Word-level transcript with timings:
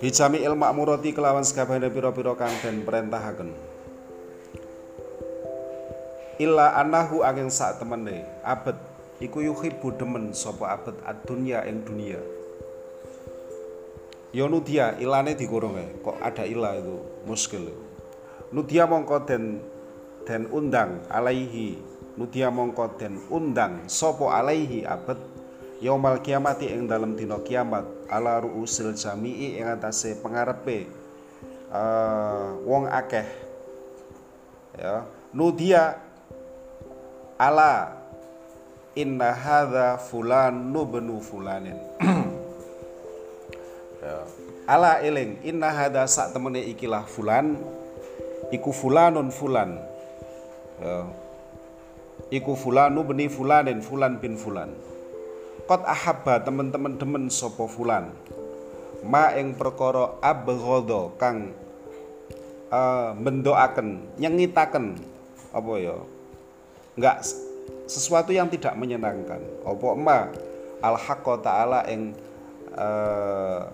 Bijami 0.00 0.40
il 0.40 0.56
makmurati 0.56 1.12
kelawan 1.12 1.44
sekabehane 1.44 1.92
pira-pira 1.92 2.32
kang 2.32 2.48
den 2.64 2.80
perintahaken. 2.88 3.52
Illa 6.40 6.72
anahu 6.80 7.20
angin 7.20 7.52
sak 7.52 7.84
temene 7.84 8.24
abet 8.40 8.80
iku 9.20 9.44
yuhibbu 9.44 10.00
demen 10.00 10.32
sapa 10.32 10.72
abet 10.72 10.96
ad-dunya 11.04 11.60
ing 11.68 11.84
dunia. 11.84 12.16
Ya 14.32 14.48
nudia 14.48 14.96
ilane 14.96 15.36
dikurunge, 15.36 16.00
kok 16.00 16.16
ada 16.24 16.48
ila 16.48 16.80
itu 16.80 16.96
muskil. 17.28 17.68
Nudia 18.56 18.88
mongko 18.88 19.20
den 19.28 19.60
den 20.24 20.48
undang 20.48 21.04
alaihi 21.12 21.76
nudia 22.20 22.52
mongko 22.52 23.00
den 23.00 23.16
undang 23.32 23.88
sapa 23.88 24.28
alaihi 24.28 24.84
abet 24.84 25.16
yaumal 25.80 26.20
kiamati 26.20 26.68
ing 26.68 26.84
dalam 26.84 27.16
dina 27.16 27.40
kiamat 27.40 27.88
ala 28.12 28.44
ruusil 28.44 28.92
jami'i 28.92 29.56
ing 29.56 29.64
atase 29.64 30.20
pengarepe 30.20 30.84
uh, 31.72 32.60
wong 32.68 32.84
akeh 32.92 33.24
ya 34.76 35.08
nudia 35.32 35.96
ala 37.40 37.96
inna 38.92 39.32
hadza 39.32 39.96
fulan 39.96 40.52
nubnu 40.52 41.24
fulanin 41.24 41.80
ya. 44.04 44.28
ala 44.68 45.00
eling 45.00 45.40
inna 45.40 45.72
hadza 45.72 46.04
sak 46.04 46.36
temene 46.36 46.68
ikilah 46.68 47.08
fulan 47.08 47.56
iku 48.52 48.76
fulanun 48.76 49.32
fulan 49.32 49.80
ya. 50.84 51.19
Iku 52.30 52.54
fulanu 52.54 53.02
beni 53.02 53.26
fulanin 53.26 53.82
fulan 53.82 54.22
bin 54.22 54.38
fulan. 54.38 54.70
Kot 55.66 55.82
ahabba 55.86 56.42
teman-teman 56.42 56.98
demen 56.98 57.24
sopo 57.30 57.66
fulan. 57.66 58.10
Ma 59.06 59.34
ing 59.34 59.54
perkara 59.54 60.18
abghadha 60.22 61.14
kang 61.18 61.54
uh, 62.70 63.14
mendoaken 63.18 64.18
nyengitaken 64.18 64.98
apa 65.50 65.72
ya? 65.78 65.96
Enggak 66.98 67.22
sesuatu 67.86 68.30
yang 68.34 68.50
tidak 68.50 68.74
menyenangkan. 68.78 69.42
Apa 69.66 69.86
ma? 69.98 70.30
Al 70.80 70.96
haqqa 70.96 71.34
taala 71.44 71.84
ing 71.92 72.16
uh, 72.72 73.68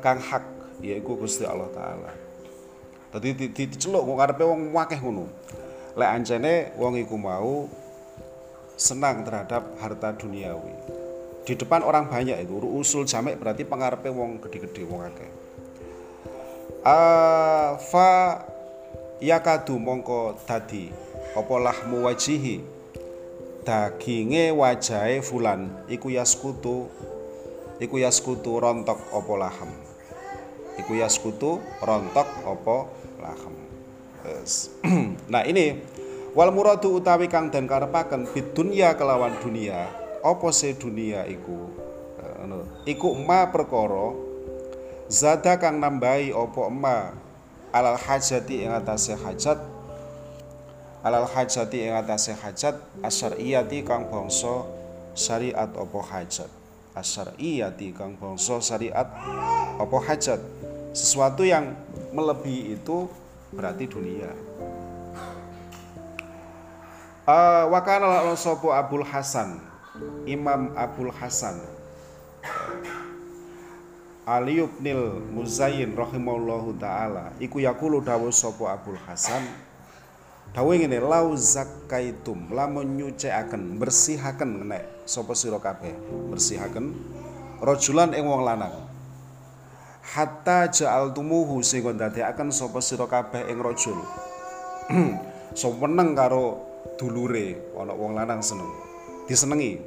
kang 0.00 0.20
hak 0.22 0.44
yaiku 0.80 1.18
Gusti 1.18 1.42
Allah 1.44 1.68
taala. 1.74 2.12
Dadi 3.14 3.46
diceluk 3.52 4.06
kok 4.06 4.18
karepe 4.18 4.42
wong 4.42 4.74
akeh 4.74 4.98
ngono. 4.98 5.28
Lek 5.94 6.10
ancene 6.10 6.74
wong 6.74 6.98
iku 6.98 7.14
mau 7.14 7.70
senang 8.74 9.22
terhadap 9.22 9.78
harta 9.78 10.14
duniawi. 10.14 10.74
Di 11.44 11.54
depan 11.54 11.84
orang 11.84 12.08
banyak 12.08 12.40
itu 12.40 12.56
usul 12.56 13.04
jamek 13.04 13.36
berarti 13.36 13.68
pengarepe 13.68 14.08
wong 14.08 14.40
gede-gede 14.40 14.82
wong 14.88 15.04
akeh. 15.04 15.30
Fa 17.92 18.40
yakadu 19.20 19.76
mongko 19.76 20.40
dadi 20.48 20.88
apa 21.36 21.54
lahmu 21.60 22.08
wajihi? 22.08 22.64
Daginge 23.64 24.52
wajahe 24.52 25.24
fulan 25.24 25.72
iku 25.88 26.12
yaskutu 26.12 26.92
iku 27.80 27.96
yaskutu 27.98 28.60
rontok 28.60 29.00
apa 29.10 29.32
laham 29.40 29.70
iku 30.78 30.94
yaskutu 30.94 31.58
rontok 31.82 32.28
apa 32.44 32.76
laham 33.18 33.54
yes. 34.28 34.70
nah 35.32 35.42
ini 35.48 35.80
wal 36.34 36.50
muradu 36.50 36.98
utawi 36.98 37.30
kang 37.30 37.48
den 37.48 37.70
karepaken 37.70 38.26
bidunya 38.34 38.92
kelawan 38.98 39.32
dunia 39.38 40.04
apa 40.24 40.48
se 40.50 40.72
dunia 40.74 41.28
iku? 41.28 41.68
Ngono. 42.40 42.84
Iku 42.88 43.12
ma 43.12 43.44
perkara 43.52 44.16
zada 45.06 45.60
kang 45.60 45.76
nambahi 45.76 46.32
apa 46.32 46.62
ma? 46.72 47.12
Alal 47.74 48.00
hajati 48.00 48.64
ing 48.64 48.72
atase 48.72 49.14
hajat. 49.14 49.60
Alal 51.04 51.28
hajati 51.28 51.84
ing 51.84 51.92
atase 51.92 52.32
hajat 52.32 52.80
asyariyati 53.04 53.84
kang 53.84 54.08
bangsa 54.08 54.64
syariat 55.12 55.68
apa 55.68 56.00
hajat? 56.08 56.50
Asyariyati 56.96 57.92
kang 57.92 58.16
bangsa 58.16 58.64
syariat 58.64 59.06
apa 59.76 59.96
hajat? 60.08 60.40
Sesuatu 60.96 61.44
yang 61.44 61.76
melebihi 62.16 62.78
itu 62.78 63.10
berarti 63.52 63.90
dunia 63.90 64.30
uh, 67.28 67.64
wakana 67.72 68.32
sapa 68.36 68.68
Abul 68.78 69.04
Hasan 69.04 69.60
Imam 70.26 70.72
Abdul 70.74 71.12
Hasan. 71.14 71.60
Ali 74.24 74.56
ibnil 74.56 75.20
Muzayyin 75.36 75.92
rahimallahu 75.92 76.80
taala 76.80 77.36
iku 77.36 77.60
yakulu 77.60 78.00
dawuh 78.00 78.32
sapa 78.32 78.72
Abdul 78.72 78.96
Hasan 79.04 79.44
dawuh 80.56 80.72
ngene 80.72 80.96
lau 80.96 81.36
zakaitum 81.36 82.48
lamun 82.48 82.96
nyucikaken 82.96 83.76
bersihaken 83.76 84.64
nek 84.64 85.04
sapa 85.04 85.36
sira 85.36 85.60
kabeh 85.60 85.92
bersihaken 86.32 86.96
rajulan 87.60 88.16
ing 88.16 88.24
wong 88.24 88.48
lanang. 88.48 88.72
Hatta 90.04 90.72
ja'altumuhu 90.72 91.60
sehingga 91.60 91.92
ndadekaken 91.92 92.48
sapa 92.48 92.80
sira 92.80 93.04
kabeh 93.04 93.44
ing 93.48 93.60
rajul 93.60 93.96
so 95.58 95.72
meneng 95.80 96.16
karo 96.16 96.73
dulure 96.96 97.58
ana 97.74 97.92
wong 97.92 98.14
lanang 98.14 98.40
seneng. 98.40 98.70
Disenengi. 99.26 99.80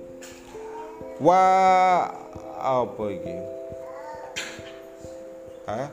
Wa 1.21 1.41
apa 2.57 3.03
iki? 3.09 3.35
Hah? 5.67 5.89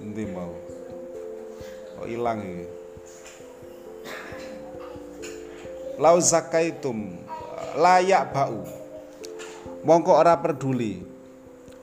Nanti 0.00 0.22
mau? 0.32 0.52
Oh 2.00 2.06
hilang 2.08 2.40
iki? 2.44 2.66
Lau 5.96 6.20
zakaitum 6.20 7.16
layak 7.76 8.32
bau. 8.32 8.64
Mongko 9.86 10.12
ora 10.12 10.36
peduli. 10.36 11.00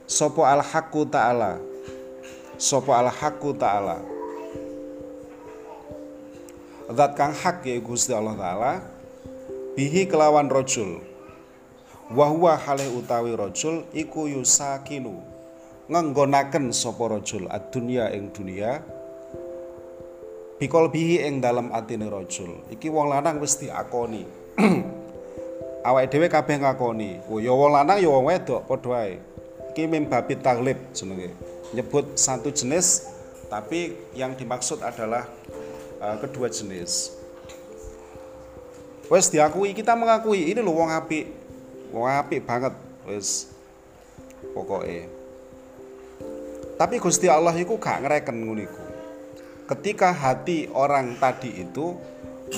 Sopo 0.04 0.44
al 0.44 0.62
ta'ala? 0.62 1.58
Sopo 2.60 2.92
al 2.94 3.10
ta'ala 3.10 4.13
Zat 6.84 7.16
kang 7.16 7.32
hak 7.32 7.64
ya 7.64 7.80
Gusti 7.80 8.12
Allah 8.12 8.36
taala 8.36 8.72
bihi 9.72 10.04
kelawan 10.04 10.52
rojul 10.52 11.00
wahwa 12.12 12.60
halih 12.60 12.92
utawi 12.92 13.32
rojul 13.32 13.88
iku 13.96 14.28
yusakinu 14.28 15.24
ngenggonaken 15.88 16.76
sapa 16.76 17.08
rojul 17.08 17.48
ad-dunya 17.48 18.12
ing 18.12 18.28
dunia 18.36 18.84
bikol 20.60 20.92
bihi 20.92 21.24
ing 21.24 21.40
dalam 21.40 21.72
atine 21.72 22.04
rojul 22.04 22.60
iki 22.68 22.92
wong 22.92 23.08
lanang 23.08 23.40
wis 23.40 23.56
diakoni. 23.64 24.28
Awake 25.88 26.12
dhewe 26.12 26.28
kabeh 26.28 26.60
ngakoni 26.60 27.24
oh 27.32 27.40
ya 27.40 27.56
wong 27.56 27.80
lanang 27.80 27.96
ya 27.96 28.12
wong 28.12 28.28
wedok 28.28 28.68
padha 28.68 28.88
wae 28.92 29.16
iki 29.72 29.88
mim 29.88 30.04
babit 30.04 30.44
taglib 30.44 30.76
jenenge. 30.92 31.32
Nyebut 31.72 32.20
satu 32.20 32.52
jenis 32.52 33.08
tapi 33.48 33.96
yang 34.12 34.36
dimaksud 34.36 34.84
adalah 34.84 35.24
uh, 36.04 36.16
kedua 36.20 36.52
jenis. 36.52 37.16
Wes 39.08 39.28
diakui, 39.32 39.72
kita 39.72 39.96
mengakui 39.96 40.52
ini 40.52 40.60
loh 40.60 40.76
wong 40.76 40.92
apik. 40.92 41.28
Wong 41.92 42.08
apik 42.08 42.44
banget 42.44 42.74
wes 43.08 43.52
pokoknya. 44.52 45.08
Tapi 46.74 46.98
Gusti 46.98 47.30
Allah 47.30 47.54
itu 47.54 47.76
gak 47.78 48.02
ngereken 48.02 48.44
nguniku. 48.44 48.84
Ketika 49.64 50.12
hati 50.12 50.68
orang 50.74 51.16
tadi 51.16 51.64
itu 51.64 51.96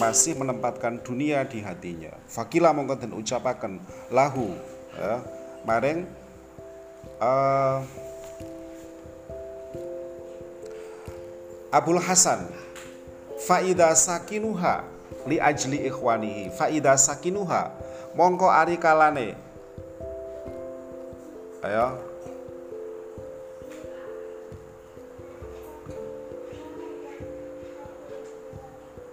masih 0.01 0.35
menempatkan 0.35 0.99
dunia 1.05 1.47
di 1.47 1.63
hatinya. 1.63 2.11
Fakila 2.27 2.75
mongko 2.75 2.99
den 2.99 3.15
ucapaken 3.15 3.79
lahu 4.11 4.51
ya, 4.97 5.23
maring 5.63 6.09
uh, 7.23 7.85
Abul 11.71 12.01
Hasan 12.01 12.51
faida 13.37 13.93
sakinuha 13.93 14.85
li 15.29 15.37
ajli 15.41 15.87
ikhwanihi 15.87 16.51
faida 16.57 16.97
sakinuha. 16.97 17.71
Mongko 18.17 18.49
ari 18.49 18.81
kalane. 18.81 19.37
Ayo. 21.61 21.89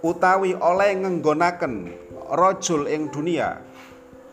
Utawi 0.04 0.52
oleh 0.56 1.00
ngenggonaken 1.00 1.88
rojul 2.32 2.84
ing 2.88 3.08
dunia 3.08 3.60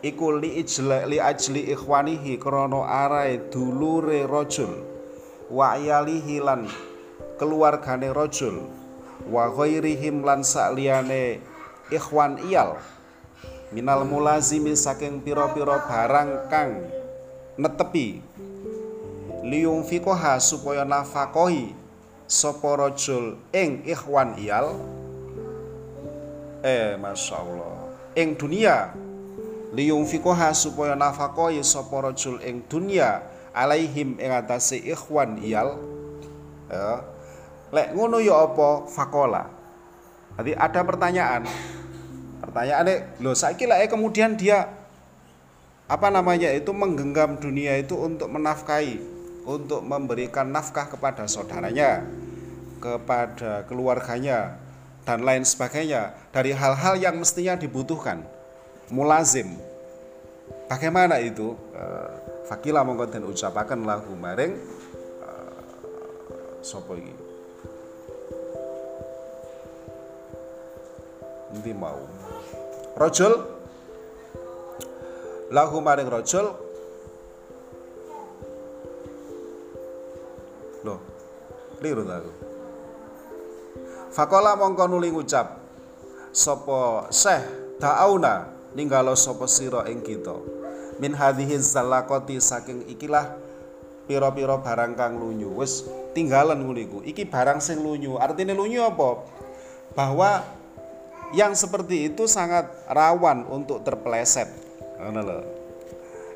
iku 0.04 0.36
li 0.36 0.60
ijla 0.60 1.08
li 1.08 1.16
ajli 1.16 1.72
ikhwanihi 1.72 2.36
krana 2.36 2.84
arae 2.84 3.48
dulure 3.48 4.28
rojul 4.28 4.84
wa 5.48 5.76
lan 5.76 6.68
keluargane 7.40 8.12
rojul 8.12 8.81
wa 9.28 9.50
ghairihim 9.52 10.26
lan 10.26 10.42
sakliyane 10.42 11.42
ikhwan 11.92 12.40
iyal. 12.48 12.80
Minal 13.72 14.04
mulazimi 14.04 14.76
saking 14.76 15.24
piro-piro 15.24 15.80
barang 15.88 16.48
kang 16.52 16.84
netepi. 17.56 18.20
Liung 19.42 19.82
fikoha 19.82 20.38
supaya 20.38 20.84
nafakohi 20.84 21.74
sapa 22.28 22.78
rajul 22.78 23.40
ing 23.52 23.84
ikhwan 23.88 24.36
iyal. 24.38 24.76
Eh 26.62 26.94
masya 27.00 27.42
Allah 27.42 27.74
ing 28.14 28.36
dunia. 28.36 28.92
Liung 29.72 30.04
fikoha 30.04 30.52
supaya 30.52 30.92
nafakohi 30.92 31.64
sapa 31.64 32.12
rajul 32.12 32.38
ing 32.44 32.60
dunia 32.68 33.24
alaihim 33.56 34.20
ing 34.20 34.30
ikhwan 34.84 35.40
iyal. 35.40 35.80
Ya 36.68 37.11
lek 37.72 37.96
ngono 37.96 38.20
ya 38.20 38.46
apa 38.46 38.86
fakola 38.86 39.48
jadi 40.36 40.56
ada 40.56 40.80
pertanyaan 40.84 41.42
Pertanyaannya, 42.42 43.22
loh 43.22 43.38
saya 43.38 43.54
kira 43.54 43.78
kemudian 43.86 44.34
dia 44.34 44.66
apa 45.86 46.08
namanya 46.10 46.50
itu 46.50 46.74
menggenggam 46.74 47.38
dunia 47.38 47.78
itu 47.78 47.94
untuk 47.94 48.26
menafkahi, 48.34 48.98
untuk 49.46 49.86
memberikan 49.86 50.50
nafkah 50.50 50.90
kepada 50.90 51.30
saudaranya, 51.30 52.02
kepada 52.82 53.62
keluarganya 53.70 54.58
dan 55.06 55.22
lain 55.22 55.46
sebagainya 55.46 56.18
dari 56.34 56.50
hal-hal 56.50 56.98
yang 56.98 57.22
mestinya 57.22 57.54
dibutuhkan. 57.54 58.26
Mulazim. 58.90 59.54
Bagaimana 60.66 61.22
itu? 61.22 61.54
Uh, 61.72 62.10
Fakila 62.42 62.82
mongko 62.82 63.06
den 63.06 63.24
ucapaken 63.24 63.86
lagu 63.86 64.12
maring 64.18 64.58
uh, 65.22 65.56
sapa 66.60 66.98
iki? 66.98 67.21
Nanti 71.52 71.72
mau? 71.76 72.00
Rojul 72.96 73.32
lahu 75.52 75.76
maring 75.84 76.08
rojul 76.08 76.48
loh 80.80 81.00
liru 81.84 82.08
aku? 82.08 82.32
Fakola 84.12 84.56
mongko 84.56 84.84
nuli 84.88 85.12
ngucap 85.12 85.60
sapa 86.32 87.08
Syekh 87.12 87.44
Ta'auna 87.80 88.48
ninggalo 88.72 89.12
sapa 89.12 89.44
sira 89.44 89.84
ing 89.88 90.00
kita? 90.00 90.36
Min 91.00 91.16
hadhihi 91.16 91.56
zalaqati 91.60 92.40
saking 92.40 92.88
ikilah 92.88 93.32
pira-pira 94.04 94.60
barang 94.60 94.92
kang 94.96 95.16
lunyu. 95.16 95.52
Wis 95.56 95.84
tinggalan 96.12 96.60
nguliku 96.60 97.00
iki 97.04 97.24
barang 97.24 97.60
sing 97.60 97.80
lunyu. 97.80 98.20
Artinya 98.20 98.52
lunyu 98.52 98.84
apa? 98.84 99.24
Bahwa 99.96 100.44
yang 101.32 101.56
seperti 101.56 102.12
itu 102.12 102.28
sangat 102.28 102.68
rawan 102.92 103.48
untuk 103.48 103.80
terpeleset. 103.80 104.52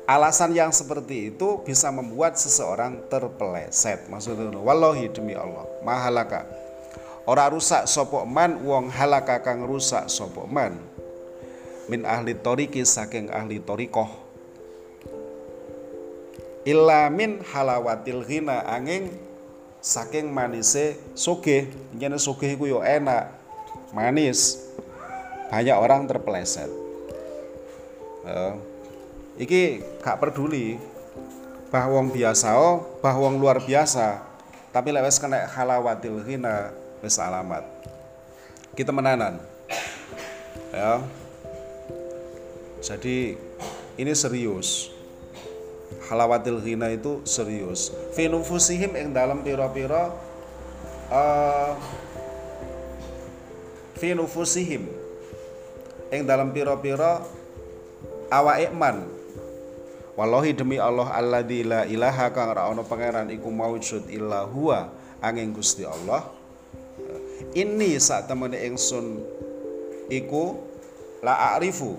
Alasan 0.07 0.55
yang 0.55 0.73
seperti 0.73 1.35
itu 1.35 1.61
bisa 1.61 1.93
membuat 1.93 2.39
seseorang 2.39 3.05
terpeleset. 3.11 4.09
Maksudnya, 4.09 4.49
wallahi 4.57 5.11
demi 5.13 5.37
Allah, 5.37 5.67
mahalaka. 5.85 6.47
Ora 7.27 7.51
rusak 7.51 7.91
sopok 7.91 8.23
man 8.23 8.63
wong 8.63 8.87
halaka 8.87 9.43
kang 9.43 9.67
rusak 9.67 10.07
sopok 10.07 10.47
man. 10.47 10.79
Min 11.91 12.07
ahli 12.07 12.39
toriki 12.39 12.87
saking 12.87 13.27
ahli 13.27 13.59
torikoh. 13.59 14.07
Illa 16.63 17.11
min 17.11 17.43
halawatil 17.43 18.23
ghina 18.23 18.63
angin 18.63 19.11
saking 19.83 20.31
manise 20.31 20.95
soge. 21.19 21.67
Nyene 21.99 22.15
soge 22.15 22.47
iku 22.47 22.63
yo 22.63 22.79
enak, 22.79 23.27
manis 23.91 24.66
banyak 25.47 25.77
orang 25.77 26.07
terpeleset. 26.07 26.69
Uh, 28.27 28.59
iki 29.39 29.79
gak 30.03 30.19
peduli 30.19 30.75
bah 31.71 31.87
wong 31.87 32.11
biasa 32.11 32.59
oh 32.59 32.99
bah 32.99 33.15
luar 33.15 33.63
biasa. 33.63 34.23
Tapi 34.75 34.91
lewes 34.91 35.17
kena 35.17 35.47
halawatil 35.47 36.21
hina 36.27 36.75
wis 36.99 37.15
alamat. 37.17 37.63
Kita 38.75 38.91
menanan 38.91 39.39
ya. 40.75 41.01
Jadi 42.83 43.39
ini 43.97 44.13
serius. 44.13 44.93
Halawatil 46.07 46.59
hina 46.63 46.91
itu 46.91 47.23
serius. 47.27 47.91
Finufusihim 48.15 48.95
yang 48.95 49.09
dalam 49.11 49.43
piro-piro 49.43 50.15
uh, 51.11 51.75
finufusihim 53.99 55.06
ing 56.11 56.23
dalam 56.23 56.55
pira-pira 56.55 57.19
awake 58.31 58.71
man. 58.71 59.07
Wallahi 60.17 60.57
demi 60.57 60.81
Allah 60.81 61.13
alladzi 61.13 61.61
la 61.61 61.85
ilaha 61.85 62.33
kang 62.33 62.49
ora 62.49 62.65
ana 62.65 62.81
pangeran 62.81 63.29
iku 63.29 63.53
maujud 63.53 64.09
illa 64.09 64.49
huwa 64.49 64.89
angin 65.21 65.53
Gusti 65.53 65.85
Allah. 65.85 66.25
Ini 67.53 68.01
saat 68.01 68.25
temene 68.25 68.57
ingsun 68.65 69.21
iku 70.09 70.57
la 71.21 71.53
a'rifu. 71.53 71.93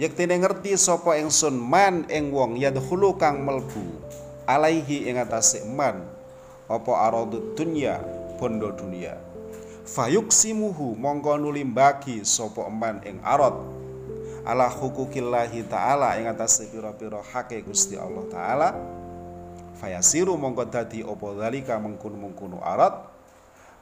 Yektine 0.00 0.40
ngerti 0.40 0.74
sapa 0.80 1.20
ingsun 1.20 1.54
man 1.54 2.08
ing 2.10 2.32
wong 2.34 2.58
yadkhulu 2.58 3.14
kang 3.14 3.46
melbu 3.46 3.84
alaihi 4.48 5.06
ing 5.06 5.22
man. 5.70 6.02
Apa 6.66 7.10
aradud 7.10 7.54
dunya 7.54 7.98
bondo 8.40 8.72
dunia. 8.72 9.20
Fayuksimuhu 9.84 10.96
mongko 10.96 11.36
nuli 11.36 11.60
bagi 11.68 12.24
sapa 12.24 12.64
eman 12.64 13.04
ing 13.04 13.20
arad 13.20 13.52
ala 14.48 14.72
hukukillahi 14.72 15.68
taala 15.68 16.16
ing 16.16 16.24
atas 16.24 16.64
pira-pira 16.72 17.20
hake 17.20 17.60
Gusti 17.60 18.00
Allah 18.00 18.24
taala. 18.32 18.68
Fayasiru 19.76 20.40
mongko 20.40 20.64
dadi 20.72 21.04
apa 21.04 21.26
dalika 21.36 21.76
mengkunu-mengkunu 21.76 22.64
arad 22.64 22.96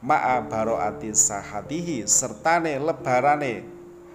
ma'a 0.02 0.42
baroati 0.46 1.10
sahatihi 1.10 2.06
sertane 2.06 2.78
lebarane 2.78 3.66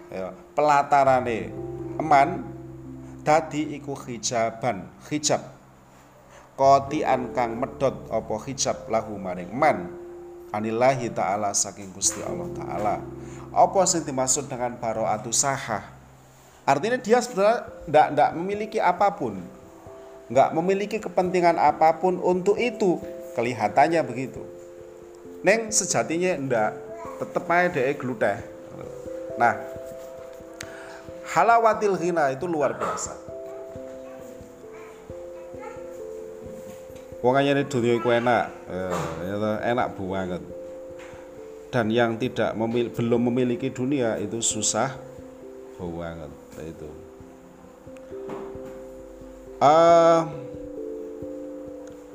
ya, 0.08 0.32
pelatarane 0.56 1.52
eman 2.00 2.44
dadi 3.24 3.80
iku 3.80 3.96
hijaban 3.96 4.92
hijab. 5.08 5.44
Kotian 6.54 7.34
kang 7.34 7.58
medot 7.58 8.08
apa 8.14 8.36
hijab 8.46 8.86
lahu 8.88 9.18
maring 9.18 9.50
eman 9.50 10.03
anillahi 10.54 11.10
ta'ala 11.10 11.52
saking 11.52 11.90
Gusti 11.92 12.22
Allah 12.22 12.48
ta'ala. 12.54 12.96
Apa 13.54 13.86
yang 13.90 14.06
dimaksud 14.06 14.46
dengan 14.46 14.78
baro'atu 14.78 15.34
sahah? 15.34 15.82
Artinya 16.64 17.02
dia 17.02 17.20
sebenarnya 17.20 17.66
tidak 17.90 18.08
tidak 18.14 18.32
memiliki 18.38 18.80
apa 18.80 19.10
pun. 19.14 19.42
Nggak 20.30 20.50
memiliki 20.56 20.98
kepentingan 21.02 21.58
apa 21.58 21.98
pun 21.98 22.22
untuk 22.22 22.56
itu. 22.62 23.02
Kelihatannya 23.34 24.00
begitu. 24.06 24.42
Neng 25.42 25.74
sejatinya 25.74 26.38
ndak. 26.40 26.72
Tetep 27.20 27.46
aja 27.50 27.68
deh 27.74 27.94
gluteh. 27.98 28.38
Nah 29.36 29.58
halawatil 31.34 31.98
ghina 31.98 32.30
itu 32.30 32.46
luar 32.46 32.78
biasa 32.78 33.23
Wong 37.24 37.40
ini 37.40 37.64
dunia 37.64 37.96
iku 37.96 38.12
enak, 38.12 38.52
eh, 38.68 39.60
enak 39.64 39.96
banget. 39.96 40.44
Dan 41.72 41.88
yang 41.88 42.20
tidak 42.20 42.52
memil 42.52 42.92
belum 42.92 43.32
memiliki 43.32 43.72
dunia 43.72 44.20
itu 44.20 44.44
susah 44.44 44.92
banget 45.80 46.32
itu. 46.64 46.90
Uh, 49.64 50.28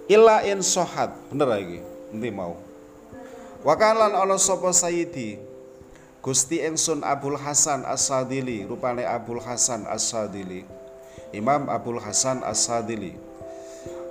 illa 0.09 0.45
in 0.45 0.61
sohat 0.61 1.13
bener 1.33 1.49
lagi 1.49 1.81
nanti 2.13 2.29
mau? 2.29 2.61
Wakalan 3.65 4.13
ono 4.13 4.37
sopo 4.37 4.69
sayidi 4.73 5.41
Gusti 6.21 6.61
Engsun 6.61 7.01
Abul 7.01 7.41
Hasan 7.41 7.89
As-Sadili 7.89 8.69
rupane 8.69 9.09
Abul 9.09 9.41
Hasan 9.41 9.89
As-Sadili. 9.89 10.69
Imam 11.33 11.69
Abul 11.69 12.01
Hasan 12.01 12.41
As-Sadili 12.45 13.28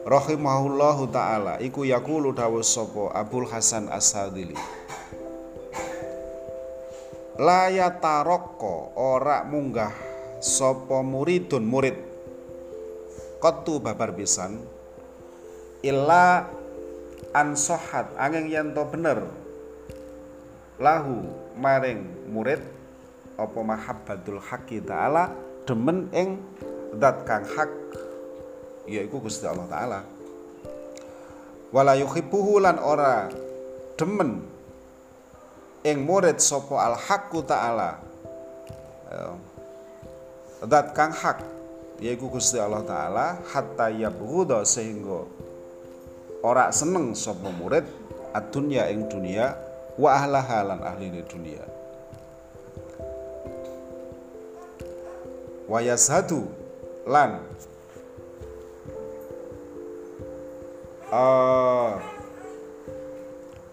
rahimahullahu 0.07 1.11
taala 1.11 1.59
iku 1.59 1.83
yaqulu 1.83 2.31
dawuh 2.31 2.63
sapa 2.63 3.11
Abul 3.11 3.43
Hasan 3.43 3.91
As-Sadili. 3.91 4.55
La 7.35 7.67
yataraqqa 7.67 8.95
ora 8.95 9.43
munggah 9.43 9.91
sapa 10.39 11.03
muridun 11.03 11.67
murid. 11.67 11.99
Qattu 13.43 13.83
babar 13.83 14.15
pisan 14.15 14.63
illa 15.83 16.47
ansohat 17.35 18.07
angin 18.15 18.47
yen 18.47 18.71
to 18.71 18.87
bener. 18.87 19.27
Lahu 20.79 21.27
maring 21.59 22.31
murid 22.31 22.63
apa 23.35 23.59
mahabbatul 23.59 24.39
haqqi 24.39 24.79
taala 24.81 25.35
demen 25.67 26.07
ing 26.15 26.39
zat 26.95 27.27
kang 27.27 27.43
hak 27.43 27.69
yaiku 28.87 29.19
Gusti 29.19 29.43
Allah 29.43 29.67
taala. 29.67 29.99
Wala 31.75 31.99
yuhibbuhu 31.99 32.63
lan 32.63 32.79
ora 32.79 33.27
demen 33.99 34.39
ing 35.83 35.97
murid 36.07 36.39
sapa 36.39 36.79
al 36.79 36.95
haqqu 36.95 37.43
taala 37.43 37.99
dat 40.63 40.95
kang 40.95 41.11
hak 41.11 41.43
yaiku 41.99 42.31
Gusti 42.31 42.55
Allah 42.57 42.81
taala 42.87 43.25
hatta 43.51 43.91
yabghudha 43.91 44.63
sehingga 44.63 45.27
ora 46.41 46.71
seneng 46.71 47.11
sapa 47.11 47.51
murid 47.51 47.83
ad-dunya 48.31 48.87
ing 48.87 49.11
dunia 49.11 49.59
wa 49.99 50.15
ahlaha 50.15 50.63
lan 50.71 50.79
ahline 50.87 51.25
dunia. 51.27 51.65
Wa 55.67 55.83
yashadu 55.83 56.47
lan 57.03 57.43
uh, 61.11 62.01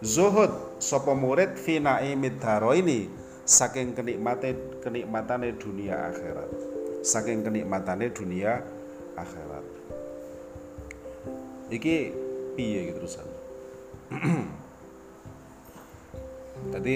zuhud 0.05 0.53
sapa 0.79 1.17
murid 1.17 1.57
fi 1.57 1.81
ini 1.81 3.09
saking 3.45 3.93
kenikmate 3.93 4.81
kenikmatane 4.81 5.57
dunia 5.57 6.13
akhirat. 6.13 6.51
Saking 7.05 7.45
kenikmatane 7.45 8.09
dunia 8.13 8.65
akhirat. 9.17 9.65
Iki 11.69 11.97
piye 12.57 12.93
gitu 12.93 13.05
terusan? 13.05 13.29
Tadi 16.73 16.95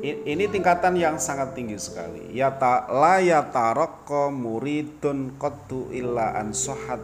ini 0.00 0.48
tingkatan 0.48 0.96
yang 0.96 1.20
sangat 1.20 1.52
tinggi 1.52 1.76
sekali. 1.76 2.32
Ya 2.32 2.48
ta 2.48 2.88
la 2.88 3.20
ya 3.20 3.44
taraqqa 3.44 4.32
muridun 4.32 5.36
qattu 5.36 5.92
illa 5.92 6.32
an 6.32 6.56
sohat 6.56 7.02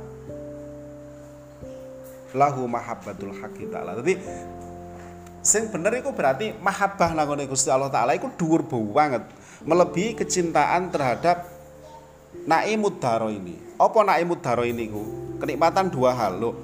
lahu 2.32 2.64
mahabbatul 2.64 3.36
haqqi 3.36 3.68
ta'ala. 3.68 4.00
Jadi 4.00 4.16
sing 5.44 5.68
bener 5.68 6.00
itu 6.00 6.10
berarti 6.12 6.56
mahabbah 6.60 7.12
nangone 7.12 7.44
Gusti 7.48 7.68
Allah 7.68 7.92
taala 7.92 8.12
iku 8.16 8.28
dhuwur 8.34 8.64
banget, 8.68 9.24
melebihi 9.64 10.16
kecintaan 10.18 10.92
terhadap 10.92 11.48
naimud 12.44 13.00
daro 13.00 13.32
ini. 13.32 13.56
Apa 13.80 14.04
naimud 14.04 14.40
daro 14.40 14.64
ini 14.66 14.88
ku? 14.88 15.04
Kenikmatan 15.38 15.88
dua 15.88 16.12
hal 16.16 16.40
loh. 16.40 16.54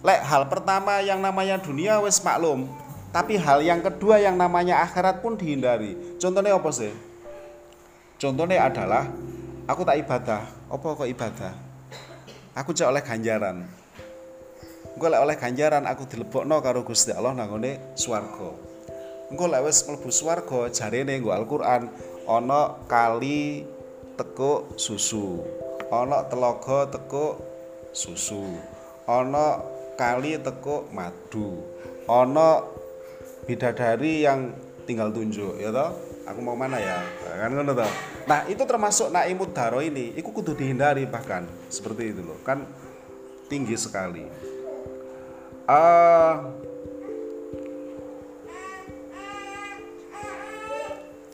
Lek 0.00 0.20
hal 0.24 0.48
pertama 0.48 1.00
yang 1.04 1.20
namanya 1.20 1.60
dunia 1.60 2.00
wis 2.00 2.20
maklum, 2.24 2.68
tapi 3.10 3.34
hal 3.34 3.58
yang 3.62 3.82
kedua 3.82 4.22
yang 4.22 4.38
namanya 4.38 4.86
akhirat 4.86 5.18
pun 5.18 5.34
dihindari. 5.34 5.98
Contohnya 6.22 6.54
apa 6.54 6.70
sih? 6.70 6.94
Contohnya 8.22 8.70
adalah 8.70 9.10
aku 9.66 9.82
tak 9.82 9.98
ibadah. 9.98 10.42
Apa 10.70 10.86
kok 10.94 11.10
ibadah? 11.10 11.52
Aku 12.54 12.70
cek 12.70 12.86
oleh 12.86 13.02
ganjaran. 13.02 13.66
Engko 14.94 15.06
lek 15.06 15.22
oleh 15.22 15.36
ganjaran 15.38 15.86
aku 15.86 16.02
dilebokno 16.04 16.58
karo 16.60 16.82
Gusti 16.82 17.14
Allah 17.14 17.32
nangone 17.32 17.94
swarga. 17.94 18.50
Engko 19.30 19.46
lek 19.46 19.62
wis 19.64 19.86
mlebu 19.86 20.10
swarga 20.10 20.66
jarene 20.68 21.16
nggo 21.22 21.30
Al-Qur'an 21.30 21.88
ana 22.26 22.74
kali 22.90 23.64
tekuk 24.18 24.76
susu. 24.76 25.40
Ana 25.88 26.26
telaga 26.26 26.90
tekuk 26.90 27.38
susu. 27.94 28.58
Ana 29.06 29.62
kali 29.94 30.36
tekuk 30.42 30.90
madu. 30.90 31.64
Ana 32.10 32.66
bidadari 33.50 34.22
yang 34.22 34.54
tinggal 34.86 35.10
tunjuk 35.10 35.58
ya 35.58 35.74
toh? 35.74 35.90
Aku 36.30 36.38
mau 36.38 36.54
mana 36.54 36.78
ya? 36.78 37.02
Kan 37.26 37.50
ngono 37.50 37.74
toh? 37.74 37.90
Nah 38.30 38.46
itu 38.46 38.62
termasuk 38.62 39.10
naimud 39.10 39.50
daro 39.50 39.82
ini 39.82 40.14
itu 40.14 40.30
kudu 40.30 40.54
dihindari 40.54 41.10
bahkan 41.10 41.50
seperti 41.66 42.14
itu 42.14 42.22
loh. 42.22 42.38
Kan 42.46 42.62
tinggi 43.50 43.74
sekali. 43.74 44.22
Uh, 45.66 46.34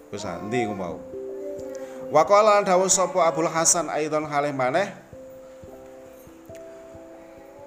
bisa 0.08 0.40
nanti 0.40 0.64
aku 0.64 0.72
mau. 0.72 0.96
Waqala 2.08 2.64
dawuh 2.64 2.88
sapa 2.88 3.28
Abdul 3.28 3.52
Hasan 3.52 3.92
aidon 3.92 4.24
halih 4.24 4.56
maneh? 4.56 4.88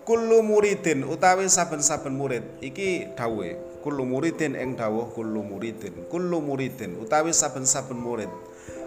Kullu 0.09 0.41
muridin 0.41 1.05
utawi 1.05 1.45
saben-saben 1.45 2.17
murid 2.17 2.41
iki 2.65 3.13
dawuhe 3.13 3.68
kullu 3.81 4.03
muridin 4.03 4.55
ing 4.55 4.75
dawuh 4.75 5.11
kullu 5.15 5.43
muridin. 5.43 6.07
Kullu 6.11 6.43
muridin 6.43 6.99
utawi 6.99 7.31
saben-saben 7.31 7.97
murid. 7.97 8.31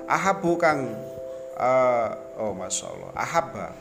Ahabu 0.09 0.59
kang 0.59 0.93
uh, 1.57 2.09
oh 2.37 2.53
masyaallah 2.53 3.15
ahabba 3.15 3.73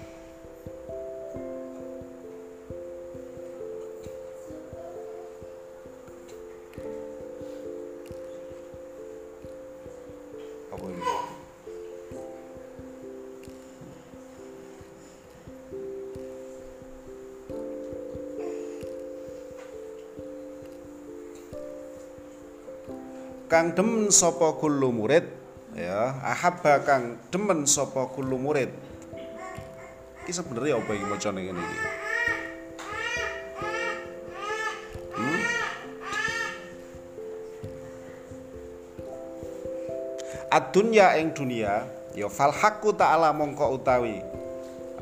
kang 23.51 23.75
demen 23.75 24.07
sapa 24.07 24.55
kullu 24.55 24.95
murid? 24.95 25.27
Ya 25.75 26.15
ahabba 26.23 26.87
kang 26.87 27.19
demen 27.35 27.67
sapa 27.67 28.07
kullu 28.15 28.39
murid. 28.39 28.71
Iki 30.23 30.31
sebenarnya 30.31 30.79
apa 30.79 30.91
iki 30.95 31.03
macane 31.03 31.39
ngene 31.43 31.59
iki? 31.59 31.79
Hmm? 35.19 35.41
Adunya 40.47 41.19
ing 41.19 41.35
dunia 41.35 41.83
ya 42.15 42.31
fal 42.31 42.55
haqqu 42.55 42.95
ta'ala 42.95 43.35
mongko 43.35 43.75
utawi 43.75 44.23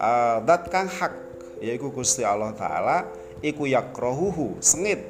uh, 0.02 0.42
dat 0.42 0.74
kang 0.74 0.90
hak 0.90 1.14
yaiku 1.62 1.94
Gusti 1.94 2.26
Allah 2.26 2.58
taala 2.58 3.06
iku 3.46 3.70
yakrohuhu 3.70 4.58
sengit. 4.58 5.06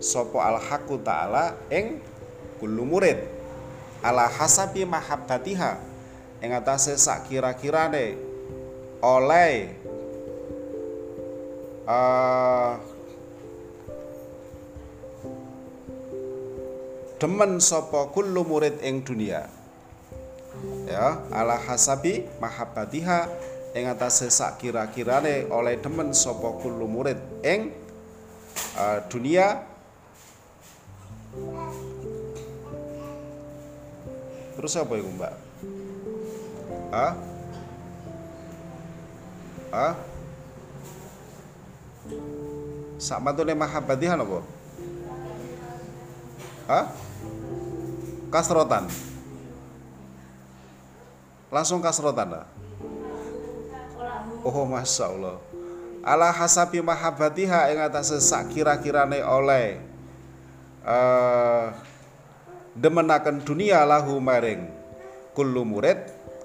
Sapa 0.00 0.40
al 0.40 0.56
haqqu 0.56 0.96
taala 1.04 1.52
ing 1.68 2.00
kullu 2.58 2.84
murid 2.84 3.18
ala 4.02 4.26
hasabi 4.30 4.84
mahabbatiha 4.84 5.78
ing 6.42 6.50
atase 6.54 6.94
sak 6.94 7.26
kira-kirane 7.26 8.14
oleh 9.02 9.74
uh, 11.86 12.78
demen 17.18 17.58
sapa 17.58 18.10
kullu 18.14 18.46
murid 18.46 18.78
ing 18.82 19.02
dunia. 19.02 19.50
Ya 20.86 21.22
ala 21.30 21.54
hasabi 21.54 22.26
mahabbatiha 22.42 23.30
ing 23.74 23.86
atase 23.86 24.30
sak 24.30 24.62
kira-kirane 24.62 25.46
oleh 25.50 25.78
demen 25.78 26.10
sapa 26.14 26.54
kullu 26.62 26.86
murid 26.86 27.18
ing 27.42 27.74
uh, 28.78 28.98
dunia 29.06 29.62
Terus 34.58 34.74
apa 34.74 34.92
itu 34.98 35.06
mbak? 35.14 35.34
Ah? 36.90 37.14
Ah? 39.70 39.94
Sama 42.98 43.30
tuh 43.30 43.46
mahabbatihan 43.54 44.18
apa? 44.18 44.42
Hah? 46.66 46.84
Kasrotan. 48.34 48.90
Langsung 51.54 51.78
kasrotan 51.78 52.26
lah. 52.26 52.46
Oh 54.42 54.66
masya 54.66 55.06
Allah. 55.06 55.38
Ala 56.02 56.34
hasabi 56.34 56.82
mahabbatiha 56.82 57.70
yang 57.70 57.86
atas 57.86 58.10
sak 58.26 58.50
kira-kirane 58.50 59.22
oleh 59.22 59.78
uh, 60.82 61.70
demenaken 62.78 63.42
dunia 63.42 63.82
lahu 63.82 64.22
maring. 64.22 64.70
Kullu 65.34 65.62
murid 65.66 65.98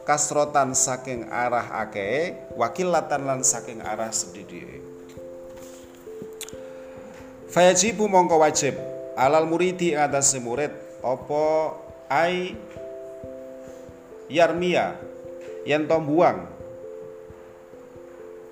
kasrotan 0.05 0.77
saking 0.77 1.29
arah 1.29 1.81
ake 1.85 2.37
wakilatan 2.53 3.25
lan 3.25 3.39
saking 3.41 3.81
arah 3.81 4.13
sedidi 4.13 4.61
fayajibu 7.53 8.09
mongko 8.09 8.41
wajib. 8.41 8.75
Alal 9.13 9.45
muridi 9.45 9.93
atas 9.93 10.33
murid 10.41 10.73
opo 11.05 11.77
ai 12.09 12.57
yarmia 14.25 14.97
yen 15.69 15.85
to 15.85 15.97
buang 16.01 16.49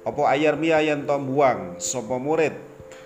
opo 0.06 0.30
ayarmia 0.30 0.86
yen 0.86 1.10
to 1.10 1.18
buang 1.18 1.82
sapa 1.82 2.22
murid? 2.22 2.54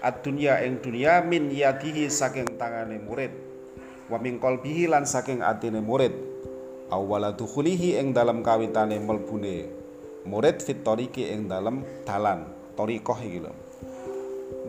Ad 0.04 0.22
dunya 0.22 0.62
ing 0.68 0.84
dunia 0.84 1.24
min 1.24 1.50
yadihi 1.50 2.12
saking 2.12 2.60
tangane 2.60 3.00
murid 3.00 3.45
wa 4.10 4.18
min 4.22 4.38
qalbihi 4.38 4.90
lan 4.92 5.06
saking 5.08 5.42
atine 5.42 5.82
murid. 5.82 6.14
Awwala 6.94 7.34
dukhulihi 7.34 7.98
ing 7.98 8.14
dalam 8.14 8.46
kawitane 8.46 9.02
melbune 9.02 9.66
murid 10.30 10.62
fit 10.62 10.86
tariqi 10.86 11.34
ing 11.34 11.50
dalam 11.50 11.82
dalan 12.06 12.46
thariqah 12.78 13.20
iki 13.26 13.42
lho. 13.42 13.54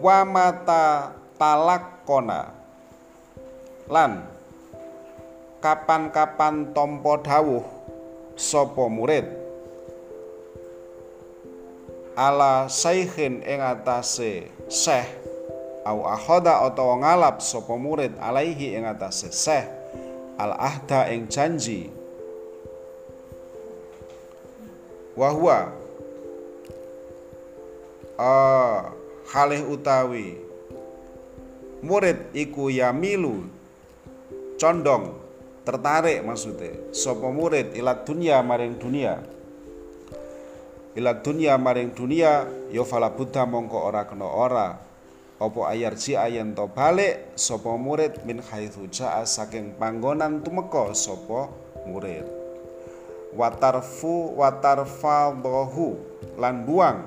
Wa 0.01 0.25
mata 0.25 1.13
talak 1.37 2.09
kona 2.09 2.53
lan 3.93 4.25
kapan-kapan 5.61 6.73
tompo 6.73 7.21
dawuh 7.21 7.65
sapa 8.37 8.85
murid. 8.89 9.29
Ala 12.17 12.65
saikhin 12.73 13.45
ing 13.45 13.61
atase 13.61 14.49
syekh 14.73 15.26
au 15.87 16.03
akhoda 16.03 16.67
utawa 16.67 16.99
ngalap 16.99 17.39
sapa 17.39 17.79
murid 17.79 18.19
alaihi 18.19 18.75
ing 18.75 18.83
atase 18.91 19.31
syekh 19.31 19.71
al 20.35 20.59
ahda 20.59 21.07
ing 21.15 21.31
janji. 21.31 21.87
Wahwa 25.17 25.73
uh, 28.19 28.79
halih 29.33 29.63
utawi 29.71 30.37
murid 31.81 32.35
iku 32.35 32.69
yamilu 32.69 33.47
condong 34.59 35.15
tertarik 35.63 36.21
maksudnya 36.27 36.93
sapa 36.93 37.31
murid 37.31 37.79
ilat 37.79 38.03
dunia 38.03 38.43
maring 38.43 38.75
dunia. 38.75 39.23
Ilat 40.97 41.21
dunia 41.23 41.61
maring 41.61 41.93
dunia 41.95 42.49
yo 42.73 42.83
ya 42.83 43.09
buddha 43.13 43.45
mongko 43.45 43.79
ora 43.89 44.09
kena 44.09 44.25
ora 44.25 44.86
apa 45.37 45.61
ayar 45.69 45.93
ji 46.01 46.17
ayen 46.17 46.57
to? 46.57 46.65
Balik 46.73 47.37
sapa 47.37 47.77
murid? 47.77 48.25
Min 48.25 48.41
haitsu 48.41 48.89
jaa 48.89 49.21
saking 49.29 49.77
panggonan 49.77 50.41
tumeka 50.41 50.97
sapa 50.97 51.53
murid? 51.85 52.25
Watarfu 53.37 54.33
watarfadhahu 54.33 55.87
lan 56.41 56.65
buang. 56.65 56.99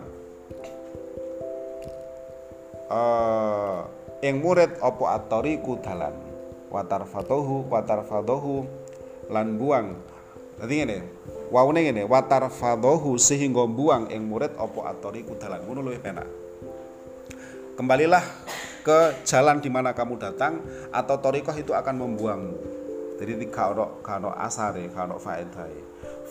Uh, 2.89 3.85
murid 4.21 4.77
apa 4.77 5.03
atoriku 5.17 5.81
dalan? 5.81 6.13
Watarfadahu 6.69 7.65
watarfadahu 7.65 8.55
lan 9.33 9.57
buang. 9.57 9.97
Dadi 10.61 10.85
ngene 10.85 10.97
waune 11.49 11.81
ngene 11.81 12.05
watarfadahu 12.05 13.17
sehingga 13.17 13.65
buang 13.65 14.05
ing 14.13 14.29
murid 14.29 14.53
apa 14.53 14.93
atoriku 14.93 15.33
dalan? 15.33 15.65
Ngono 15.65 15.81
luwih 15.89 15.97
penak 15.97 16.48
kembalilah 17.79 18.27
ke 18.83 19.23
jalan 19.23 19.63
di 19.63 19.71
mana 19.71 19.95
kamu 19.95 20.19
datang 20.19 20.59
atau 20.91 21.15
torikoh 21.15 21.55
itu 21.55 21.71
akan 21.71 21.95
membuangmu 21.95 22.79
jadi 23.19 23.35
tiga 23.35 23.75
ono 23.75 23.99
kano 23.99 24.31
asare 24.31 24.87
kano 24.95 25.19
faedai. 25.19 25.75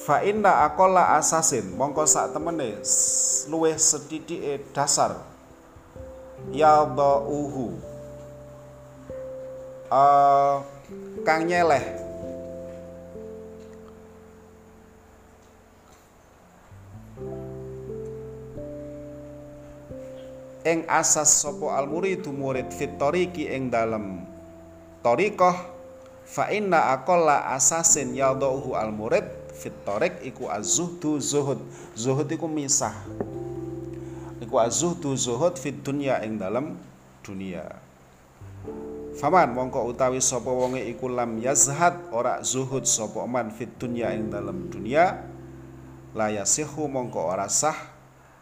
Fa 0.00 0.24
inna 0.24 0.64
aqalla 0.64 1.20
asasin 1.20 1.76
mongko 1.76 2.08
sak 2.08 2.32
temene 2.32 2.80
luwih 3.52 3.76
sedhithike 3.76 4.72
dasar. 4.72 5.20
Yadauhu. 6.48 7.76
Uh, 9.92 10.64
kang 11.28 11.44
nyeleh 11.44 12.07
ing 20.68 20.84
asas 20.84 21.32
sapa 21.32 21.80
al 21.80 21.88
muridu 21.88 22.28
murid 22.28 22.68
fit 22.76 23.00
tariqi 23.00 23.48
ing 23.48 23.72
dalem 23.72 24.28
tariqah 25.00 25.56
fa 26.28 26.52
inna 26.52 26.92
aqalla 26.92 27.56
asasin 27.56 28.12
yadauhu 28.12 28.76
al 28.76 28.92
murid 28.92 29.38
fitorek 29.58 30.22
iku 30.22 30.46
azuhdu 30.46 31.18
zuhud. 31.18 31.58
Zuhud 31.98 32.30
iku 32.30 32.46
misah. 32.46 32.94
Iku 34.38 34.54
azuhdu 34.62 35.18
zuhud 35.18 35.58
fit 35.58 35.82
dunya 35.82 36.22
ing 36.22 36.38
dalam 36.38 36.78
dunia. 37.26 37.66
Faman 39.18 39.50
mongko 39.50 39.90
utawi 39.90 40.22
sapa 40.22 40.46
wonge 40.46 40.86
iku 40.86 41.10
lam 41.10 41.42
yazhad 41.42 41.98
ora 42.14 42.38
zuhud 42.38 42.86
sapa 42.86 43.26
man 43.26 43.50
fit 43.50 43.74
dunya 43.82 44.14
ing 44.14 44.30
dalam 44.30 44.70
dunia. 44.70 45.26
La 46.14 46.30
yasihu 46.30 46.86
mongko 46.86 47.18
ora 47.34 47.50
sah 47.50 47.97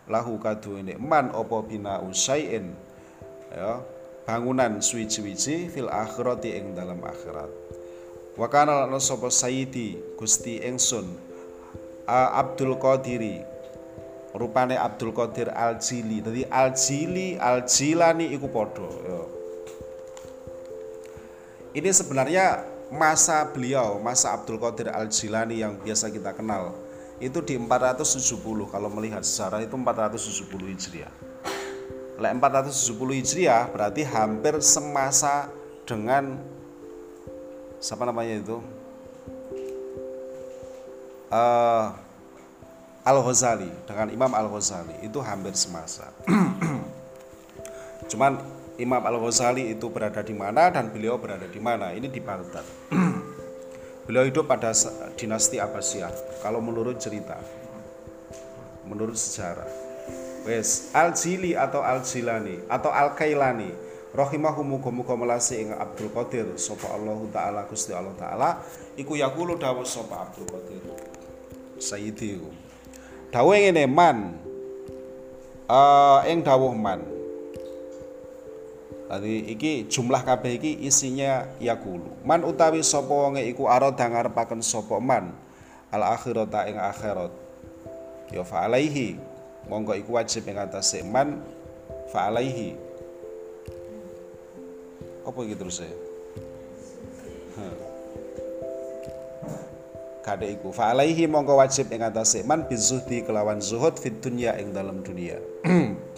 lahu 0.06 0.38
kaduwene 0.38 0.98
man 0.98 1.34
apa 1.34 1.56
bina 1.66 1.98
usaiin 2.02 2.74
ya 3.50 3.82
bangunan 4.26 4.82
suwi-wiji 4.82 5.70
fil 5.70 5.90
akhirati 5.90 6.54
ing 6.58 6.74
dalam 6.74 6.98
akhirat 7.02 7.50
Wa 8.36 8.52
kana 8.52 8.84
lan 8.84 9.00
sapa 9.00 9.32
Sayyidi 9.32 9.96
Gusti 10.20 10.60
ingsun 10.60 11.08
Abdul 12.04 12.76
Qadiri 12.76 13.40
rupane 14.36 14.76
Abdul 14.76 15.16
Qadir 15.16 15.48
Al 15.56 15.80
Jili. 15.80 16.20
Dadi 16.20 16.44
Al 16.44 16.76
Jili, 16.76 17.40
Al 17.40 17.64
Jilani 17.64 18.28
iku 18.36 18.52
padha 18.52 18.84
ya. 18.84 19.20
Ini 21.76 21.88
sebenarnya 21.92 22.64
masa 22.92 23.48
beliau, 23.48 23.96
masa 24.04 24.36
Abdul 24.36 24.60
Qadir 24.60 24.92
Al 24.92 25.08
Jilani 25.08 25.64
yang 25.64 25.80
biasa 25.80 26.12
kita 26.12 26.36
kenal 26.36 26.76
itu 27.16 27.40
di 27.40 27.56
470 27.56 28.68
kalau 28.68 28.88
melihat 28.92 29.24
sejarah 29.24 29.64
itu 29.64 29.72
470 29.72 30.72
Hijriah. 30.72 31.12
Lek 32.16 32.32
470 32.40 33.20
Hijriah 33.20 33.68
berarti 33.72 34.02
hampir 34.04 34.60
semasa 34.60 35.48
dengan 35.88 36.40
siapa 37.80 38.04
namanya 38.08 38.40
itu 38.40 38.56
uh, 41.32 41.86
Al 43.06 43.18
Ghazali 43.22 43.70
dengan 43.86 44.08
Imam 44.10 44.32
Al 44.32 44.48
Ghazali 44.52 44.96
itu 45.04 45.20
hampir 45.20 45.54
semasa. 45.56 46.12
Cuman 48.10 48.40
Imam 48.76 49.00
Al 49.00 49.16
Ghazali 49.20 49.72
itu 49.72 49.88
berada 49.88 50.20
di 50.20 50.36
mana 50.36 50.68
dan 50.68 50.92
beliau 50.92 51.16
berada 51.16 51.48
di 51.48 51.60
mana? 51.60 51.96
Ini 51.96 52.08
di 52.12 52.20
Baghdad. 52.20 52.66
beliau 54.06 54.24
hidup 54.24 54.46
pada 54.46 54.70
dinasti 55.18 55.58
Abbasiyah. 55.58 56.40
Kalau 56.40 56.62
menurut 56.62 56.96
cerita, 57.02 57.36
menurut 58.86 59.18
sejarah. 59.18 59.66
Wes 60.46 60.94
Al 60.94 61.10
Jili 61.10 61.58
atau 61.58 61.82
Al 61.82 62.06
Jilani 62.06 62.62
atau 62.70 62.94
Al 62.94 63.18
Kailani 63.18 63.74
rahimahu 64.14 64.62
muga-muga 64.62 65.18
Abdul 65.18 66.10
Qadir 66.14 66.46
sapa 66.54 66.94
Allah 66.94 67.18
taala 67.34 67.60
Gusti 67.66 67.90
Allah 67.90 68.14
taala 68.14 68.62
iku 68.94 69.18
yaqulu 69.18 69.58
dawuh 69.58 69.82
sapa 69.82 70.30
Abdul 70.30 70.46
Qadir 70.46 70.82
Sayyidi 71.82 72.38
dawuh 73.34 73.58
ngene 73.58 73.90
man 73.90 74.38
uh, 75.66 76.22
ing 76.30 76.46
dawuh 76.46 76.72
man 76.78 77.15
Tadi 79.06 79.54
iki 79.54 79.86
jumlah 79.86 80.26
kabeh 80.26 80.58
iki 80.58 80.82
isinya 80.82 81.46
yakulu. 81.62 82.26
Man 82.26 82.42
utawi 82.42 82.82
sapa 82.82 83.10
wonge 83.10 83.46
iku 83.46 83.70
arada 83.70 84.02
ngarepaken 84.02 84.58
sapa 84.66 84.98
man 84.98 85.30
al 85.94 86.02
akhirata 86.02 86.66
ing 86.66 86.74
akhirat. 86.74 87.30
Ya 88.34 88.42
fa 88.42 88.66
alaihi 88.66 89.14
monggo 89.70 89.94
iku 89.94 90.18
wajib 90.18 90.50
ing 90.50 90.58
atase 90.58 91.06
man 91.06 91.38
fa 92.10 92.26
alaihi 92.26 92.74
apa 95.22 95.38
iki 95.46 95.54
terus 95.54 95.86
e? 95.86 95.90
Kade 100.26 100.50
iku 100.50 100.74
fa 100.74 100.90
alaihi 100.90 101.30
mongko 101.30 101.62
wajib 101.62 101.86
ing 101.94 102.02
atase 102.02 102.42
man 102.42 102.66
bizuhdi 102.66 103.22
kelawan 103.22 103.62
zuhud 103.62 103.94
fid 104.02 104.18
dunya 104.18 104.58
ing 104.58 104.74
dalam 104.74 105.06
dunia. 105.06 105.38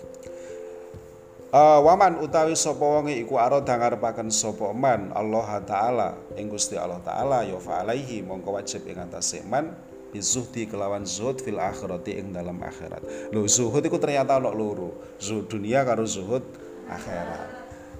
Uh, 1.48 1.80
waman 1.80 2.20
utawi 2.20 2.52
sapa 2.52 2.84
wonge 2.84 3.16
iku 3.16 3.40
arada 3.40 3.72
ngarepaken 3.72 4.28
sapa 4.28 4.68
man 4.76 5.08
Allah 5.16 5.56
taala 5.64 6.08
ing 6.36 6.52
Gusti 6.52 6.76
Allah 6.76 7.00
taala 7.00 7.40
ya 7.40 7.56
alaihi 7.56 8.20
mongko 8.20 8.60
wajib 8.60 8.84
ing 8.84 9.00
atase 9.00 9.40
man 9.48 9.72
bizuhdi 10.12 10.68
kelawan 10.68 11.08
zuhud 11.08 11.40
fil 11.40 11.56
akhirati 11.56 12.20
ing 12.20 12.36
dalam 12.36 12.60
akhirat. 12.60 13.00
Lho 13.32 13.48
zuhud 13.48 13.80
iku 13.80 13.96
ternyata 13.96 14.36
ana 14.36 14.52
loro, 14.52 15.16
zuhud 15.16 15.48
dunia 15.48 15.88
karo 15.88 16.04
zuhud 16.04 16.44
akhirat. 16.84 17.48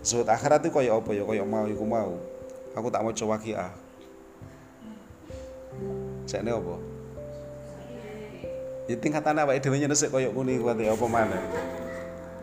Zuhud 0.04 0.28
akhirat 0.28 0.68
itu 0.68 0.72
kaya 0.72 0.92
apa 0.92 1.11
ya 1.16 1.24
kaya 1.24 1.44
mau 1.48 1.64
iku 1.64 1.84
mau. 1.88 2.20
Aku 2.76 2.92
tak 2.92 3.00
mau 3.00 3.16
coba 3.16 3.40
ah. 3.56 3.72
Sakne 6.28 6.52
apa? 6.52 6.76
Ya 8.92 8.96
tingkatan 9.00 9.40
apa 9.40 9.56
dhewe 9.56 9.80
nyenesik 9.80 10.12
kaya 10.12 10.28
ngene 10.28 10.61
iku 10.61 10.68
apa 10.68 11.06
mana? 11.08 11.40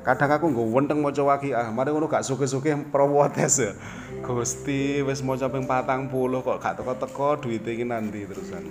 Kadang 0.06 0.38
aku 0.38 0.46
nggo 0.54 0.70
wenteng 0.70 1.02
maca 1.02 1.26
ah, 1.58 1.74
mari 1.74 1.90
ngono 1.90 2.06
gak 2.06 2.22
suke-suke 2.22 2.70
prowotes 2.94 3.58
ya. 3.58 3.74
Gusti 4.22 5.02
wis 5.02 5.26
maca 5.26 5.50
ping 5.50 5.66
40 5.66 6.46
kok 6.46 6.58
gak 6.62 6.78
teko-teko 6.78 7.42
duwite 7.42 7.74
iki 7.74 7.82
nanti 7.90 8.22
terusan. 8.30 8.70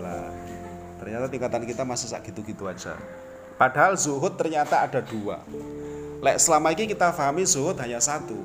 Lah, 0.00 0.32
ternyata 0.96 1.28
tingkatan 1.28 1.68
kita 1.68 1.84
masih 1.84 2.08
sak 2.08 2.24
gitu-gitu 2.24 2.64
aja. 2.64 2.96
Padahal 3.60 4.00
zuhud 4.00 4.32
ternyata 4.40 4.80
ada 4.80 5.04
dua. 5.04 5.44
Lek 6.24 6.40
selama 6.40 6.72
ini 6.72 6.88
kita 6.88 7.12
pahami 7.12 7.44
zuhud 7.44 7.76
hanya 7.76 8.00
satu. 8.00 8.40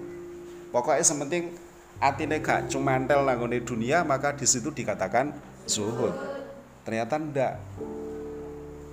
Pokoknya 0.76 1.08
sementing 1.08 1.56
atine 2.04 2.44
gak 2.44 2.68
cuma 2.68 3.00
mantel 3.00 3.24
nanggone 3.24 3.64
dunia 3.64 4.04
maka 4.04 4.36
di 4.36 4.44
situ 4.44 4.68
dikatakan 4.76 5.32
zuhud. 5.64 6.12
Ternyata 6.84 7.24
ndak. 7.24 7.56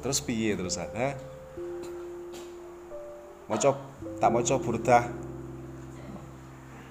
Terus 0.07 0.23
piye 0.23 0.55
terus 0.55 0.79
ada? 0.79 1.34
Maca 3.45 3.77
tak 4.17 4.31
maca 4.33 4.55
burdah. 4.57 5.05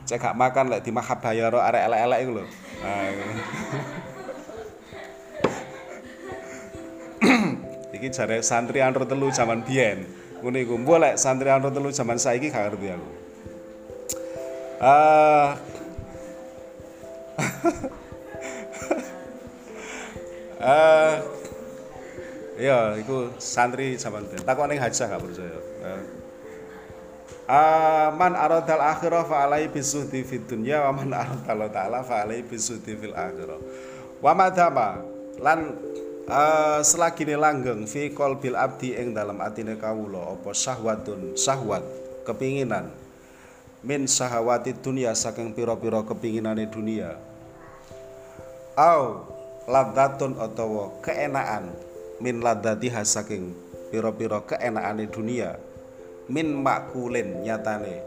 Cek 0.03 0.19
gak 0.19 0.35
makan 0.35 0.67
lek 0.67 0.83
dimahab 0.83 1.17
bayaro 1.23 1.63
arek 1.63 1.87
elek-elek 1.87 2.19
iku 2.21 2.31
lho. 2.35 2.43
Nah, 2.83 3.07
iki 7.95 8.11
jare 8.11 8.43
santri 8.43 8.83
antro 8.83 9.07
telu 9.07 9.31
zaman 9.31 9.63
biyen. 9.63 10.03
Ngono 10.43 10.57
iku 10.59 10.75
mbok 10.75 11.15
santri 11.15 11.47
antro 11.47 11.71
telu 11.71 11.89
zaman 11.89 12.19
saiki 12.19 12.51
gak 12.51 12.75
ngerti 12.75 12.87
aku. 12.91 13.09
Uh, 14.83 15.49
uh, 20.59 21.15
ya 22.59 22.99
iku 22.99 23.31
santri 23.39 23.95
zaman 23.95 24.27
biyen. 24.27 24.43
Takok 24.43 24.67
ning 24.67 24.83
hajah 24.83 25.07
gak 25.07 25.23
percaya 25.23 25.57
uh, 25.87 26.22
man 28.15 28.33
aradal 28.39 28.79
akhirah 28.79 29.27
fa 29.27 29.43
alai 29.43 29.67
bisuhdi 29.67 30.23
fid 30.23 30.47
dunya 30.47 30.79
wa 30.87 30.95
man 30.95 31.11
aradal 31.11 31.67
ta'ala 31.67 31.99
fa 32.05 32.23
alai 32.23 32.39
bisuhdi 32.39 32.95
fil 32.95 33.11
akhirah. 33.11 33.59
Wa 34.23 34.31
madama 34.31 35.03
lan 35.43 35.75
uh, 36.31 36.79
selagi 36.79 37.27
langgeng 37.35 37.83
fi 37.83 38.15
qalbil 38.15 38.55
abdi 38.55 38.95
ing 38.95 39.11
dalam 39.11 39.43
atine 39.43 39.75
kawula 39.75 40.39
apa 40.39 40.55
syahwatun 40.55 41.35
syahwat 41.35 41.83
kepinginan. 42.23 42.87
Min 43.83 44.07
syahwati 44.07 44.79
dunia 44.79 45.11
saking 45.11 45.51
pira-pira 45.51 46.07
kepinginane 46.07 46.71
dunia. 46.71 47.19
Au 48.79 49.27
ladatun 49.67 50.39
utawa 50.39 50.95
keenaan 51.03 51.75
min 52.23 52.39
ladatiha 52.39 53.03
saking 53.03 53.51
pira-pira 53.91 54.39
keenaane 54.47 55.11
dunia 55.11 55.59
min 56.33 56.65
makulin 56.65 57.45
nyatane 57.45 58.01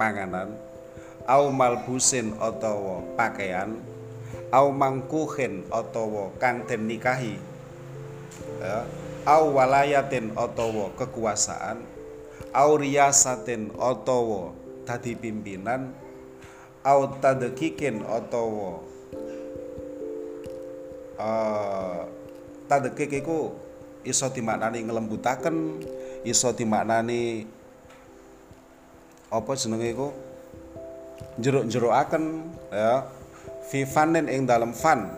panganan 0.00 0.56
au 1.28 1.52
malbusin 1.52 2.32
utawa 2.40 3.04
pakaian 3.12 3.76
au 4.48 4.72
mangkuhin 4.72 5.68
utawa 5.68 6.32
kang 6.40 6.64
den 6.64 6.88
nikahi 6.88 7.36
ya, 8.64 8.88
au 9.28 9.52
walayatin 9.52 10.32
utawa 10.32 10.96
kekuasaan 10.96 11.84
au 12.56 12.70
riyasatin 12.80 13.68
utawa 13.76 14.56
dadi 14.88 15.12
pimpinan 15.12 15.92
au 16.82 17.06
tadkikin 17.20 18.00
utawa 18.02 18.80
uh, 21.20 22.00
tadkik 22.66 23.12
iku 23.22 23.52
iso 24.02 24.26
dimaknani 24.34 24.82
ngelembutaken 24.82 25.56
iso 26.22 26.50
dimaknani 26.54 27.46
apa 29.32 29.50
jenenge 29.56 29.88
iku? 29.90 30.08
Jeruk-jerukaken 31.40 32.24
ya. 32.68 33.08
Fi 33.72 33.88
fanin 33.88 34.28
ing 34.28 34.44
dalam 34.44 34.76
fan. 34.76 35.08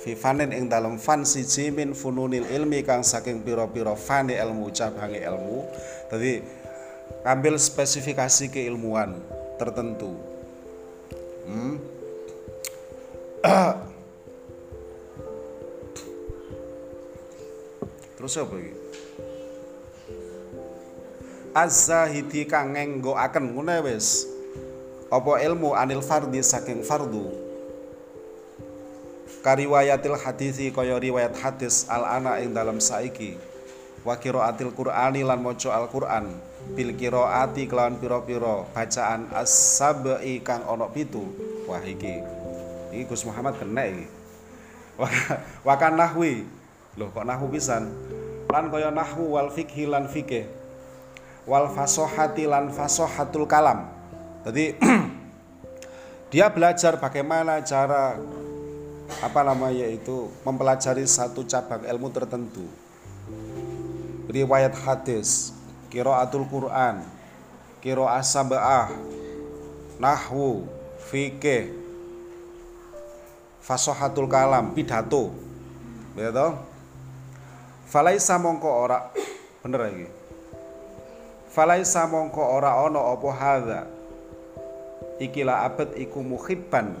Fi 0.00 0.16
fanin 0.16 0.50
ing 0.50 0.66
dalam 0.72 0.96
fan 0.98 1.22
siji 1.28 1.68
min 1.70 1.92
fununil 1.92 2.48
ilmi 2.48 2.82
kang 2.82 3.04
saking 3.04 3.44
pira-pira 3.44 3.92
fani 3.94 4.34
ilmu 4.34 4.72
cabange 4.74 5.20
ilmu 5.22 5.62
tadi 6.10 6.42
ambil 7.22 7.60
spesifikasi 7.60 8.50
keilmuan 8.50 9.20
tertentu. 9.60 10.16
Hmm? 11.46 11.76
terus 18.22 18.38
apa 18.38 18.54
iki 18.54 18.81
az-zahidi 21.52 22.48
kang 22.48 22.72
ngenggokaken 22.72 23.52
ngene 23.52 23.84
wis. 23.84 24.24
Apa 25.12 25.44
ilmu 25.44 25.76
anil 25.76 26.00
fardi 26.00 26.40
saking 26.40 26.80
fardu? 26.80 27.28
Kariwayatil 29.44 30.16
hadisi 30.16 30.72
kaya 30.72 30.96
riwayat 30.96 31.36
hadis 31.36 31.84
al 31.92 32.08
ana 32.08 32.40
ing 32.40 32.56
dalam 32.56 32.80
saiki. 32.80 33.36
Wa 34.02 34.16
qiraatil 34.16 34.72
qur'ani 34.72 35.22
lan 35.22 35.44
maca 35.44 35.76
al 35.76 35.86
qur'an 35.92 36.32
bil 36.72 36.96
qiraati 36.96 37.68
kelawan 37.68 38.00
pira-pira 38.00 38.64
bacaan 38.72 39.28
as-sab'i 39.36 40.40
kang 40.40 40.64
ana 40.64 40.88
pitu. 40.88 41.28
Wah 41.68 41.84
iki. 41.84 42.24
Iki 42.96 43.04
Gus 43.12 43.28
Muhammad 43.28 43.60
kena 43.60 43.92
iki. 43.92 44.06
Wa 45.60 45.74
kan 45.76 46.00
nahwi. 46.00 46.48
Lho 46.96 47.08
kok 47.12 47.24
nahwu 47.24 47.52
pisan? 47.52 47.92
Lan 48.48 48.72
kaya 48.72 48.88
nahwu 48.88 49.36
wal 49.36 49.48
fikhi 49.52 49.88
lan 49.88 50.08
fikih 50.08 50.61
wal 51.46 51.70
fasohati 51.70 52.46
lan 52.46 52.70
fasohatul 52.70 53.46
kalam. 53.46 53.90
Jadi 54.46 54.78
dia 56.32 56.46
belajar 56.50 56.98
bagaimana 56.98 57.62
cara 57.62 58.18
apa 59.20 59.40
namanya 59.44 59.86
itu 59.90 60.30
mempelajari 60.46 61.04
satu 61.04 61.42
cabang 61.46 61.82
ilmu 61.84 62.08
tertentu. 62.14 62.64
Riwayat 64.32 64.72
hadis, 64.86 65.52
kiraatul 65.92 66.48
Quran, 66.48 67.04
kiro 67.84 68.08
asabah, 68.08 68.88
nahwu, 70.00 70.64
fikih, 71.10 71.74
fasohatul 73.60 74.30
kalam, 74.30 74.72
pidato. 74.72 75.34
Betul? 76.16 76.56
Falaisa 77.92 78.40
mongko 78.40 78.70
ora 78.72 79.12
bener 79.60 79.80
lagi 79.84 80.08
Falaisa 81.52 82.08
mongko 82.08 82.40
ora 82.40 82.80
ana 82.80 83.12
apa 83.12 83.28
hadza 83.36 83.80
Ikilah 85.20 85.68
abad 85.68 85.92
iku 86.00 86.24
muhibban 86.24 86.96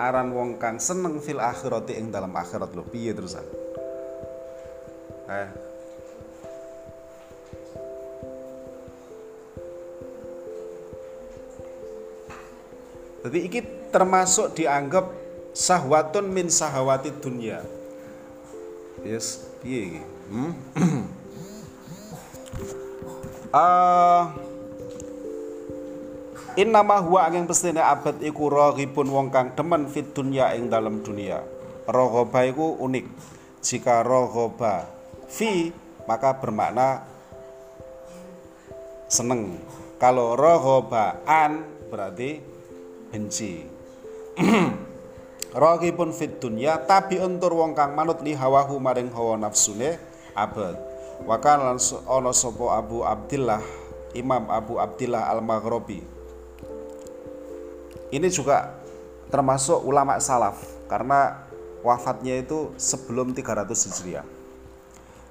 aran 0.00 0.32
wong 0.32 0.56
kang 0.56 0.80
seneng 0.80 1.20
fil 1.20 1.36
akhirati 1.36 2.00
ing 2.00 2.08
dalam 2.08 2.32
akhirat 2.32 2.72
lho 2.72 2.80
piye 2.88 3.12
terusan 3.12 3.44
eh 5.28 5.70
Jadi 13.20 13.38
iki 13.44 13.60
termasuk 13.92 14.56
dianggap 14.56 15.12
sahwatun 15.52 16.32
min 16.32 16.48
sahawati 16.48 17.12
dunia. 17.20 17.60
Yes, 19.04 19.44
piye? 19.60 20.00
Hmm? 20.32 20.56
uh, 23.54 24.30
Innama 26.58 26.98
huwa 26.98 27.30
angin 27.30 27.46
pestine 27.46 27.78
abad 27.78 28.18
iku 28.26 28.50
raghibun 28.50 29.06
wong 29.06 29.30
kang 29.30 29.54
demen 29.54 29.86
fit 29.86 30.10
dunya 30.10 30.50
ing 30.58 30.66
dalam 30.66 30.98
dunia. 30.98 31.46
Raghoba 31.86 32.42
iku 32.42 32.74
unik. 32.74 33.06
Jika 33.62 34.02
raghoba 34.02 34.90
fi 35.30 35.70
maka 36.10 36.34
bermakna 36.34 37.06
seneng. 39.06 39.62
Kalau 40.02 40.34
raghoba 40.34 41.22
an 41.22 41.62
berarti 41.86 42.42
benci. 43.14 43.62
Raghibun 45.54 46.10
fit 46.10 46.42
dunya 46.42 46.82
tapi 46.82 47.22
untuk 47.22 47.54
wong 47.54 47.78
kang 47.78 47.94
manut 47.94 48.26
li 48.26 48.34
hawahu 48.34 48.82
maring 48.82 49.14
hawa 49.14 49.38
nafsune 49.38 50.02
abad. 50.34 50.89
Wakan 51.28 51.76
ana 51.76 52.32
sapa 52.32 52.64
Abu 52.80 53.04
Abdillah 53.04 53.60
Imam 54.16 54.48
Abu 54.50 54.80
Abdillah 54.80 55.30
Al-Maghribi. 55.30 56.02
Ini 58.10 58.26
juga 58.32 58.74
termasuk 59.30 59.86
ulama 59.86 60.18
salaf 60.18 60.58
karena 60.90 61.46
wafatnya 61.86 62.42
itu 62.42 62.74
sebelum 62.74 63.30
300 63.30 63.70
Hijriah. 63.70 64.26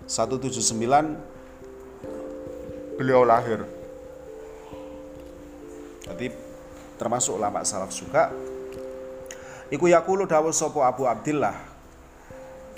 179 0.08 0.64
beliau 2.96 3.28
lahir. 3.28 3.68
Jadi 6.08 6.32
termasuk 6.96 7.36
ulama 7.36 7.68
salaf 7.68 7.92
juga. 7.92 8.32
Iku 9.70 9.86
yakulu 9.92 10.26
dawuh 10.26 10.56
sapa 10.56 10.88
Abu 10.88 11.06
Abdillah. 11.06 11.54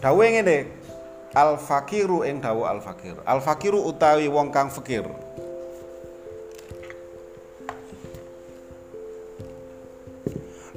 Dawuh 0.01 0.25
ngene, 0.25 0.80
al 1.31 1.55
fakiru 1.55 2.27
ing 2.27 2.43
dawu 2.43 2.67
al 2.67 2.83
fakir 2.83 3.15
al 3.23 3.39
fakiru 3.39 3.79
utawi 3.87 4.27
wong 4.27 4.51
kang 4.51 4.67
fakir. 4.67 5.07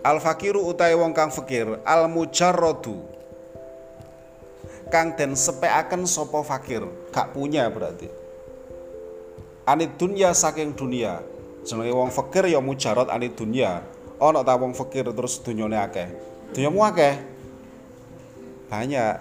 Al 0.05 0.21
fakiru 0.21 0.61
utawi 0.69 0.93
wong 1.01 1.17
kang 1.17 1.33
fakir. 1.33 1.81
Al 1.81 2.13
mujarradu 2.13 3.01
kang 4.93 5.17
den 5.17 5.33
sepeaken 5.33 6.05
sapa 6.05 6.45
fakir. 6.45 6.85
Gak 7.09 7.33
punya 7.33 7.73
berarti. 7.73 8.13
Anit 9.65 9.97
dunia 9.97 10.37
saking 10.37 10.77
dunia. 10.77 11.25
Jenenge 11.65 11.97
wong 11.97 12.13
fakir 12.13 12.45
ya 12.45 12.61
mujarrad 12.61 13.09
anit 13.09 13.33
dunia 13.33 13.81
ana 14.21 14.41
ta 14.47 14.55
wong 14.55 14.77
fakir 14.77 15.09
terus 15.09 15.41
dunyane 15.43 15.81
akeh. 15.81 16.09
Dunyamu 16.55 16.81
akeh? 16.87 17.15
Banyak 18.71 19.15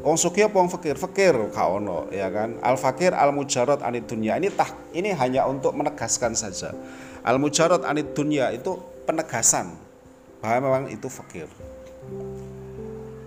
Wong 0.00 0.16
sugih 0.16 0.48
apa 0.48 0.56
wong 0.56 0.72
fakir? 0.72 0.96
Fakir 0.96 1.36
gak 1.52 1.68
ono, 1.68 2.08
ya 2.08 2.32
kan? 2.32 2.56
Al 2.64 2.80
fakir 2.80 3.12
al 3.12 3.36
mujarrad 3.36 3.84
anid 3.84 4.08
dunya. 4.08 4.40
Ini 4.40 4.48
tah 4.52 4.72
ini 4.96 5.12
hanya 5.12 5.44
untuk 5.44 5.76
menegaskan 5.76 6.32
saja. 6.32 6.72
al 7.24 7.36
mujarrad 7.36 7.84
anid 7.84 8.16
dunya 8.16 8.48
itu 8.52 8.80
penegasan 9.04 9.76
bahwa 10.40 10.58
memang 10.64 10.84
itu 10.88 11.08
fakir 11.12 11.48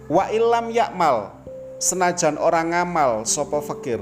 wa 0.09 0.25
ilam 0.33 0.73
yakmal 0.73 1.31
senajan 1.77 2.41
orang 2.41 2.73
ngamal 2.73 3.21
sopo 3.23 3.61
fakir 3.61 4.01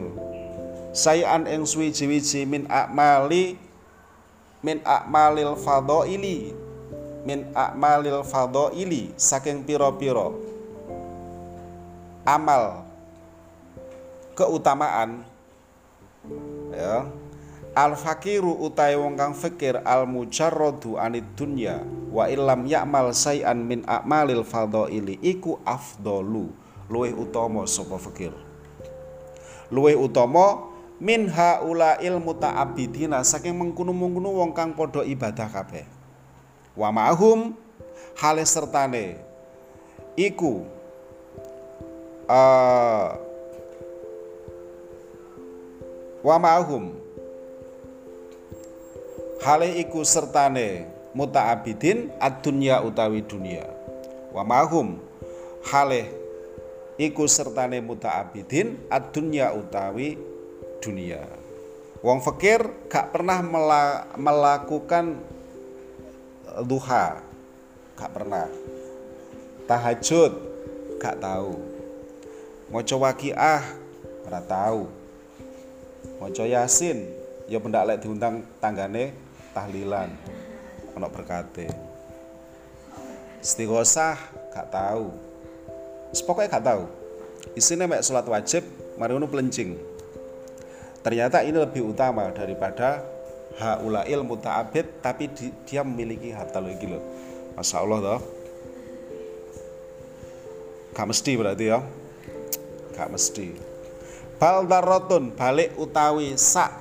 sayan 0.96 1.48
ing 1.48 1.68
suwiji-wiji 1.68 2.48
min 2.48 2.68
akmali 2.72 3.60
min 4.64 4.80
akmalil 4.88 5.60
fadhaili 5.60 6.56
min 7.28 7.48
akmalil 7.52 8.24
fadhaili 8.24 9.12
saking 9.20 9.68
piro-piro 9.68 10.40
amal 12.32 12.88
keutamaan 14.39 15.28
ya. 16.72 17.12
Al 17.72 17.96
fakiru 17.96 18.52
utai 18.67 19.00
wong 19.00 19.15
kang 19.15 19.32
fikir 19.32 19.80
al 19.88 20.04
mujarradu 20.04 21.00
anid 21.00 21.24
dunya 21.39 21.80
wa 22.12 22.28
illam 22.28 22.67
ya'mal 22.67 23.15
sayan 23.15 23.63
min 23.63 23.88
a'malil 23.88 24.44
fadhaili 24.44 25.15
iku 25.24 25.56
afdalu. 25.63 26.52
Luwih 26.91 27.15
utama 27.15 27.63
sapa 27.63 27.96
fakir 27.96 28.36
luwih 29.72 29.96
utama 29.96 30.67
min 31.00 31.32
haula 31.32 31.98
ilmu 31.98 32.36
ta'abidina 32.38 33.24
saking 33.24 33.56
mengkunu-mengkunu 33.56 34.30
wong 34.44 34.52
kang 34.52 34.76
padha 34.76 35.02
ibadah 35.08 35.48
kabeh. 35.48 35.88
Wa 36.76 36.91
ma'hum 36.91 37.56
hale 38.20 38.44
sertane 38.44 39.17
iku 40.20 40.67
uh, 42.32 43.08
wa 46.24 46.38
ma'hum. 46.39 46.96
Hale 49.41 49.82
iku 49.82 50.06
sertane 50.06 50.86
muta'abidin 51.17 52.13
ad-dunya 52.22 52.80
utawi 52.86 53.26
dunia. 53.26 53.65
Wa 54.32 54.46
mahum. 54.46 55.02
Hale 55.65 56.08
iku 57.02 57.26
sertane 57.26 57.82
muta'abidin 57.82 58.88
ad-dunya 58.88 59.50
utawi 59.52 60.15
dunia. 60.80 61.26
Wong 62.06 62.22
fakir 62.22 62.65
gak 62.86 63.13
pernah 63.13 63.41
melakukan 64.17 65.17
duha. 66.65 67.17
Gak 67.98 68.12
pernah. 68.13 68.46
Tahajud 69.65 70.34
gak 71.02 71.17
tahu 71.17 71.71
maca 72.72 72.96
waqiah 72.96 73.62
ora 74.24 74.40
tahu 74.40 74.88
maca 76.24 76.44
yasin 76.48 77.04
ya 77.52 77.60
pendak 77.60 77.84
lek 77.84 78.00
diundang 78.00 78.48
tanggane 78.64 79.12
tahlilan 79.52 80.08
ono 80.96 81.08
berkate. 81.12 81.68
Istighosah 83.44 84.16
gak 84.56 84.72
tahu 84.72 85.12
pokoknya 86.24 86.48
gak 86.48 86.66
tahu 86.72 86.84
isinya 87.60 87.92
mek 87.92 88.08
sholat 88.08 88.24
wajib 88.24 88.64
mari 88.96 89.20
ngono 89.20 89.28
pelencing. 89.28 89.76
Ternyata 91.04 91.44
ini 91.44 91.60
lebih 91.60 91.92
utama 91.92 92.32
daripada 92.32 93.04
haulail 93.60 94.24
muta'abid 94.24 95.04
tapi 95.04 95.28
di, 95.28 95.52
dia 95.68 95.84
memiliki 95.84 96.32
harta 96.32 96.64
lagi 96.64 96.88
loh 96.88 97.04
Masya 97.60 97.84
Allah 97.84 98.00
toh. 98.00 98.22
Gak 100.96 101.08
mesti 101.08 101.32
berarti 101.36 101.68
ya 101.68 101.84
gak 102.91 103.10
mesti. 103.10 103.56
Bal 104.41 104.65
darrotun 104.65 105.34
balik 105.34 105.77
utawi 105.77 106.34
sak. 106.38 106.73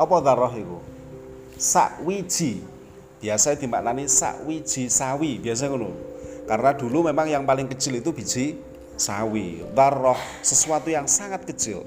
Apa 0.00 0.16
darroh 0.24 0.52
itu 0.56 0.78
sakwiji 1.60 2.64
biasa 3.20 3.52
dimaknani 3.52 4.08
sakwiji 4.08 4.88
sawi 4.88 5.36
biasa 5.36 5.68
ngono. 5.68 5.92
Karena 6.48 6.72
dulu 6.72 7.12
memang 7.12 7.28
yang 7.28 7.44
paling 7.44 7.68
kecil 7.68 8.00
itu 8.00 8.10
biji 8.10 8.56
sawi. 8.96 9.60
Darroh 9.76 10.18
sesuatu 10.40 10.88
yang 10.88 11.04
sangat 11.04 11.44
kecil. 11.44 11.84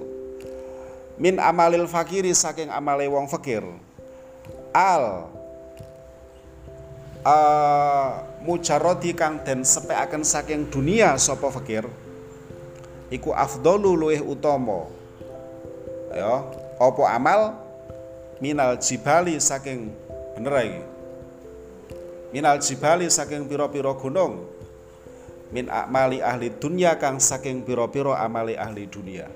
Min 1.18 1.42
amalil 1.42 1.90
fakiri 1.90 2.34
saking 2.34 2.70
amale 2.70 3.10
wong 3.10 3.26
fakir. 3.26 3.66
Al 4.74 5.30
uh, 7.22 8.10
mujarrodi 8.46 9.14
kang 9.14 9.42
den 9.42 9.62
sepeaken 9.62 10.26
saking 10.26 10.70
dunia 10.70 11.16
sapa 11.18 11.50
fakir 11.54 11.86
iku 13.08 13.36
afdalu 13.36 13.96
luwih 13.96 14.22
utama. 14.24 14.88
Ya 16.14 16.46
apa 16.78 17.04
amal? 17.12 17.58
Minal 18.44 18.76
jibali 18.78 19.40
saking 19.40 19.92
bener 20.36 20.52
lagi 20.52 20.84
minal 22.34 22.58
jibali 22.58 23.06
saking 23.08 23.46
piro-piro 23.46 23.94
gunung. 23.94 24.50
Min 25.54 25.70
akmali 25.70 26.18
ahli 26.18 26.50
dunia 26.50 26.98
kang 26.98 27.22
saking 27.22 27.62
piro-piro 27.62 28.18
amali 28.18 28.58
ahli 28.58 28.90
dunia. 28.90 29.30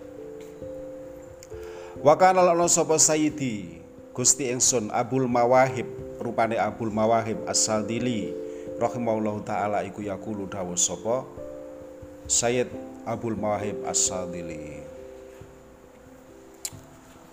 Wakana 2.01 2.41
lana 2.41 2.65
sapa 2.65 2.97
sayyidi 2.97 3.85
Gusti 4.17 4.49
ingsun 4.49 4.89
Abul 4.89 5.29
Mawahib 5.29 5.85
rupane 6.17 6.57
Abul 6.57 6.89
Mawahib 6.89 7.45
As-Saldili 7.45 8.33
rahimahullahu 8.81 9.45
taala 9.45 9.85
iku 9.85 10.01
yaqulu 10.01 10.49
dawuh 10.49 10.73
sapa? 10.73 11.21
Sayyid 12.25 12.65
Abul 13.07 13.39
Mawahib 13.39 13.87
As-Saldili 13.87 14.83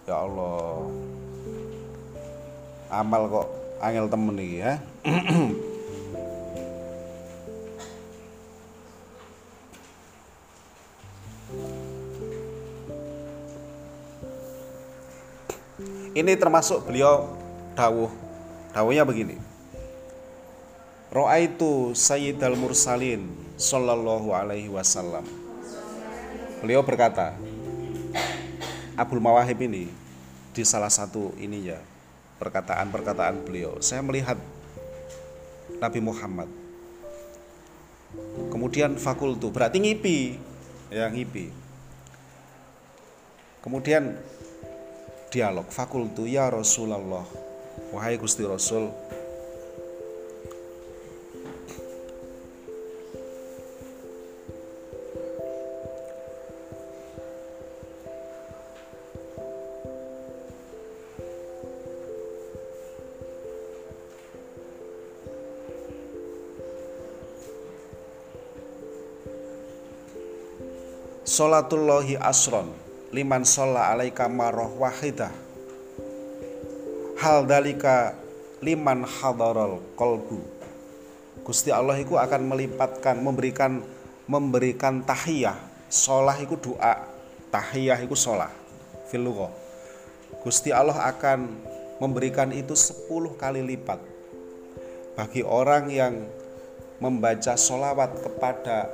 Ya 0.07 0.23
Allah 0.23 0.87
amal 2.95 3.27
kok 3.27 3.49
angel 3.83 4.07
temen 4.07 4.39
iki 4.39 4.63
ya 4.63 4.79
Ini 16.15 16.39
termasuk 16.39 16.87
beliau 16.87 17.27
dawuh. 17.75 18.07
Dawuhnya 18.71 19.03
begini. 19.03 19.35
Ro'aitu 21.11 21.91
Sayyidal 21.91 22.55
Mursalin 22.55 23.35
sallallahu 23.59 24.31
alaihi 24.31 24.71
wasallam. 24.71 25.44
Beliau 26.65 26.81
berkata, 26.81 27.37
Abdul 28.97 29.21
Mawahib 29.21 29.61
ini 29.69 29.93
di 30.57 30.65
salah 30.65 30.89
satu 30.89 31.37
ininya 31.37 31.77
perkataan-perkataan 32.41 33.45
beliau. 33.45 33.85
Saya 33.85 34.01
melihat 34.01 34.41
Nabi 35.77 36.01
Muhammad. 36.01 36.49
Kemudian 38.49 38.97
fakultu 38.97 39.53
berarti 39.53 39.77
ngipi, 39.77 40.41
ya 40.89 41.13
ngipi. 41.13 41.53
Kemudian 43.61 44.17
dialog 45.29 45.69
fakultu 45.69 46.25
ya 46.25 46.49
Rasulullah, 46.49 47.29
wahai 47.93 48.17
Gusti 48.17 48.41
Rasul, 48.41 48.89
Salatullahi 71.35 72.15
asron 72.15 72.71
liman 73.11 73.43
sholla 73.43 73.91
alaika 73.91 74.31
maroh 74.31 74.71
wahidah. 74.79 75.35
Hal 77.19 77.43
dalika 77.43 78.15
liman 78.63 79.03
hadaral 79.03 79.83
kolbu 79.99 80.39
Gusti 81.43 81.75
Allah 81.75 81.99
itu 81.99 82.15
akan 82.15 82.39
melipatkan 82.39 83.19
memberikan 83.19 83.83
memberikan 84.31 85.03
tahiyah. 85.03 85.59
Sholah 85.91 86.39
itu 86.39 86.55
doa 86.55 87.03
tahiyah 87.51 87.99
itu 87.99 88.15
sholah. 88.15 88.55
Filugoh 89.11 89.51
Gusti 90.47 90.71
Allah 90.71 91.03
akan 91.03 91.51
memberikan 91.99 92.55
itu 92.55 92.79
10 92.79 93.11
kali 93.35 93.59
lipat. 93.75 93.99
Bagi 95.19 95.43
orang 95.43 95.91
yang 95.91 96.15
membaca 97.03 97.59
sholawat 97.59 98.23
kepada 98.23 98.87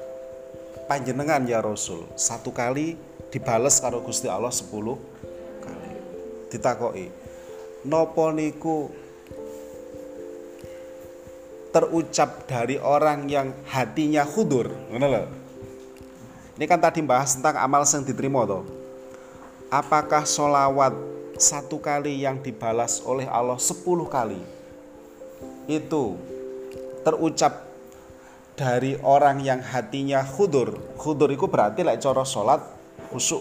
panjenengan 0.90 1.46
ya 1.46 1.62
Rasul. 1.62 2.10
Satu 2.18 2.50
kali 2.50 2.98
dibales 3.30 3.78
karo 3.78 4.02
Gusti 4.02 4.26
Allah 4.26 4.50
sepuluh 4.50 4.98
kali. 5.62 5.94
Ditakoki 6.50 7.06
nopo 7.86 8.34
niku 8.34 8.90
terucap 11.70 12.50
dari 12.50 12.74
orang 12.82 13.30
yang 13.30 13.54
hatinya 13.70 14.26
khudur? 14.26 14.66
Ini 14.90 16.66
kan 16.66 16.82
tadi 16.82 16.98
bahas 17.06 17.38
tentang 17.38 17.54
amal 17.62 17.86
yang 17.86 18.02
diterima 18.02 18.42
toh 18.42 18.80
apakah 19.70 20.26
solawat 20.26 20.92
satu 21.38 21.78
kali 21.78 22.26
yang 22.26 22.42
dibalas 22.42 23.00
oleh 23.06 23.24
Allah 23.30 23.56
sepuluh 23.56 24.10
kali? 24.10 24.42
Itu 25.70 26.18
terucap 27.06 27.69
dari 28.60 28.92
orang 29.00 29.40
yang 29.40 29.64
hatinya 29.64 30.20
khudur. 30.20 30.76
Khudur 31.00 31.32
itu 31.32 31.48
berarti 31.48 31.80
like 31.80 32.04
coro 32.04 32.28
sholat 32.28 32.60
khusyuk 33.08 33.40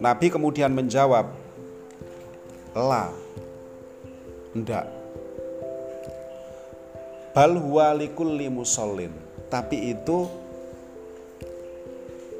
Nabi 0.00 0.28
kemudian 0.28 0.72
menjawab 0.76 1.32
la 2.76 3.08
ndak. 4.52 4.84
Bal 7.32 7.56
huwa 7.56 7.96
likulli 7.96 8.48
tapi 9.48 9.92
itu 9.96 10.28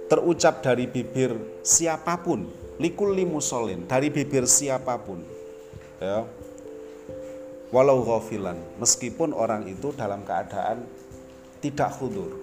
terucap 0.09 0.61
dari 0.65 0.85
bibir 0.85 1.37
siapa 1.65 2.21
pun. 2.21 2.49
Likulli 2.81 3.29
musallin 3.29 3.85
dari 3.85 4.09
bibir 4.09 4.49
siapa 4.49 4.97
pun. 4.97 5.21
Ya 6.01 6.25
walau 7.71 8.03
ghafilan 8.03 8.59
meskipun 8.83 9.31
orang 9.31 9.67
itu 9.71 9.95
dalam 9.95 10.27
keadaan 10.27 10.87
tidak 11.63 11.95
khudur. 11.95 12.35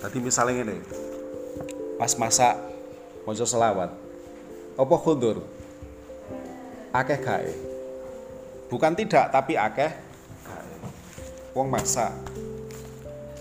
Jadi 0.00 0.18
misalnya 0.24 0.64
ini 0.64 0.78
pas 2.00 2.16
masak 2.16 2.56
mojo 3.28 3.44
selawat 3.44 3.92
apa 4.80 4.96
khudur? 4.96 5.44
Akeh 6.90 7.20
gae. 7.20 7.52
Bukan 8.72 8.96
tidak 8.96 9.28
tapi 9.28 9.54
akeh 9.60 9.92
gae. 10.42 10.74
Wong 11.52 11.68
masak. 11.68 12.16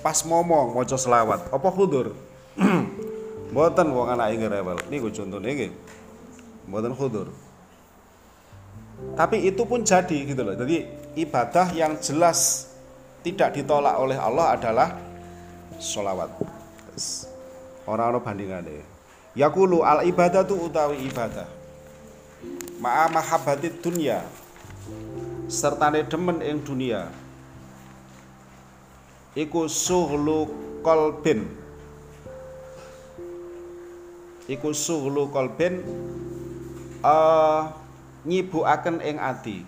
Pas 0.04 0.20
ngomong 0.28 0.76
mojo 0.76 1.00
selawat 1.00 1.48
apa 1.48 1.70
khudur? 1.72 2.12
Mboten 3.56 3.88
wong 3.96 4.14
anak 4.14 4.36
ini 4.36 4.46
rebel 4.46 4.78
niku 4.92 5.08
contohnya 5.10 5.56
nggih. 5.56 5.72
Mboten 6.68 6.94
khudur. 6.94 7.32
Tapi 9.16 9.48
itu 9.48 9.64
pun 9.64 9.82
jadi 9.88 10.18
gitu 10.28 10.42
loh. 10.44 10.60
Jadi 10.60 10.84
ibadah 11.18 11.72
yang 11.74 11.98
jelas 12.02 12.70
tidak 13.26 13.56
ditolak 13.56 13.96
oleh 13.98 14.18
Allah 14.18 14.58
adalah 14.58 14.90
sholawat. 15.80 16.30
Orang-orang 17.90 18.22
bandingan 18.22 18.62
deh. 18.66 18.86
Yakulu 19.38 19.82
al 19.82 20.06
ibadah 20.06 20.46
tu 20.46 20.58
utawi 20.58 21.06
ibadah. 21.10 21.48
Ma'a 22.82 23.10
mahabbati 23.10 23.82
dunya. 23.82 24.22
Serta 25.50 25.90
demen 25.90 26.44
ing 26.46 26.62
dunia. 26.62 27.10
Iku 29.34 29.66
suhlu 29.66 30.50
kolbin 30.86 31.60
iku 34.50 34.74
suhlu 34.74 35.30
kolbin 35.30 35.86
uh, 37.06 37.70
nyibukaken 38.26 38.98
ing 39.06 39.22
ati 39.22 39.62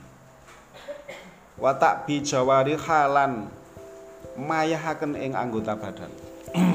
watak 1.62 2.10
bijawari 2.10 2.74
halan 2.74 3.45
mayahaken 4.34 5.13
ing 5.13 5.38
anggota 5.38 5.78
badan. 5.78 6.10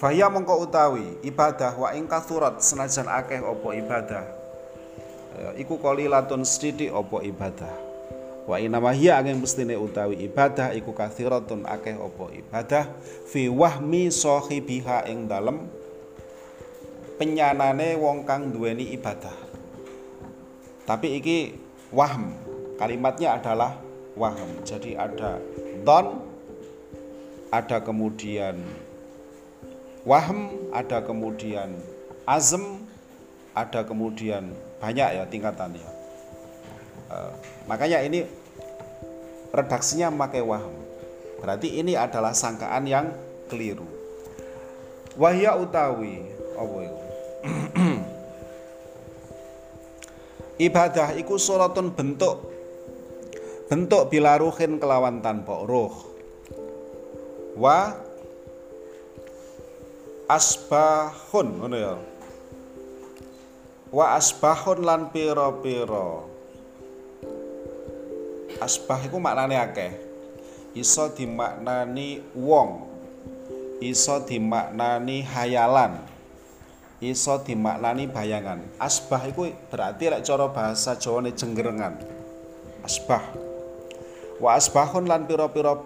Fahya 0.00 0.30
mongko 0.30 0.62
utawi 0.62 1.18
ibadah 1.26 1.74
wa 1.74 1.90
ing 1.90 2.06
kathurat 2.06 2.62
senajan 2.62 3.10
akeh 3.10 3.42
opo 3.42 3.74
ibadah. 3.74 4.22
Ya, 5.36 5.50
iku 5.58 5.82
qalilatun 5.82 6.46
sithik 6.46 6.94
opo 6.94 7.20
ibadah. 7.20 7.74
Wa 8.46 8.62
inama 8.62 8.94
hiya 8.94 9.18
angin 9.18 9.42
mestine 9.42 9.74
utawi 9.74 10.22
ibadah 10.30 10.70
iku 10.78 10.94
kathiratun 10.94 11.66
akeh 11.66 11.98
opo 11.98 12.30
ibadah. 12.30 12.86
Fi 13.26 13.50
wahmi 13.50 14.14
sahibiha 14.14 15.10
ing 15.10 15.26
dalem 15.26 15.66
penyanane 17.18 17.98
wong 17.98 18.22
kang 18.22 18.54
duweni 18.54 18.94
ibadah. 18.94 19.34
Tapi 20.86 21.18
iki 21.18 21.65
wahm. 21.90 22.34
Kalimatnya 22.76 23.36
adalah 23.38 23.78
wahm. 24.14 24.62
Jadi 24.66 24.94
ada 24.96 25.38
don 25.84 26.22
ada 27.52 27.78
kemudian 27.82 28.58
wahm 30.02 30.70
ada 30.74 31.02
kemudian 31.02 31.72
azm 32.26 32.84
ada 33.54 33.86
kemudian 33.86 34.50
banyak 34.82 35.08
ya 35.14 35.24
tingkatannya 35.30 35.88
uh, 37.08 37.32
makanya 37.70 38.02
ini 38.02 38.26
redaksinya 39.54 40.12
memakai 40.12 40.44
wahm. 40.44 40.74
Berarti 41.40 41.80
ini 41.80 41.96
adalah 41.96 42.32
sangkaan 42.32 42.84
yang 42.88 43.12
keliru. 43.48 43.84
Wahya 45.16 45.56
utawi 45.56 46.28
itu 46.56 47.04
ibadah 50.56 51.12
iku 51.20 51.36
suratun 51.36 51.92
bentuk 51.92 52.40
bentuk 53.66 54.08
bilaruhin 54.08 54.78
kelawan 54.78 55.20
tanpa 55.20 55.66
ruh. 55.66 55.92
Wa 57.56 57.96
asbahun 60.30 61.48
ngono 61.60 61.76
ya. 61.76 61.96
Wa 63.90 64.18
asbahun 64.18 64.84
lan 64.84 65.08
pira-pira. 65.10 66.26
Asbah 68.56 69.00
iku 69.04 69.20
maknane 69.20 69.56
akeh. 69.60 69.92
Iso 70.76 71.08
dimaknani 71.12 72.20
wong 72.36 72.84
iso 73.80 74.24
dimaknani 74.24 75.24
hayalan 75.24 76.15
iso 77.00 77.40
dimaknani 77.44 78.08
bayangan. 78.08 78.64
Asbah 78.80 79.28
iku 79.28 79.48
berarti 79.68 80.08
lek 80.08 80.24
cara 80.24 80.48
bahasa 80.48 80.96
Jawane 80.96 81.36
jenggerengan. 81.36 82.00
Asbah. 82.80 83.22
Wa 84.40 84.56
asbahun 84.56 85.08
lan 85.08 85.24
pira-pira 85.24 85.80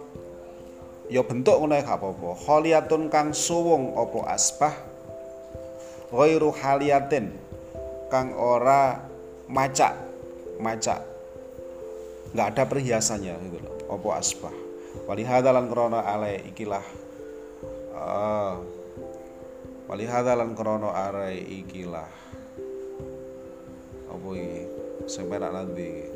ya 1.11 1.23
bentuk 1.27 1.59
ngono 1.59 1.79
gak 1.79 1.99
apa-apa. 1.99 2.31
Khaliyatun 2.47 3.11
kang 3.11 3.35
suwung 3.35 3.95
apa 3.99 4.19
asbah? 4.31 4.75
Ghairu 6.11 6.51
haliyatin 6.51 7.31
kang 8.11 8.35
ora 8.35 8.99
macak 9.47 9.95
macak. 10.59 11.03
Nggak 12.31 12.47
ada 12.55 12.63
perhiasannya 12.67 13.35
gitu 13.47 13.59
loh 13.63 13.75
apa 13.91 14.09
asbah. 14.19 14.55
Walihada 15.07 15.55
lan 15.55 15.71
krana 15.71 16.03
ale 16.03 16.43
ikilah 16.51 16.83
uh, 17.95 18.59
walihada 19.91 20.39
lan 20.39 20.55
krana 20.55 20.95
are 20.95 21.35
ikilah. 21.35 22.07
Apa 24.07 24.29
iki? 24.39 24.63
Sing 25.11 25.27
perak 25.27 25.51
nanti 25.51 26.07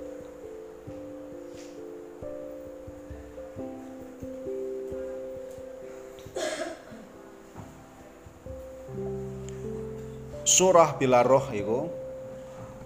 surah 10.46 10.94
bila 10.94 11.26
roh 11.26 11.50
iku 11.50 11.90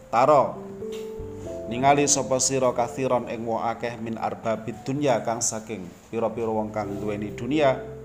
taro 0.08 0.56
ningali 1.68 2.08
sapa 2.08 2.40
sira 2.40 2.72
kathiron 2.72 3.28
ing 3.28 3.44
akeh 3.44 4.00
min 4.00 4.16
arbabid 4.16 4.80
dunya 4.88 5.20
kang 5.20 5.44
saking 5.44 5.84
pira-pira 6.08 6.48
wong 6.48 6.72
kang 6.72 6.88
duweni 6.96 7.34
dunia 7.36 7.97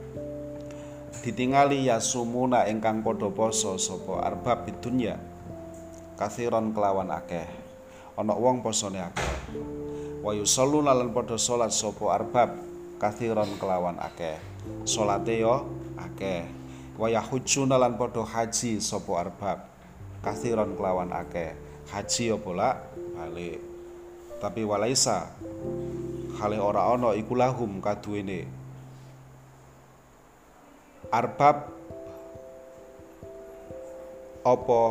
ditingali 1.23 1.87
yasumuna 1.87 2.67
ingkang 2.67 2.99
padha 2.99 3.31
poso 3.31 3.79
sapa 3.79 4.27
arbabid 4.27 4.75
dunya. 4.83 5.15
Kathiron 6.19 6.75
kelawan 6.75 7.07
akeh. 7.15 7.47
Ana 8.19 8.35
wong 8.35 8.59
posone 8.59 8.99
akeh. 8.99 9.31
Wa 10.19 10.35
yusalluna 10.35 10.91
lan 10.91 11.15
padha 11.15 11.39
salat 11.39 11.71
sapa 11.71 12.11
arbab 12.11 12.59
kathiron 12.99 13.55
kelawan 13.55 13.95
akeh. 14.03 14.35
Salate 14.83 15.39
yo 15.39 15.63
akeh. 15.95 16.43
Waya 16.99 17.23
hujuna 17.23 17.79
lan 17.79 17.95
padha 17.95 18.27
haji 18.27 18.83
sapa 18.83 19.23
arbab 19.23 19.63
kathiron 20.19 20.75
kelawan 20.75 21.15
akeh. 21.15 21.55
Haji 21.87 22.35
ya 22.35 22.37
bola 22.37 22.83
balik. 23.15 23.63
Tapi 24.43 24.67
walaisa 24.67 25.31
hale 26.35 26.59
ora 26.59 26.91
ana 26.91 27.15
iku 27.15 27.31
lahum 27.39 27.79
kaduwene 27.79 28.62
arbab 31.13 31.69
apa 34.41 34.83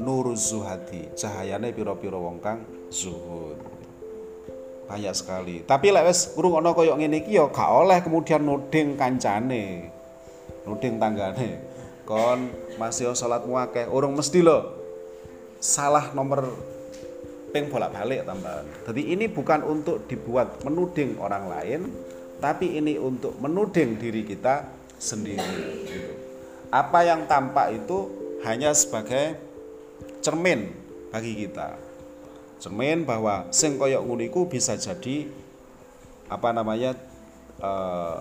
nur 0.00 0.32
zuhadi? 0.32 1.12
Cahayane 1.12 1.76
pira-pira 1.76 2.16
wong 2.16 2.40
kang 2.40 2.64
zuhud. 2.88 3.60
Banyak 4.88 5.12
sekali. 5.12 5.62
Tapi 5.62 5.92
lek 5.92 6.08
wis 6.08 6.32
urung 6.34 6.56
ana 6.56 6.72
kaya 6.72 6.96
ngene 6.96 7.20
iki 7.20 7.36
ya 7.36 7.46
oleh 7.52 8.00
kemudian 8.00 8.42
nuding 8.42 8.96
kancane. 8.96 9.92
Nuding 10.64 10.96
tanggane. 10.96 11.60
Kon 12.08 12.50
masih 12.80 13.12
salatmu 13.12 13.54
akeh 13.60 13.86
urung 13.86 14.16
mesti 14.18 14.40
lo 14.42 14.80
salah 15.60 16.10
nomor 16.16 16.48
ping 17.52 17.68
bolak-balik 17.68 18.24
tambahan. 18.24 18.66
Jadi 18.88 19.14
ini 19.14 19.28
bukan 19.28 19.62
untuk 19.62 20.08
dibuat 20.10 20.64
menuding 20.66 21.20
orang 21.22 21.44
lain, 21.46 21.80
tapi 22.42 22.80
ini 22.80 22.96
untuk 22.96 23.36
menuding 23.38 24.00
diri 24.00 24.26
kita 24.26 24.79
sendiri. 25.00 25.56
Gitu. 25.88 26.12
Apa 26.68 27.02
yang 27.02 27.24
tampak 27.24 27.74
itu 27.74 28.12
hanya 28.44 28.76
sebagai 28.76 29.40
cermin 30.20 30.70
bagi 31.10 31.34
kita. 31.34 31.90
cermin 32.60 33.08
bahwa 33.08 33.48
sing 33.48 33.80
koyok 33.80 34.04
nguniku 34.04 34.44
bisa 34.44 34.76
jadi 34.76 35.24
apa 36.28 36.52
namanya 36.52 36.92
eh, 37.56 38.20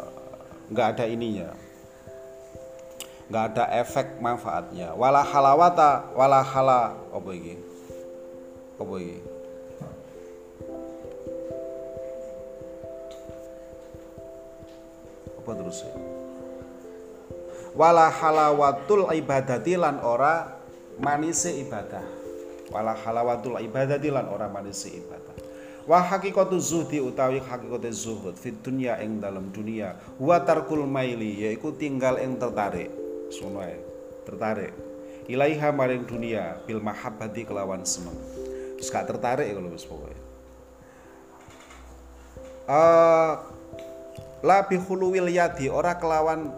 nggak 0.71 0.88
uh, 0.88 0.91
ada 0.95 1.05
ininya 1.11 1.51
nggak 3.30 3.43
ada 3.53 3.65
efek 3.84 4.17
manfaatnya 4.23 4.95
wala 4.95 5.21
halawata 5.21 6.09
wala 6.17 6.41
hala 6.41 6.97
apa 7.13 7.30
iki 7.36 7.55
apa 8.80 8.93
iki 8.97 9.17
apa 15.43 15.51
terus 15.51 15.84
ya? 15.86 16.18
Wala 17.80 18.11
halawatul 18.11 19.07
ibadati 19.15 19.80
lan 19.80 20.03
ora 20.03 20.59
manise 20.99 21.55
ibadah. 21.63 22.03
Wala 22.75 22.91
halawatul 22.91 23.55
ibadati 23.63 24.11
lan 24.11 24.27
ora 24.27 24.51
manise 24.51 24.91
ibadah. 24.91 25.32
Wa 25.88 26.03
hakikatu 26.03 26.59
zuhdi 26.59 26.99
utawi 26.99 27.39
hakikate 27.39 27.88
zuhud 27.95 28.36
fit 28.36 28.59
dunya 28.59 28.99
ing 28.99 29.23
dalam 29.23 29.47
dunia. 29.55 29.95
Wa 30.19 30.43
tarkul 30.43 30.84
maili 30.84 31.39
yaiku 31.47 31.71
tinggal 31.71 32.19
ing 32.19 32.36
tertarik. 32.36 32.91
Sono 33.32 33.63
tertarik. 34.27 34.75
Ilaiha 35.32 35.71
maring 35.71 36.03
dunia 36.03 36.59
bil 36.67 36.84
mahabbati 36.84 37.47
kelawan 37.47 37.88
seneng. 37.88 38.17
Terus 38.75 38.91
gak 38.91 39.07
tertarik 39.07 39.55
kalau 39.55 39.71
wis 39.71 39.88
pokoke. 39.88 40.19
Uh, 42.69 43.34
la 44.45 44.61
bi 44.67 44.77
khuluwil 44.77 45.32
yadi 45.32 45.73
ora 45.73 45.97
kelawan 45.97 46.53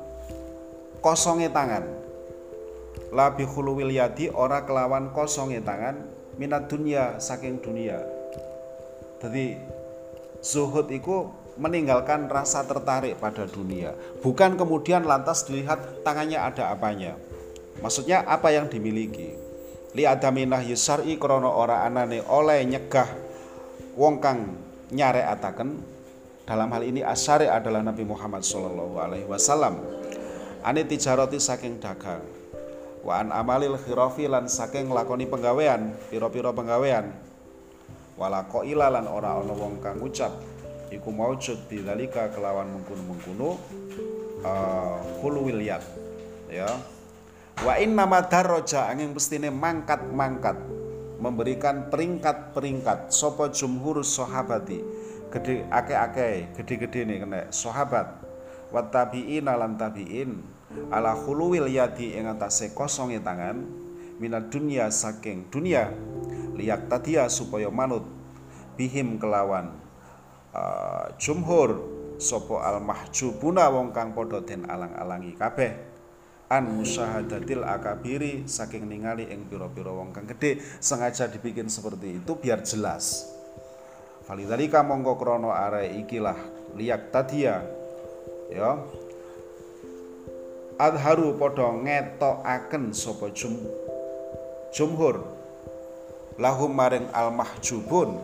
kosonge 1.02 1.50
tangan 1.50 1.84
la 3.12 3.34
bi 3.34 3.44
khuluwil 3.44 3.92
yadi 3.92 4.32
ora 4.32 4.64
kelawan 4.64 5.12
kosonge 5.12 5.60
tangan 5.60 6.08
minat 6.40 6.72
dunia 6.72 7.20
saking 7.20 7.60
dunia 7.60 8.00
jadi 9.22 9.60
zuhud 10.42 10.90
itu 10.90 11.30
meninggalkan 11.62 12.26
rasa 12.26 12.66
tertarik 12.66 13.22
pada 13.22 13.46
dunia. 13.46 13.94
Bukan 14.26 14.58
kemudian 14.58 15.06
lantas 15.06 15.46
dilihat 15.46 16.02
tangannya 16.02 16.42
ada 16.42 16.74
apanya. 16.74 17.14
Maksudnya 17.86 18.26
apa 18.26 18.50
yang 18.50 18.66
dimiliki. 18.66 19.38
Li 19.94 20.08
adaminah 20.08 20.66
yusari 20.66 21.20
krono 21.22 21.54
ora 21.54 21.86
anane 21.86 22.24
oleh 22.26 22.64
nyegah 22.64 23.06
wong 24.00 24.24
kang 24.24 24.56
nyare 24.90 25.22
ataken 25.28 25.84
dalam 26.48 26.72
hal 26.72 26.82
ini 26.82 27.04
asyari 27.04 27.52
adalah 27.52 27.84
Nabi 27.84 28.08
Muhammad 28.08 28.42
Shallallahu 28.42 28.96
Alaihi 28.98 29.28
Wasallam. 29.28 29.78
Ani 30.62 30.86
tijaroti 30.86 31.42
saking 31.42 31.82
dagang. 31.82 32.22
Wa 33.02 33.26
an 33.26 33.34
amalil 33.34 33.82
khirofi 33.82 34.30
lan 34.30 34.46
saking 34.46 34.94
lakoni 34.94 35.26
penggawean, 35.26 35.98
piro-piro 36.14 36.54
penggawean. 36.54 37.10
Walako 38.14 38.62
ilalan 38.62 39.10
ora 39.10 39.42
ono 39.42 39.58
wong 39.58 39.82
kang 39.82 39.98
ucap 39.98 40.30
iku 40.94 41.10
maujud 41.10 41.66
bidzalika 41.66 42.30
kelawan 42.30 42.70
mengkuno-mengkuno 42.70 43.58
uh, 44.46 45.02
ya. 46.52 46.70
Wa 47.66 47.82
inna 47.82 48.06
madarraja 48.06 48.86
angin 48.86 49.18
pestine 49.18 49.50
mangkat-mangkat 49.50 50.62
memberikan 51.18 51.90
peringkat-peringkat. 51.90 53.10
Sopo 53.10 53.50
jumhur 53.50 54.06
sahabati 54.06 54.86
gede 55.32 55.66
ake-ake 55.72 56.54
gede-gede 56.60 57.08
nih 57.08 57.18
kena 57.24 57.40
sahabat 57.50 58.21
wa 58.72 58.82
tabi'in 58.88 59.46
lan 59.46 59.76
tabi'in. 59.76 60.40
Ala 60.88 61.14
khuluwil 61.16 61.68
yadi 61.68 62.16
ing 62.16 62.32
atase 62.32 62.72
kosonge 62.72 63.20
tangan. 63.20 63.60
Minat 64.18 64.48
dunia 64.48 64.88
saking 64.88 65.52
dunia. 65.52 65.92
Liyak 66.56 66.88
tadia 66.88 67.28
supaya 67.28 67.68
manut. 67.68 68.08
Bihim 68.80 69.20
kelawan 69.20 69.76
uh, 70.56 71.12
jumhur. 71.20 72.00
Sopo 72.22 72.62
al 72.62 72.78
mahjubuna 72.86 73.66
wong 73.74 73.98
kang 73.98 74.14
padha 74.14 74.46
den 74.46 74.70
alang-alangi 74.70 75.34
kabeh. 75.36 75.72
An 76.54 76.70
musyahadatil 76.70 77.66
akabiri 77.66 78.46
saking 78.46 78.86
ningali 78.86 79.26
ing 79.26 79.50
pira-pira 79.50 79.90
wong 79.90 80.14
kang 80.14 80.30
gede 80.30 80.62
sengaja 80.84 81.26
dibikin 81.32 81.66
seperti 81.66 82.22
itu 82.22 82.38
biar 82.38 82.62
jelas. 82.62 83.26
Falidhalika 84.28 84.86
mongko 84.86 85.18
krono 85.18 85.50
are 85.50 85.90
ikilah. 85.98 86.38
Liyak 86.78 87.10
tadia 87.10 87.66
ya. 88.52 88.78
Adharu 90.76 91.40
padha 91.40 91.72
ngetokaken 91.72 92.92
sapa 92.92 93.32
jum 93.32 93.56
jumhur. 94.76 95.24
Lahum 96.40 96.74
maring 96.74 97.06
al 97.12 97.30
mahjubun 97.36 98.18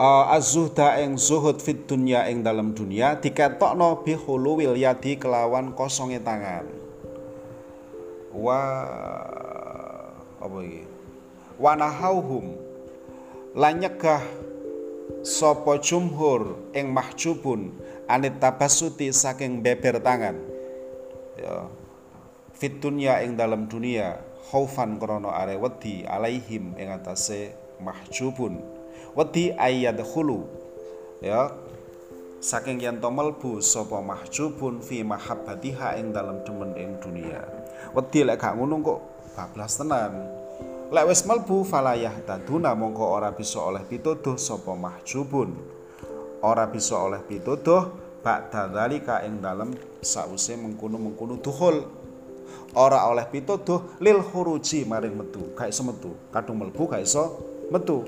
uh, 0.00 0.34
az-zuhda 0.34 1.04
ing 1.04 1.20
zuhud 1.20 1.60
fit 1.60 1.84
dunya 1.84 2.24
ing 2.32 2.40
dalam 2.40 2.72
dunia 2.72 3.20
diketokno 3.20 4.00
bi 4.00 4.16
khuluwil 4.16 4.74
yadi 4.74 5.20
kelawan 5.20 5.76
kosonge 5.76 6.16
tangan. 6.24 6.64
Wa 8.32 8.60
apa 10.40 10.58
iki? 10.64 10.82
Wa 11.60 11.76
nahauhum 11.76 12.56
lan 13.52 13.84
nyegah 13.84 14.24
sapa 15.22 15.78
jumhur 15.82 16.56
ing 16.74 16.90
mahjubun 16.90 17.74
anit 18.10 18.38
tabasuti 18.38 19.10
saking 19.10 19.60
beber 19.60 20.00
tangan? 20.00 20.36
Ya 21.38 21.68
fit 22.60 22.76
dunya 22.76 23.24
ing 23.24 23.40
dalam 23.40 23.64
dunia 23.72 24.20
khaufan 24.52 25.00
krana 25.00 25.32
are 25.32 25.56
wedi 25.56 26.04
alaihim 26.04 26.76
ing 26.76 26.92
atase 26.92 27.56
mahjubun. 27.80 28.60
Wedi 29.16 29.50
ayyadkhulu 29.56 30.44
ya 31.24 31.50
saking 32.40 32.80
yen 32.80 33.00
to 33.00 33.08
mlebu 33.08 33.64
sapa 33.64 34.00
mahjubun 34.04 34.84
fi 34.84 35.00
mahabbatiha 35.00 35.96
ing 36.00 36.12
dalem 36.12 36.44
demen 36.44 36.76
ing 36.76 37.00
dunia. 37.00 37.40
Wedi 37.96 38.22
lek 38.28 38.40
gak 38.40 38.60
ngono 38.60 38.76
kok 38.84 39.00
bablas 39.32 39.80
tenan 39.80 40.12
lek 40.90 41.04
wis 41.06 41.22
mlebu 41.22 41.62
falayah 41.62 42.12
taduna 42.26 42.74
mongko 42.74 43.06
ora 43.06 43.30
bisa 43.30 43.62
oleh 43.62 43.86
pituduh 43.86 44.34
sapa 44.34 44.74
mahjubun 44.74 45.54
ora 46.42 46.66
bisa 46.66 46.98
oleh 46.98 47.22
pituduh 47.22 47.94
ba'da 48.20 48.68
dzalika 48.68 49.22
ing 49.24 49.38
dalem 49.38 49.70
sause 50.02 50.58
mengkono-mengkono 50.58 51.38
duhul 51.38 51.86
ora 52.74 53.06
oleh 53.06 53.24
pituduh 53.30 54.02
lil 54.02 54.18
khuruji 54.18 54.82
maring 54.82 55.14
metu 55.14 55.54
gak 55.54 55.70
iso 55.70 55.86
metu 55.86 56.10
kadung 56.34 56.58
mlebu 56.58 56.90
gak 56.90 57.06
iso 57.06 57.38
metu 57.70 58.02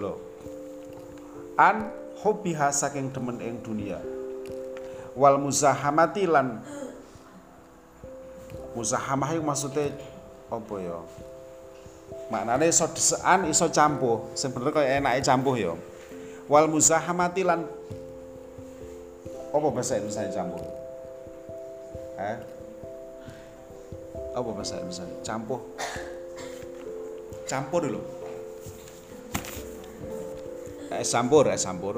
Loh. 0.00 0.16
An 1.60 1.92
hobiha 2.24 2.72
saking 2.72 3.12
demen 3.12 3.36
ing 3.44 3.60
dunia. 3.60 4.00
Wal 5.12 5.36
muzahamati 5.36 6.24
lan 6.24 6.64
muzahamah 8.72 9.36
maksudnya 9.44 9.92
apa 10.48 10.74
ya? 10.80 10.96
Maknane 12.32 12.72
iso 12.72 12.88
desekan 12.88 13.44
iso 13.44 13.68
campuh. 13.68 14.32
Bener 14.32 14.72
kaya 14.72 14.96
enake 14.96 15.20
campuh 15.20 15.52
ya. 15.52 15.76
Wal 16.48 16.72
muzahamati 16.72 17.44
lan 17.44 17.68
apa 19.52 19.66
bahasa 19.68 20.00
Indonesia 20.00 20.32
campuh? 20.32 20.64
Eh? 22.16 22.36
Apa 24.32 24.48
bahasa 24.48 24.80
Indonesia? 24.80 25.04
Campuh. 25.20 25.60
Campur 27.44 27.84
dulu 27.84 28.00
es 31.00 31.10
campur 31.10 31.48
es 31.48 31.64
campur 31.64 31.96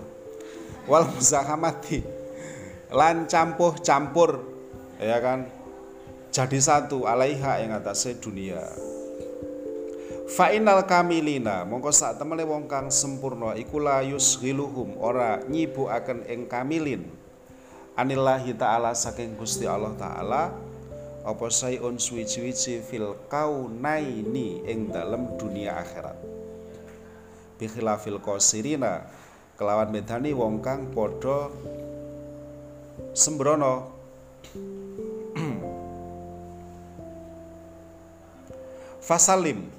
wal 0.87 1.05
muzahamati 1.11 2.05
lan 2.95 3.27
campuh 3.27 3.75
campur 3.83 4.39
ya 5.03 5.19
kan 5.19 5.51
jadi 6.31 6.59
satu 6.59 7.07
alaiha 7.07 7.63
yang 7.63 7.75
atasnya 7.75 8.19
dunia 8.23 8.63
Fa'inal 10.25 10.89
kamilina 10.89 11.69
mongko 11.69 11.93
sak 11.93 12.17
temene 12.17 12.49
wong 12.49 12.65
kang 12.65 12.89
sempurna 12.89 13.53
iku 13.61 13.77
la 13.77 14.01
yusghiluhum 14.01 14.97
ora 14.97 15.45
nyibukaken 15.45 16.25
ing 16.25 16.49
kamilin. 16.49 17.05
Anillahi 17.93 18.57
taala 18.57 18.97
saking 18.97 19.37
Gusti 19.37 19.69
Allah 19.69 19.93
taala 20.01 20.49
apa 21.29 21.47
sayun 21.53 22.01
suwi-wiji 22.01 22.81
fil 22.81 23.13
kaunaini 23.29 24.65
ing 24.65 24.89
dalem 24.89 25.37
dunia 25.37 25.77
akhirat. 25.77 26.17
Bikhilafil 27.61 28.17
qasirina 28.25 29.05
kelawan 29.61 29.93
medani 29.93 30.33
wong 30.33 30.65
kang 30.65 30.89
padha 30.89 31.53
sembrono. 33.13 33.93
Fasalim 39.05 39.74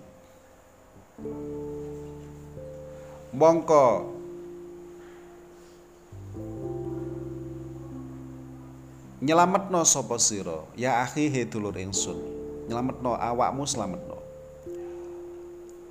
mongko. 3.35 3.85
Nyelametno 9.25 9.81
sapa 9.87 10.19
sira? 10.21 10.61
Ya 10.75 11.01
akhi 11.01 11.31
he 11.31 11.47
dulur 11.47 11.73
ingsun. 11.79 12.19
Nyelametno 12.67 13.15
awakmu 13.15 13.63
slametno 13.65 14.25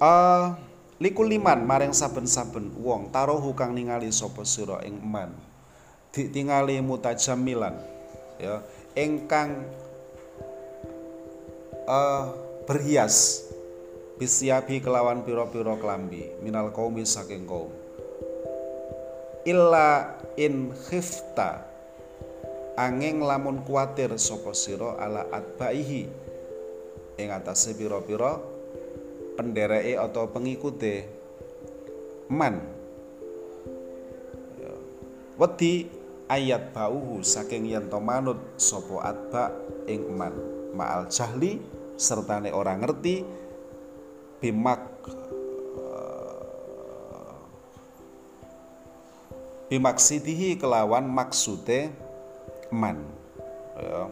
uh, 0.04 0.54
liku 1.00 1.22
liman 1.26 1.64
maring 1.66 1.94
saben-saben 1.96 2.72
wong 2.80 3.10
taruh 3.10 3.42
kang 3.56 3.74
ningali 3.74 4.10
sapa 4.10 4.42
sira 4.46 4.80
ing 4.84 5.00
eman. 5.02 5.30
Ditingali 6.14 6.78
mutajammilan 6.78 7.74
ya 8.38 8.62
ingkang 8.94 9.66
uh, 11.90 12.30
berhias 12.70 13.42
bisiabi 14.20 14.78
kelawan 14.78 15.26
piro-piro 15.26 15.74
kelambi 15.78 16.34
minal 16.42 16.70
kaumi 16.70 17.02
saking 17.02 17.46
kaum 17.46 17.72
illa 19.44 20.16
in 20.40 20.72
khifta 20.72 21.74
angin 22.74 23.22
lamun 23.22 23.62
kuatir 23.62 24.10
sapa 24.18 24.52
sira 24.56 24.98
ala 24.98 25.28
atbaihi. 25.30 26.10
Ing 27.14 27.30
atase 27.30 27.78
pira-pira 27.78 28.42
pendereke 29.38 29.94
atau 29.94 30.26
pengikute 30.34 31.06
man. 32.26 32.58
Ya. 34.58 34.74
wedi 35.38 35.86
ayat 36.26 36.74
bauhu 36.74 37.22
saking 37.22 37.70
yen 37.70 37.86
to 37.86 38.02
manut 38.02 38.40
sapa 38.58 39.14
atba 39.14 39.54
ing 39.86 40.10
man. 40.10 40.34
Ma'al 40.74 41.06
jahli 41.06 41.62
sertane 41.94 42.50
orang 42.50 42.82
ngerti 42.82 43.22
bimak 44.44 44.84
eh, 45.08 45.16
bimaksidihi 49.72 50.60
kelawan 50.60 51.08
maksude 51.08 51.88
man 52.68 53.00
ya. 53.80 54.04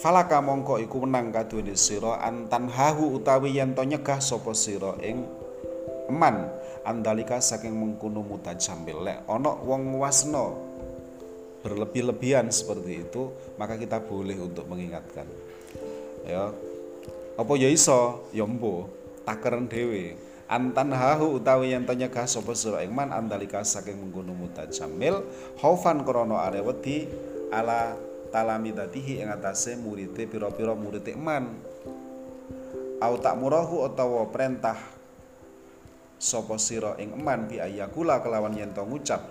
Falaka 0.00 0.40
mongko 0.40 0.80
iku 0.80 1.04
menang 1.04 1.28
kaduweni 1.34 1.74
sira 1.76 2.22
antan 2.22 2.70
hahu 2.70 3.18
utawi 3.18 3.58
yen 3.60 3.74
to 3.76 3.84
nyegah 3.84 4.24
sapa 4.24 4.56
sira 4.56 4.96
ing 5.04 5.28
man. 6.08 6.48
Andalika 6.88 7.44
saking 7.44 7.76
mengkono 7.76 8.24
mutajamil 8.24 9.04
lek 9.04 9.28
ana 9.28 9.52
wong 9.60 10.00
wasna 10.00 10.56
berlebih-lebihan 11.60 12.48
seperti 12.48 13.04
itu 13.04 13.28
maka 13.60 13.76
kita 13.76 14.00
boleh 14.00 14.40
untuk 14.40 14.64
mengingatkan 14.70 15.26
ya 16.24 16.48
apa 17.38 17.52
ya 17.54 17.70
iso? 17.70 18.26
Ya 18.34 18.42
mbo 18.42 18.90
takeren 19.22 19.70
dhewe. 19.70 20.18
Antan 20.48 20.90
hahu 20.96 21.38
utawi 21.38 21.76
yen 21.76 21.84
nyegah 21.84 22.24
sapa 22.24 22.56
sira 22.56 22.80
ing 22.80 22.90
man 22.96 23.12
andalika 23.12 23.60
saking 23.60 24.00
mengkono 24.00 24.32
mutajamil 24.32 25.20
khaufan 25.60 26.08
krana 26.08 26.40
are 26.48 26.64
wedi 26.64 27.04
ala 27.52 27.92
talamidatihi 28.32 29.20
ing 29.20 29.28
atase 29.28 29.76
murite 29.76 30.24
pira-pira 30.24 30.72
murid 30.72 31.04
man 31.20 31.52
au 33.04 33.14
tak 33.20 33.36
murahu 33.36 33.84
utawa 33.84 34.24
perintah 34.32 34.80
sapa 36.16 36.56
sira 36.56 36.96
ing 36.96 37.12
eman 37.20 37.44
bi 37.44 37.60
ayakula 37.60 38.24
kelawan 38.24 38.56
yen 38.56 38.72
to 38.72 38.82
ngucap. 38.88 39.28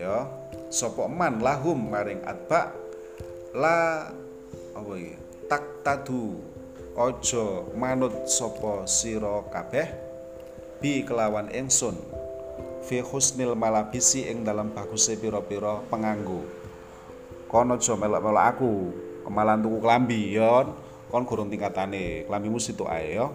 Ya 0.00 0.24
sapa 0.72 1.04
eman 1.04 1.44
lahum 1.44 1.76
maring 1.92 2.24
atba 2.24 2.72
la 3.52 4.08
apa 4.72 4.92
iki 4.96 5.14
tak 5.52 5.84
tadu 5.84 6.55
ojo 6.96 7.76
manut 7.76 8.24
sapa 8.24 8.88
sira 8.88 9.44
kabeh 9.52 9.84
bi 10.80 11.04
kelawan 11.04 11.52
ingsun 11.52 11.92
fi 12.88 13.04
husnil 13.04 13.52
malabisi 13.52 14.24
ing 14.24 14.48
dalam 14.48 14.72
baguse 14.72 15.20
pira-pira 15.20 15.84
penganggo. 15.92 16.40
Kon 17.46 17.70
aja 17.70 17.94
melok-melok 17.94 18.46
aku 18.48 18.72
kemalan 19.28 19.60
tuku 19.60 19.78
klambi 19.84 20.40
ya. 20.40 20.64
Kon 21.12 21.28
gurung 21.28 21.52
tingkatane 21.52 22.24
klambimu 22.24 22.56
situ 22.56 22.88
ae 22.88 23.20
ya. 23.20 23.28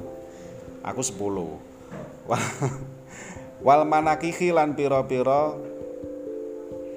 Aku 0.82 1.06
10 1.06 1.22
wal 3.66 3.82
manakihi 3.86 4.50
lan 4.50 4.74
pira-pira 4.74 5.54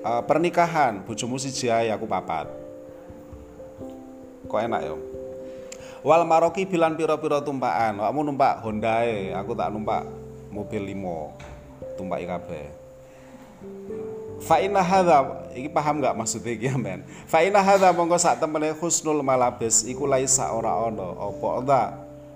uh, 0.01 0.23
pernikahan 0.25 1.05
bojomu 1.05 1.37
siji 1.37 1.69
ae 1.69 1.93
aku 1.93 2.09
papat. 2.09 2.49
Kok 4.49 4.61
enak 4.65 4.81
ya 4.81 4.97
wal 6.05 6.23
maroki 6.29 6.69
bilan 6.69 6.95
piro-piro 6.95 7.41
tumpakan. 7.41 7.99
Kamu 7.99 8.21
numpak 8.21 8.61
Honda 8.61 9.09
e 9.09 9.33
aku 9.33 9.57
tak 9.57 9.73
numpak 9.73 10.05
mobil 10.53 10.93
limo. 10.93 11.33
Tumpak 11.97 12.21
kabeh. 12.29 12.69
Fa 14.45 14.61
inna 14.61 14.85
iki 15.57 15.73
paham 15.73 16.05
gak 16.05 16.13
maksudnya 16.13 16.53
iki 16.53 16.69
men? 16.77 17.01
Fa 17.25 17.41
inna 17.41 17.65
hadza 17.65 17.89
mongko 17.97 18.21
sak 18.21 18.37
temene 18.37 18.77
husnul 18.77 19.25
malabis 19.25 19.89
iku 19.89 20.05
laisa 20.05 20.53
ora 20.53 20.77
ana 20.85 21.17
apa 21.17 21.47
ora 21.49 21.83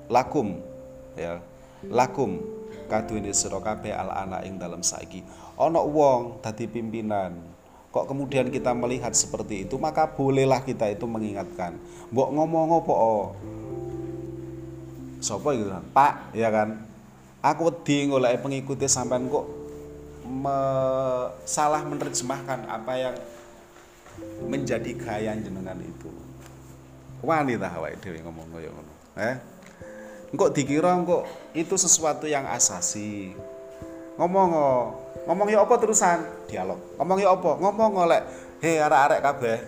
lakum. 0.08 0.56
Ya. 1.12 1.44
Lakum. 1.84 2.40
Kaduwene 2.88 3.36
sira 3.36 3.60
kabeh 3.60 3.92
al 3.92 4.08
ana 4.08 4.40
ing 4.48 4.56
dalam 4.56 4.80
saiki. 4.80 5.20
Ana 5.60 5.84
wong 5.84 6.40
dadi 6.40 6.64
pimpinan 6.64 7.36
kok 7.88 8.04
kemudian 8.04 8.52
kita 8.52 8.76
melihat 8.76 9.16
seperti 9.16 9.64
itu 9.64 9.80
maka 9.80 10.04
bolehlah 10.12 10.60
kita 10.60 10.92
itu 10.92 11.08
mengingatkan. 11.08 11.80
Mbok 12.12 12.28
ngomong 12.36 12.84
apa? 12.84 12.94
Sopo 15.18 15.50
gitu 15.50 15.72
kan 15.72 15.84
Pak 15.90 16.36
ya 16.36 16.52
kan? 16.52 16.84
Aku 17.40 17.70
wedi 17.70 18.10
golek 18.10 18.42
pengikuti 18.42 18.84
sampean 18.90 19.30
kok 19.30 19.46
me, 20.26 20.58
salah 21.48 21.80
menerjemahkan 21.86 22.66
apa 22.66 22.92
yang 22.98 23.16
menjadi 24.44 24.90
gaya 24.98 25.32
jenengan 25.38 25.78
itu. 25.80 26.10
Wanita 27.22 27.72
awake 27.78 27.98
dhewe 27.98 28.22
ngomong 28.22 28.46
kaya 28.52 28.70
ngono 28.70 28.92
eh? 29.18 29.36
Kok 30.28 30.52
dikira 30.52 30.92
kok 31.02 31.24
itu 31.56 31.74
sesuatu 31.74 32.28
yang 32.28 32.44
asasi 32.46 33.32
ngomong 34.18 34.50
ngomong 35.24 35.46
ya 35.48 35.62
apa 35.62 35.74
terusan? 35.78 36.18
Dialog. 36.50 36.98
Ngomong 36.98 37.18
ya 37.22 37.30
apa? 37.32 37.50
Ngomong 37.62 37.92
oleh 38.02 38.20
he 38.58 38.82
arek-arek 38.82 39.20
kabeh. 39.22 39.58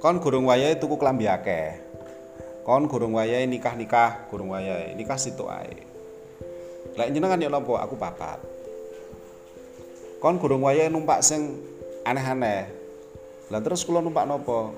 Kon 0.00 0.16
gurung 0.18 0.48
wayahe 0.48 0.80
tuku 0.80 0.96
klambi 0.96 1.28
akeh. 1.28 1.84
Kon 2.64 2.88
gurung 2.88 3.14
wayahe 3.14 3.44
nikah-nikah 3.44 4.26
gurung 4.32 4.56
wayahe 4.56 4.96
nikah 4.96 5.20
situ 5.20 5.44
ae. 5.52 5.84
Lek 6.96 7.12
jenengan 7.12 7.36
ya 7.36 7.52
napa? 7.52 7.84
Aku 7.84 8.00
papat. 8.00 8.40
Kon 10.18 10.40
gurung 10.40 10.64
wayahe 10.64 10.88
numpak 10.88 11.20
sing 11.20 11.60
aneh-aneh. 12.08 12.72
Lah 13.52 13.60
terus 13.60 13.84
kula 13.84 14.00
numpak 14.00 14.24
napa? 14.24 14.72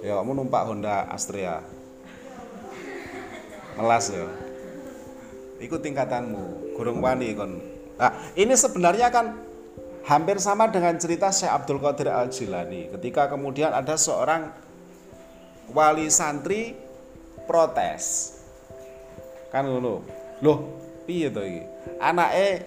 Ya 0.00 0.16
kamu 0.16 0.32
numpak 0.32 0.64
Honda 0.64 1.10
Astrea. 1.10 1.60
Melas 3.74 4.08
ya. 4.08 4.24
Iku 5.60 5.76
tingkatanmu. 5.82 6.76
Gurung 6.78 7.04
wani 7.04 7.36
kon 7.36 7.79
nah 8.00 8.16
ini 8.32 8.56
sebenarnya 8.56 9.12
kan 9.12 9.36
hampir 10.08 10.40
sama 10.40 10.66
dengan 10.72 10.96
cerita 10.96 11.28
Syekh 11.28 11.52
Abdul 11.52 11.80
Qadir 11.82 12.08
Al 12.08 12.32
Jilani 12.32 12.88
ketika 12.96 13.28
kemudian 13.28 13.70
ada 13.70 13.94
seorang 13.94 14.48
wali 15.70 16.08
santri 16.08 16.74
protes. 17.44 18.36
Kan 19.50 19.66
ngono 19.66 20.06
loh 20.40 20.58
piye 21.04 21.28
to 21.28 21.42
iki? 21.42 21.62
Anake 21.98 22.64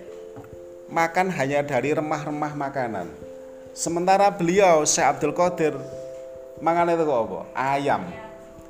makan 0.91 1.31
hanya 1.34 1.63
dari 1.63 1.95
remah-remah 1.95 2.53
makanan. 2.53 3.07
Sementara 3.73 4.29
beliau 4.29 4.86
Syekh 4.86 5.07
Abdul 5.17 5.34
Qadir 5.34 5.73
mangan 6.61 6.93
itu 6.93 7.03
kok 7.07 7.19
apa? 7.27 7.39
Ayam. 7.57 8.03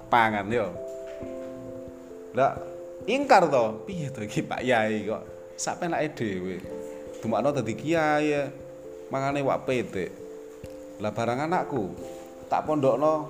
Pangan 0.07 0.45
yo. 0.47 0.72
Lah 2.38 2.55
ingkar 3.09 3.49
to? 3.51 3.84
Piye 3.84 4.07
to 4.14 4.24
iki 4.24 4.45
Pak 4.45 4.61
Yai 4.64 5.03
kok 5.09 5.33
sak 5.60 5.84
penake 5.84 6.14
dhewe 6.18 6.58
dumakno 7.20 7.49
dadi 7.56 7.74
kiai 7.78 8.51
mangane 9.10 9.39
wak 9.41 9.66
petik 9.66 10.12
lah 10.99 11.12
barang 11.14 11.45
anakku 11.45 11.93
tak 12.51 12.66
pondokno 12.68 13.30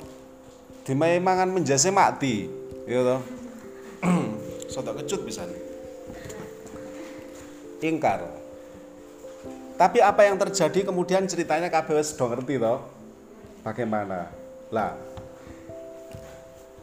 dimae 0.83 1.19
mangan 1.23 1.49
menjase 1.51 1.89
mati 1.93 2.63
Iya 2.83 2.99
toh. 2.99 3.21
Soto 4.71 4.91
kecut 4.91 5.23
bisa 5.23 5.47
ingkar. 7.83 8.27
Tapi 9.79 9.99
apa 9.99 10.21
yang 10.27 10.39
terjadi 10.39 10.87
kemudian 10.87 11.27
ceritanya 11.27 11.71
wis 11.95 12.15
do 12.15 12.25
ngerti 12.27 12.59
toh. 12.59 12.83
Bagaimana? 13.63 14.27
Lah. 14.71 14.95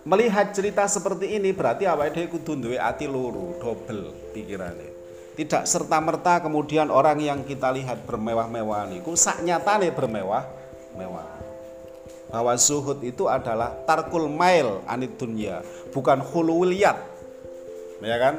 Melihat 0.00 0.56
cerita 0.56 0.88
seperti 0.88 1.36
ini 1.36 1.52
berarti 1.52 1.84
awake 1.84 2.16
dhewe 2.16 2.26
kudu 2.32 2.56
duwe 2.56 2.76
ati 2.80 3.04
loro, 3.04 3.60
double 3.60 4.32
pikirane. 4.32 4.89
Tidak 5.38 5.62
serta-merta 5.64 6.42
kemudian 6.42 6.90
orang 6.90 7.22
yang 7.22 7.40
kita 7.46 7.70
lihat 7.72 8.04
bermewah-mewah 8.04 8.90
niku 8.90 9.14
sak 9.14 9.40
nyatane 9.46 9.88
bermewah-mewah 9.94 11.40
bahwa 12.30 12.54
zuhud 12.54 13.02
itu 13.02 13.26
adalah 13.26 13.74
tarkul 13.84 14.30
mail 14.30 14.80
anid 14.86 15.18
dunya, 15.18 15.66
bukan 15.90 16.22
khuluwiliyat. 16.22 16.96
Ya 18.00 18.16
kan? 18.16 18.34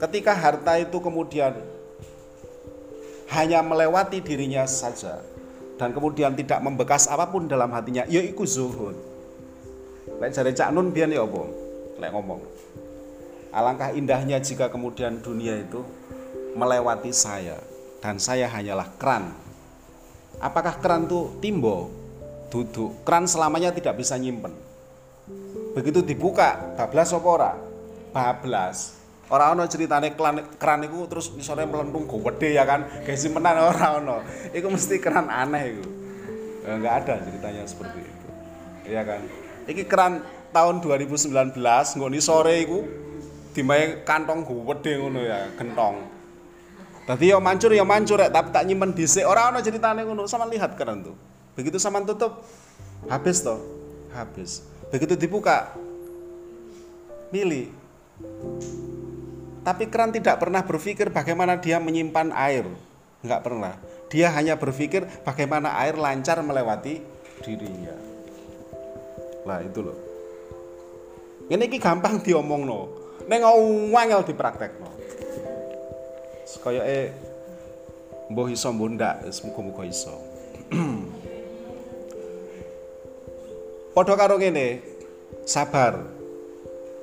Ketika 0.00 0.32
harta 0.32 0.80
itu 0.80 0.96
kemudian 1.00 1.56
hanya 3.32 3.60
melewati 3.60 4.24
dirinya 4.24 4.64
saja 4.64 5.20
dan 5.76 5.92
kemudian 5.92 6.32
tidak 6.32 6.60
membekas 6.64 7.04
apa 7.08 7.28
pun 7.28 7.44
dalam 7.44 7.68
hatinya, 7.72 8.08
ya 8.08 8.24
iku 8.24 8.48
zuhud. 8.48 8.96
Lek 10.16 10.32
jare 10.32 10.56
Cak 10.56 10.72
Nun 10.72 10.96
biyen 10.96 11.12
ya 11.12 11.20
apa? 11.20 11.44
Lek 12.00 12.10
ngomong. 12.16 12.40
Alangkah 13.56 13.88
indahnya 13.96 14.36
jika 14.36 14.68
kemudian 14.68 15.24
dunia 15.24 15.56
itu 15.56 15.80
melewati 16.60 17.08
saya 17.08 17.56
dan 18.04 18.20
saya 18.20 18.52
hanyalah 18.52 18.84
keran. 19.00 19.32
Apakah 20.44 20.76
keran 20.76 21.08
itu 21.08 21.40
timbo? 21.40 21.88
Duduk. 22.52 23.00
Keran 23.08 23.24
selamanya 23.24 23.72
tidak 23.72 23.96
bisa 23.96 24.20
nyimpen. 24.20 24.52
Begitu 25.72 26.04
dibuka, 26.04 26.76
bablas 26.76 27.16
apa 27.16 27.28
ora? 27.32 27.52
Bablas. 28.12 29.00
Orang 29.32 29.56
ono 29.56 29.64
ceritane 29.64 30.12
keran, 30.12 30.44
keran 30.60 30.84
itu 30.84 31.08
terus 31.08 31.32
misalnya 31.32 31.64
melentung 31.64 32.04
gede 32.04 32.60
ya 32.60 32.68
kan, 32.68 32.84
kayak 33.08 33.16
simpenan 33.16 33.56
orang 33.56 34.04
ono. 34.04 34.16
Itu 34.52 34.68
mesti 34.68 35.00
keran 35.00 35.32
aneh 35.32 35.64
itu. 35.72 35.84
Enggak 36.68 37.08
ada 37.08 37.24
ceritanya 37.24 37.64
seperti 37.64 38.04
itu. 38.04 38.26
Iya 38.92 39.00
kan? 39.00 39.20
Iki 39.64 39.88
keran 39.88 40.20
tahun 40.52 40.84
2019 40.84 41.56
nggoni 41.96 42.20
sore 42.20 42.60
iku 42.60 43.05
dimae 43.56 44.04
kantong 44.04 44.44
gede 44.44 45.00
ngono 45.00 45.24
ya, 45.24 45.48
gentong. 45.56 46.04
Tadi 47.08 47.32
ya 47.32 47.40
mancur 47.40 47.72
ya 47.72 47.86
mancur 47.88 48.20
ya, 48.20 48.28
tapi 48.28 48.52
tak 48.52 48.68
nyimpen 48.68 48.92
dhisik. 48.92 49.24
Ora 49.24 49.48
ono 49.48 49.64
ceritane 49.64 50.04
ngono, 50.04 50.28
sama 50.28 50.44
lihat 50.44 50.76
keran 50.76 51.00
tuh. 51.00 51.16
Begitu 51.56 51.80
sama 51.80 52.04
tutup 52.04 52.44
habis 53.08 53.40
toh, 53.40 53.64
habis. 54.12 54.60
Begitu 54.92 55.16
dibuka 55.16 55.72
milih 57.32 57.72
tapi 59.66 59.90
keran 59.90 60.14
tidak 60.14 60.38
pernah 60.38 60.62
berpikir 60.62 61.10
bagaimana 61.10 61.58
dia 61.58 61.82
menyimpan 61.82 62.30
air. 62.30 62.70
Enggak 63.26 63.42
pernah. 63.42 63.74
Dia 64.06 64.30
hanya 64.30 64.54
berpikir 64.54 65.02
bagaimana 65.26 65.74
air 65.82 65.98
lancar 65.98 66.38
melewati 66.38 67.02
dirinya. 67.42 67.90
Lah 69.42 69.58
itu 69.66 69.82
loh. 69.82 69.98
Ini 71.50 71.66
gampang 71.82 72.22
diomong 72.22 72.62
no. 72.62 72.80
Neng 73.24 73.40
wangel. 73.96 74.20
Sekaya 76.46 76.84
eh 76.84 77.10
mbuh 78.28 78.52
iso 78.52 78.68
mbuh 78.70 78.92
ndak, 78.92 79.24
muga-muga 79.48 79.88
iso. 79.88 80.12
Padha 83.96 84.12
karo 84.12 84.36
ngene, 84.36 84.84
sabar. 85.48 86.04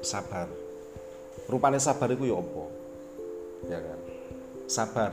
Sabar 0.03 0.63
rupanya 1.47 1.79
sabar 1.79 2.07
itu 2.11 2.25
ya 2.27 2.39
apa 2.39 2.63
ya 3.67 3.79
kan 3.79 3.99
sabar 4.67 5.11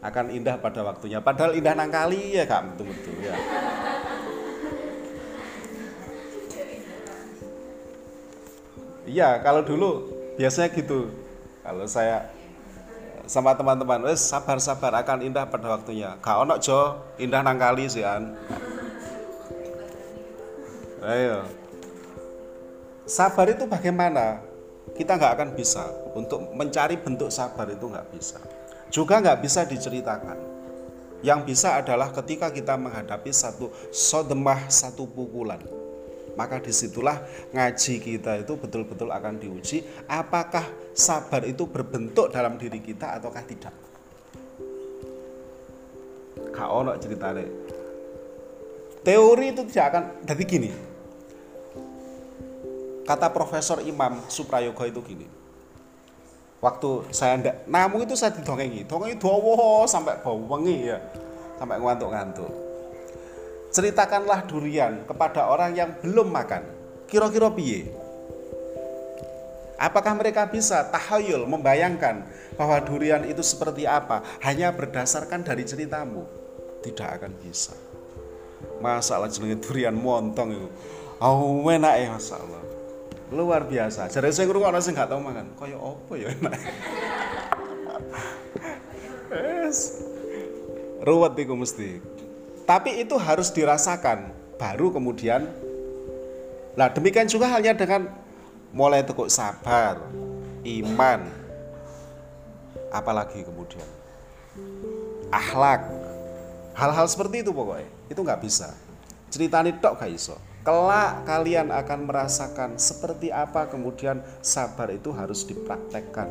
akan 0.00 0.26
indah 0.32 0.56
pada 0.60 0.80
waktunya 0.84 1.20
padahal 1.20 1.56
indah 1.56 1.74
nangkali 1.76 2.36
ya 2.36 2.44
kak 2.46 2.74
betul-betul 2.74 3.16
ya 3.20 3.36
Iya, 9.10 9.42
kalau 9.42 9.66
dulu 9.66 10.19
biasanya 10.40 10.72
gitu. 10.72 11.12
Kalau 11.60 11.84
saya 11.84 12.32
sama 13.28 13.52
teman-teman, 13.52 14.00
wes 14.08 14.24
sabar-sabar 14.24 14.96
akan 15.04 15.28
indah 15.28 15.44
pada 15.44 15.76
waktunya. 15.76 16.16
Kak 16.24 16.48
ono 16.48 16.56
jo, 16.56 16.96
indah 17.20 17.44
nangkali 17.44 17.84
sih 17.92 18.00
an. 18.00 18.32
Ayo. 21.04 21.44
Sabar 23.04 23.52
itu 23.52 23.68
bagaimana? 23.68 24.50
kita 24.94 25.16
nggak 25.16 25.32
akan 25.38 25.50
bisa 25.54 25.84
untuk 26.12 26.50
mencari 26.52 26.98
bentuk 26.98 27.30
sabar 27.30 27.68
itu 27.70 27.86
nggak 27.86 28.08
bisa 28.12 28.38
juga 28.90 29.22
nggak 29.22 29.38
bisa 29.40 29.64
diceritakan 29.64 30.38
yang 31.20 31.44
bisa 31.44 31.76
adalah 31.80 32.08
ketika 32.10 32.48
kita 32.48 32.74
menghadapi 32.74 33.30
satu 33.30 33.70
sodemah 33.92 34.66
satu 34.72 35.04
pukulan 35.06 35.60
maka 36.40 36.56
di 36.56 36.72
situlah 36.72 37.20
ngaji 37.52 38.00
kita 38.00 38.40
itu 38.40 38.56
betul-betul 38.56 39.12
akan 39.12 39.36
diuji 39.36 39.84
apakah 40.08 40.64
sabar 40.96 41.44
itu 41.44 41.68
berbentuk 41.68 42.32
dalam 42.32 42.56
diri 42.56 42.80
kita 42.80 43.20
ataukah 43.20 43.44
tidak 43.44 43.76
kak 46.56 46.68
ono 46.72 46.96
ceritanya 46.96 47.44
teori 49.04 49.52
itu 49.52 49.62
tidak 49.68 49.84
akan 49.92 50.04
jadi 50.24 50.44
gini 50.48 50.70
Kata 53.10 53.26
Profesor 53.34 53.82
Imam 53.82 54.22
Suprayoga 54.30 54.86
itu 54.86 55.02
gini. 55.02 55.26
Waktu 56.62 57.10
saya 57.10 57.42
ndak 57.42 57.66
namu 57.66 58.06
itu 58.06 58.14
saya 58.14 58.30
didongengi, 58.30 58.86
dongengi 58.86 59.18
dowo 59.18 59.82
sampai 59.82 60.22
bau 60.22 60.38
wengi 60.46 60.86
ya. 60.86 61.02
Sampai 61.58 61.82
ngantuk-ngantuk. 61.82 62.69
Ceritakanlah 63.70 64.50
durian 64.50 65.06
kepada 65.06 65.46
orang 65.46 65.78
yang 65.78 65.90
belum 66.02 66.30
makan. 66.30 66.66
Kira-kira 67.06 67.50
piye? 67.54 67.90
Apakah 69.80 70.12
mereka 70.12 70.44
bisa 70.44 70.84
tahayul 70.92 71.48
membayangkan 71.48 72.28
bahwa 72.58 72.76
durian 72.84 73.24
itu 73.24 73.40
seperti 73.40 73.88
apa 73.88 74.20
hanya 74.44 74.68
berdasarkan 74.74 75.40
dari 75.40 75.64
ceritamu? 75.64 76.28
Tidak 76.84 77.08
akan 77.08 77.32
bisa. 77.40 77.72
Masalah 78.84 79.32
jenenge 79.32 79.64
durian 79.64 79.96
montong 79.96 80.52
itu. 80.52 80.68
Oh, 81.20 81.64
enak 81.68 81.94
ya 81.96 82.08
masalah 82.16 82.60
luar 83.30 83.62
biasa 83.62 84.10
jadi 84.10 84.34
saya 84.34 84.50
ngurung 84.50 84.66
orang 84.66 84.82
sih 84.82 84.90
nggak 84.90 85.06
tahu 85.06 85.22
makan 85.22 85.54
kaya 85.54 85.78
apa 85.78 86.12
ya 86.18 86.34
enak 86.34 86.50
ruwet 91.06 91.38
itu 91.38 91.54
mesti 91.54 92.02
tapi 92.70 93.02
itu 93.02 93.18
harus 93.18 93.50
dirasakan. 93.50 94.30
Baru 94.54 94.94
kemudian 94.94 95.50
nah 96.78 96.86
demikian 96.86 97.26
juga 97.26 97.50
halnya 97.50 97.74
dengan 97.74 98.06
mulai 98.70 99.02
tekuk 99.02 99.26
sabar 99.26 99.98
iman. 100.62 101.20
Apalagi 102.94 103.42
kemudian 103.42 103.82
akhlak 105.34 105.82
hal-hal 106.78 107.06
seperti 107.10 107.42
itu 107.42 107.50
pokoknya 107.50 107.90
itu 108.06 108.20
nggak 108.22 108.38
bisa. 108.38 108.70
Ceritanya 109.34 109.74
tok 109.82 109.98
gak 109.98 110.10
iso. 110.14 110.38
Kelak 110.62 111.26
kalian 111.26 111.74
akan 111.74 112.06
merasakan 112.06 112.78
seperti 112.78 113.34
apa 113.34 113.66
kemudian 113.66 114.22
sabar 114.46 114.94
itu 114.94 115.10
harus 115.10 115.42
dipraktekkan. 115.42 116.30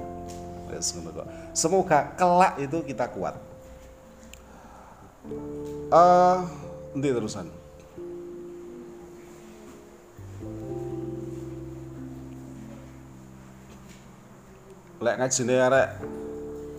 Semoga 1.51 2.13
kelak 2.15 2.61
itu 2.61 2.79
kita 2.85 3.09
kuat 3.11 3.49
uh, 5.93 6.37
nanti 6.93 7.09
terusan. 7.09 7.47
Lek 14.99 15.15
ngajine 15.15 15.55
arek 15.63 15.89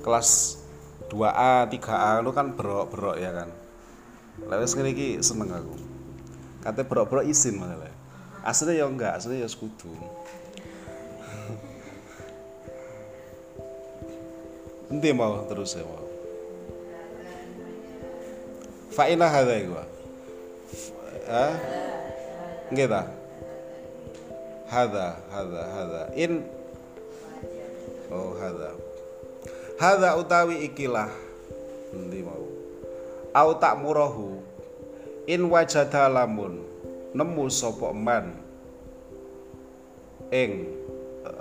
kelas 0.05 0.61
2A, 1.09 1.67
3A 1.73 2.21
lu 2.21 2.31
kan 2.37 2.53
berok-berok 2.53 3.17
ya 3.17 3.33
kan. 3.33 3.49
Lek 4.45 4.59
wis 4.61 4.77
ngene 4.77 4.93
iki 4.93 5.09
seneng 5.25 5.51
aku. 5.51 5.75
Katanya 6.61 6.87
berok-berok 6.87 7.25
izin 7.25 7.57
malah 7.57 7.89
aslinya 8.41 8.85
ya 8.85 8.85
enggak 8.89 9.13
aslinya 9.17 9.45
ya 9.45 9.49
sekutu. 9.49 9.89
Nanti 14.91 15.09
mau 15.15 15.47
terus 15.47 15.79
ya 15.79 15.87
mau 15.87 16.10
fa'ina 18.91 19.27
hadha 19.31 19.55
gua 19.65 19.85
ah 21.31 21.55
nggih 22.71 22.87
ta? 22.87 23.03
Hadha 24.71 25.19
hadha 25.35 26.15
in 26.15 26.47
oh 28.15 28.39
hadha. 28.39 28.71
Hadha 29.83 30.15
utawi 30.15 30.63
ikilah. 30.71 31.11
Nanti 31.91 32.23
mau. 32.23 32.47
Au 33.35 33.51
tak 33.59 33.83
murahu 33.83 34.39
in 35.27 35.51
wajada 35.51 36.07
lamun 36.07 36.63
nemu 37.11 37.51
sapa 37.51 37.91
man. 37.91 38.39
Ing 40.31 40.71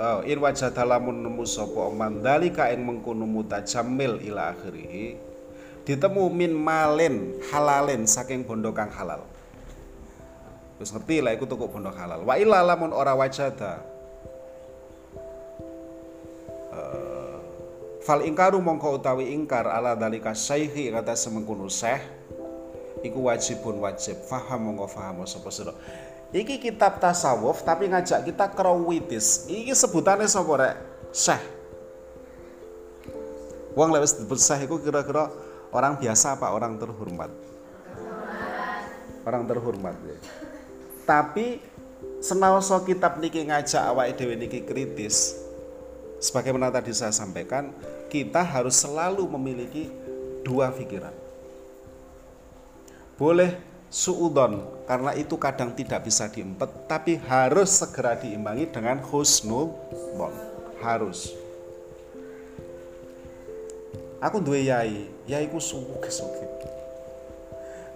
uh, 0.02 0.26
in 0.26 0.42
wajada 0.42 0.82
lamun 0.82 1.22
nemu 1.22 1.46
sapa 1.46 1.94
man 1.94 2.26
dalika 2.26 2.74
ing 2.74 2.82
mengkono 2.82 3.30
mutajammil 3.30 4.18
ila 4.26 4.58
akhirih 4.58 5.29
ditemu 5.90 6.30
min 6.30 6.54
malen 6.54 7.42
halalen 7.50 8.06
saking 8.06 8.46
bondo 8.46 8.70
kang 8.70 8.94
halal. 8.94 9.26
Terus 10.78 10.94
ngerti 10.94 11.26
lah 11.26 11.34
iku 11.34 11.50
tuku 11.50 11.66
bondo 11.66 11.90
halal. 11.90 12.22
Wa 12.22 12.38
illa 12.38 12.62
lamun 12.62 12.94
ora 12.94 13.18
wajada. 13.18 13.82
Uh, 16.70 17.42
fal 18.06 18.22
ingkaru 18.22 18.62
mongko 18.62 19.02
utawi 19.02 19.34
ingkar 19.34 19.66
ala 19.66 19.98
dalika 19.98 20.38
syaihi 20.38 20.94
kata 20.94 21.18
semengkono 21.18 21.66
syekh 21.66 22.06
iku 23.02 23.26
wajibun 23.26 23.82
wajib. 23.82 24.22
Faham 24.30 24.70
monggo 24.70 24.86
faham 24.86 25.26
sapa 25.26 25.50
sira. 25.50 25.74
Iki 26.30 26.62
kitab 26.62 27.02
tasawuf 27.02 27.66
tapi 27.66 27.90
ngajak 27.90 28.30
kita 28.30 28.54
krawitis 28.54 29.50
iki 29.50 29.74
sebutannya 29.74 30.30
sapa 30.30 30.54
rek? 30.54 30.76
Syekh 31.10 31.58
wong 33.74 33.90
lewis 33.96 34.18
disebut 34.18 34.84
kira-kira 34.84 35.32
orang 35.74 35.98
biasa 36.02 36.38
apa 36.38 36.50
orang 36.54 36.78
terhormat? 36.78 37.32
Orang 39.28 39.46
terhormat 39.46 39.96
ya. 40.06 40.18
tapi 41.04 41.62
senaoso 42.22 42.78
kitab 42.86 43.18
niki 43.18 43.42
ngajak 43.46 43.82
awake 43.90 44.14
dhewe 44.14 44.38
niki 44.38 44.62
kritis 44.62 45.34
sebagaimana 46.22 46.70
tadi 46.70 46.94
saya 46.94 47.10
sampaikan 47.10 47.74
kita 48.12 48.44
harus 48.46 48.78
selalu 48.78 49.26
memiliki 49.26 49.90
dua 50.44 50.70
pikiran. 50.70 51.14
Boleh 53.20 53.60
suudon 53.90 54.64
karena 54.86 55.12
itu 55.18 55.36
kadang 55.36 55.74
tidak 55.76 56.06
bisa 56.08 56.30
diempet 56.30 56.70
tapi 56.86 57.20
harus 57.26 57.74
segera 57.74 58.16
diimbangi 58.16 58.70
dengan 58.70 59.02
husnul 59.02 59.74
harus. 60.80 61.34
Aku 64.20 64.44
duwe 64.44 64.68
yai 64.68 65.08
yaiku 65.30 65.62
suge-suge 65.62 66.46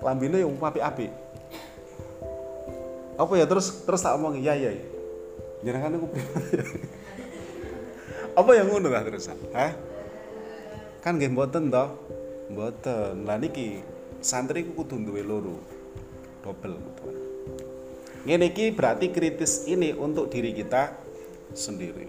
lambine 0.06 0.46
yang 0.46 0.54
api-api 0.54 1.10
apa 3.18 3.34
ya 3.34 3.46
terus 3.50 3.82
terus 3.82 4.02
tak 4.06 4.14
omong 4.14 4.38
ya 4.38 4.54
ya 4.54 4.70
jenengan 5.66 5.98
aku 5.98 6.08
apa 8.34 8.52
yang 8.58 8.66
ngono 8.66 8.90
lah 8.90 9.06
terusan 9.06 9.38
hah? 9.54 9.74
Kan 11.06 11.22
nggih 11.22 11.30
mboten 11.36 11.70
to. 11.70 11.86
Mboten. 12.50 13.30
Lah 13.30 13.38
niki 13.38 13.86
santri 14.26 14.66
ku 14.66 14.82
kudu 14.82 15.06
duwe 15.06 15.22
loro. 15.22 15.62
Double 16.42 16.76
ngene 18.24 18.56
iki 18.56 18.72
berarti 18.72 19.12
kritis 19.12 19.68
ini 19.68 19.92
untuk 19.92 20.32
diri 20.32 20.56
kita 20.56 20.96
sendiri. 21.52 22.08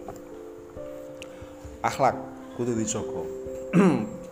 Akhlak 1.82 2.14
kudu 2.54 2.70
dijogo 2.78 3.26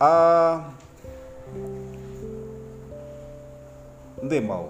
uh, 0.00 0.62
mau. 4.42 4.66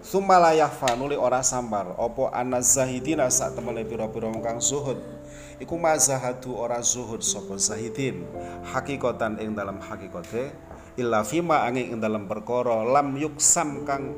Sumalayah 0.00 0.70
fanuli 0.70 1.14
ora 1.14 1.38
sambar. 1.46 1.94
Opo 1.94 2.26
anas 2.34 2.74
zahidina 2.74 3.30
sak 3.30 3.54
temene 3.54 3.86
pira-pira 3.86 4.26
kang 4.42 4.58
zuhud. 4.58 4.98
Iku 5.62 5.78
mazahadu 5.78 6.58
ora 6.58 6.82
zuhud 6.82 7.22
sapa 7.22 7.54
zahidin. 7.54 8.26
Hakikatan 8.74 9.38
ing 9.38 9.54
dalam 9.54 9.78
hakikate 9.78 10.50
illa 10.98 11.22
fima 11.22 11.62
angin 11.62 11.94
ing 11.94 11.98
dalam 12.02 12.26
perkara 12.26 12.82
lam 12.82 13.14
yuksam 13.14 13.86
kang 13.86 14.10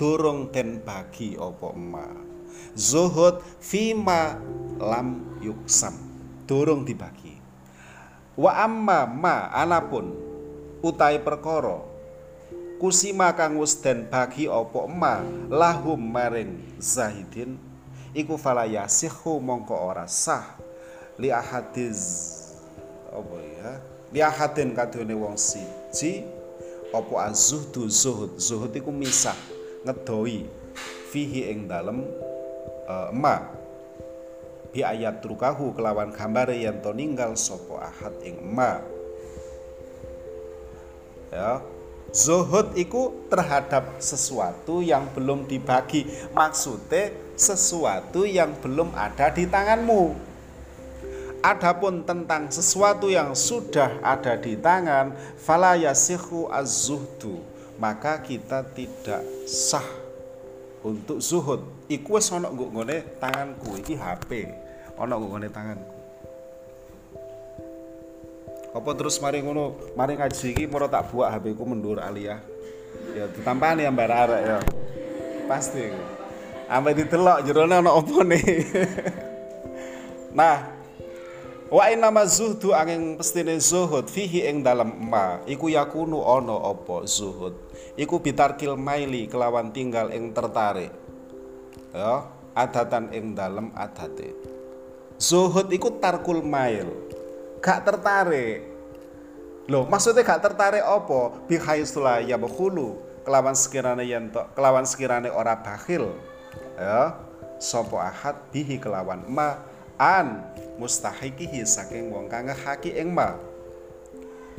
durung 0.00 0.48
den 0.50 0.80
bagi 0.80 1.36
opo 1.36 1.76
ma 1.76 2.08
zuhud 2.74 3.38
fima 3.62 4.40
lam 4.80 5.33
yuksam 5.44 5.94
durung 6.48 6.84
dibagi. 6.84 7.36
Wa 8.34 8.66
amma 8.66 9.06
ma 9.06 9.52
anapun 9.54 10.10
utai 10.82 11.22
perkara 11.22 11.80
kusima 12.82 13.30
kang 13.32 13.56
wis 13.56 13.78
den 13.78 14.10
bagi 14.10 14.50
apa 14.50 14.84
ma 14.90 15.22
lahum 15.48 15.96
maring 15.96 16.58
zahidin 16.82 17.56
iku 18.12 18.34
fala 18.36 18.66
yasihu 18.66 19.38
mongko 19.38 19.74
ora 19.74 20.04
sah. 20.10 20.60
Li 21.14 21.30
ahadiz 21.30 22.00
apa 23.14 23.36
ya? 23.38 23.70
Li 24.10 24.18
ahadin 24.18 24.74
kadone 24.74 25.14
wong 25.14 25.38
siji 25.38 26.26
apa 26.90 27.30
azzuhdu 27.30 27.86
zuhud. 27.86 28.34
Zuhud 28.42 28.74
iku 28.74 28.90
misah 28.90 29.38
ngedoi 29.86 30.50
fihi 31.14 31.54
ing 31.54 31.70
dalem 31.70 32.02
uh, 32.90 33.14
ma 33.14 33.63
bi 34.74 34.82
ayat 34.82 35.22
trukahu 35.22 35.70
kelawan 35.78 36.10
gambare 36.10 36.58
yen 36.58 36.82
to 36.82 36.90
ninggal 36.90 37.38
sapa 37.38 37.94
ahad 37.94 38.18
ing 38.26 38.42
ma. 38.42 38.82
Ya. 41.30 41.62
Zuhud 42.14 42.78
itu 42.78 43.26
terhadap 43.26 43.98
sesuatu 43.98 44.82
yang 44.82 45.10
belum 45.14 45.50
dibagi. 45.50 46.06
Maksudnya 46.30 47.10
sesuatu 47.34 48.22
yang 48.22 48.54
belum 48.62 48.94
ada 48.94 49.34
di 49.34 49.46
tanganmu. 49.46 50.14
Adapun 51.42 52.06
tentang 52.06 52.54
sesuatu 52.54 53.10
yang 53.10 53.34
sudah 53.36 54.00
ada 54.00 54.38
di 54.38 54.54
tangan 54.56 55.12
Fala 55.34 55.74
yasihu 55.74 56.46
az-zuhdu. 56.54 57.42
Maka 57.82 58.22
kita 58.22 58.62
tidak 58.62 59.26
sah 59.50 59.84
untuk 60.86 61.18
zuhud. 61.18 61.66
Iku 61.90 62.14
wis 62.14 62.30
ana 62.30 62.46
nggone 62.46 63.18
tanganku 63.18 63.74
iki 63.74 63.98
HP 63.98 64.63
ana 64.98 65.14
nggone 65.18 65.48
tanganku 65.50 65.94
apa 68.74 68.90
terus 68.98 69.22
mari 69.22 69.38
ngono? 69.38 69.94
Mari 69.94 70.18
ngaji 70.18 70.50
iki 70.50 70.66
moro 70.66 70.90
tak 70.90 71.14
buak 71.14 71.30
HP 71.38 71.54
ku 71.54 71.62
mundur 71.62 72.02
aliyah 72.02 72.42
ya 73.14 73.30
ditampani 73.30 73.86
ambar 73.86 74.10
arek 74.10 74.42
ya. 74.42 74.58
Pasti. 75.46 75.86
Ampe 76.66 76.90
ditelok 76.98 77.46
jerone 77.46 77.78
ana 77.78 77.94
apa 77.94 78.18
nih? 78.26 78.44
Nah 80.34 80.74
Wa 81.70 81.86
inna 81.90 82.10
zuhdu 82.26 82.74
angin 82.74 83.14
pestine 83.14 83.62
zuhud 83.62 84.10
fihi 84.10 84.50
ing 84.50 84.66
dalam 84.66 84.90
ma. 85.06 85.38
Iku 85.46 85.70
yakunu 85.70 86.18
ono 86.18 86.58
apa 86.66 87.06
zuhud. 87.06 87.54
Iku 87.94 88.18
bitarkil 88.18 88.74
maili 88.74 89.30
kelawan 89.30 89.70
tinggal 89.70 90.10
ing 90.10 90.34
tertarik. 90.34 90.90
Ya 91.94 92.26
adatan 92.58 93.14
ing 93.14 93.38
dalam 93.38 93.70
adate 93.78 94.53
zuhud 95.18 95.70
iku 95.70 95.98
tarkul 95.98 96.42
mail. 96.44 96.90
Gak 97.64 97.86
tertarik. 97.86 98.66
Loh 99.70 99.88
maksudnya 99.88 100.26
gak 100.26 100.44
tertarik 100.44 100.84
apa? 100.84 101.32
Bihaisula 101.48 102.20
ya 102.20 102.36
bakhulu 102.36 103.00
kelawan 103.24 103.56
sekirane 103.56 104.04
yen 104.04 104.28
kelawan 104.52 104.84
sekirane 104.84 105.32
ora 105.32 105.56
bakhil. 105.56 106.12
Ya 106.76 107.16
sapa 107.56 108.12
ahad 108.12 108.36
bihi 108.52 108.76
kelawan 108.76 109.24
ma 109.30 109.64
an 109.96 110.44
mustahikihi 110.76 111.64
saking 111.64 112.12
wong 112.12 112.28
kang 112.28 112.50
ngehaki 112.50 112.92
ing 112.92 113.14
ma. 113.14 113.40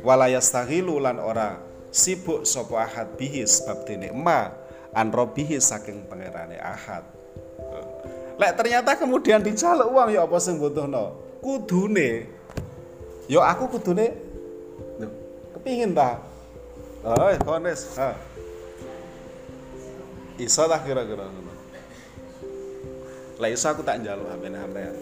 Wala 0.02 0.26
yastaghilu 0.26 0.98
lan 0.98 1.22
ora 1.22 1.62
sibuk 1.94 2.42
sapa 2.44 2.84
ahad 2.84 3.14
bihi 3.14 3.46
sebab 3.46 3.86
dene 3.86 4.10
ma 4.10 4.50
an 4.92 5.08
robihi 5.14 5.56
saking 5.62 6.04
pangerane 6.10 6.58
ahad 6.60 7.06
lek 8.36 8.52
ternyata 8.56 8.90
kemudian 9.00 9.40
dijaluk 9.40 9.88
uang 9.88 10.12
ya 10.12 10.28
apa 10.28 10.36
sing 10.40 10.60
butuhno 10.60 11.16
kudune 11.40 12.36
Yo 13.26 13.42
aku 13.42 13.66
kudune 13.66 14.14
Duh, 15.02 15.10
kepingin 15.58 15.90
ta. 15.92 16.22
Oh, 17.02 17.34
kones. 17.42 17.98
Ha. 17.98 18.14
Iso 20.38 20.62
lah 20.68 20.78
kira-kira 20.84 21.26
ngono. 21.26 21.52
Lah 23.42 23.48
iso 23.50 23.66
aku 23.66 23.82
tak 23.82 23.98
njaluk 24.00 24.30
sampean. 24.30 24.94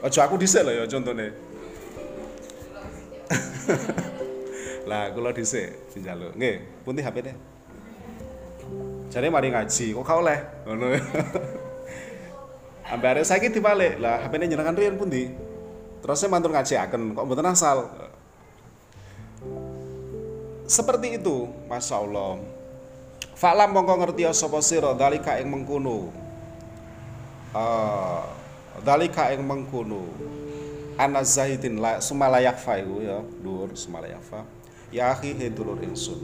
Ojo 0.00 0.18
aku 0.24 0.34
dhisik 0.40 0.64
lho 0.64 0.72
ya 0.72 0.84
contone. 0.88 1.26
lah 4.90 5.12
kula 5.12 5.32
dhisik 5.32 5.72
njaluk. 6.00 6.32
Nggih, 6.36 6.56
pundi 6.84 7.00
HP-ne? 7.00 7.32
Jare 9.10 9.28
mari 9.28 9.50
ngaji, 9.50 9.86
kok 9.94 10.04
gak 10.04 10.18
oleh 10.20 10.38
ngono. 10.68 10.86
Ambare 12.90 13.22
saiki 13.22 13.54
dibalik. 13.54 14.02
Lah 14.02 14.26
HP-ne 14.26 14.50
jenengan 14.50 14.74
riyen 14.74 14.98
pundi? 14.98 15.50
terus 16.00 16.16
saya 16.16 16.32
mantur 16.32 16.56
akan 16.56 17.12
kok 17.12 17.24
mboten 17.28 17.44
asal 17.52 17.92
seperti 20.64 21.20
itu 21.20 21.44
Masya 21.68 21.96
Allah 22.00 22.40
Faklam 23.40 23.72
mongko 23.72 24.04
ngerti 24.04 24.28
sapa 24.36 24.60
sira 24.60 24.92
dalika 24.92 25.40
ing 25.40 25.48
mengkono. 25.48 26.12
Uh, 27.56 28.20
dalika 28.84 29.32
ing 29.32 29.40
mengkono. 29.40 30.04
Ana 31.00 31.24
zahidin 31.24 31.80
la 31.80 32.04
sumalayak 32.04 32.60
fa 32.60 32.76
ya, 32.76 33.24
dhuwur 33.40 33.72
sumalayak 33.72 34.20
fa. 34.20 34.44
Ya 34.92 35.08
akhi 35.08 35.32
he 35.32 35.48
dulur 35.48 35.80
ingsun. 35.80 36.20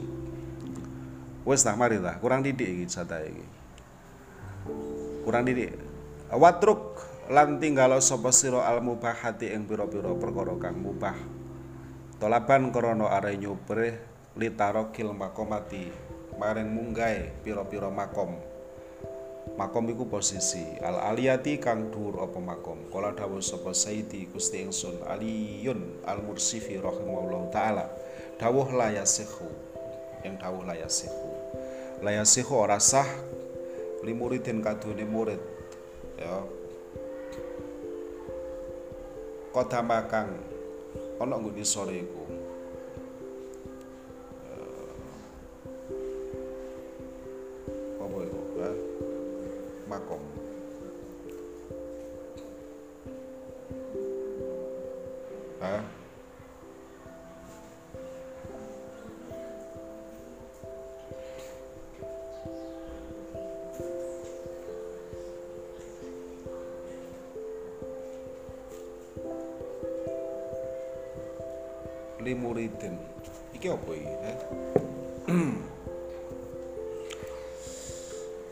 Wes 1.41 1.65
nah 1.65 1.73
mari 1.73 1.97
lah, 1.97 2.21
kurang 2.21 2.45
didik 2.45 2.69
iki 2.69 2.85
jatah 2.85 3.25
iki. 3.25 3.45
Kurang 5.25 5.41
didik. 5.41 5.73
Watruk 6.27 6.99
lan 7.31 7.55
tinggalo 7.55 8.03
sapa 8.03 8.35
sira 8.35 8.67
al 8.67 8.83
mubahati 8.83 9.47
ing 9.47 9.63
pira-pira 9.63 10.11
perkara 10.11 10.59
kang 10.59 10.75
mubah. 10.75 11.15
Tolaban 12.19 12.67
krana 12.75 13.07
are 13.15 13.31
nyuprih 13.39 13.95
litarokil 14.35 15.15
makomati 15.15 15.87
maring 16.35 16.67
munggae 16.67 17.31
pira-pira 17.47 17.87
makom. 17.87 18.35
Makom 19.55 19.87
iku 19.87 20.11
posisi 20.11 20.75
al 20.83 20.99
aliyati 20.99 21.63
kang 21.63 21.95
dhuwur 21.95 22.27
apa 22.27 22.39
makom. 22.43 22.91
Kala 22.91 23.15
dawuh 23.15 23.39
sapa 23.39 23.71
sayyidi 23.71 24.27
Gusti 24.27 24.67
ingsun 24.67 25.07
aliyun 25.07 26.03
al 26.03 26.19
mursifi 26.27 26.75
rahimahullah 26.75 27.43
taala 27.55 27.87
dawuh 28.35 28.67
layasihu 28.67 29.47
yang 30.27 30.35
dawuh 30.35 30.67
layasihu 30.67 31.31
layasihu 32.03 32.51
ora 32.51 32.77
sah 32.83 33.07
limuridin 34.03 34.61
kadune 34.61 35.07
murid 35.07 35.56
ya. 36.17 36.41
Kota 39.53 39.81
makang 39.81 40.29
ana 41.17 41.33
nggone 41.37 41.65
sore 41.65 41.97
iku? 42.01 42.23
Eh, 44.53 44.93
apa 48.01 48.17
iku 48.21 48.41
makom 49.89 50.21
Hah? 55.57 55.96
Limuridin 72.27 72.99
iki 73.55 73.71
apa 73.71 73.91
iki 73.95 74.13
eh? 74.27 74.37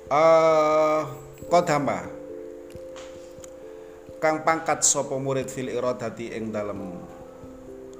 uh, 0.07 1.03
kodama. 1.51 1.99
Kang 4.23 4.41
pangkat 4.41 4.81
sapa 4.81 5.19
murid 5.19 5.51
fil 5.51 5.69
iradati 5.69 6.33
ing 6.33 6.49
dalem 6.49 6.97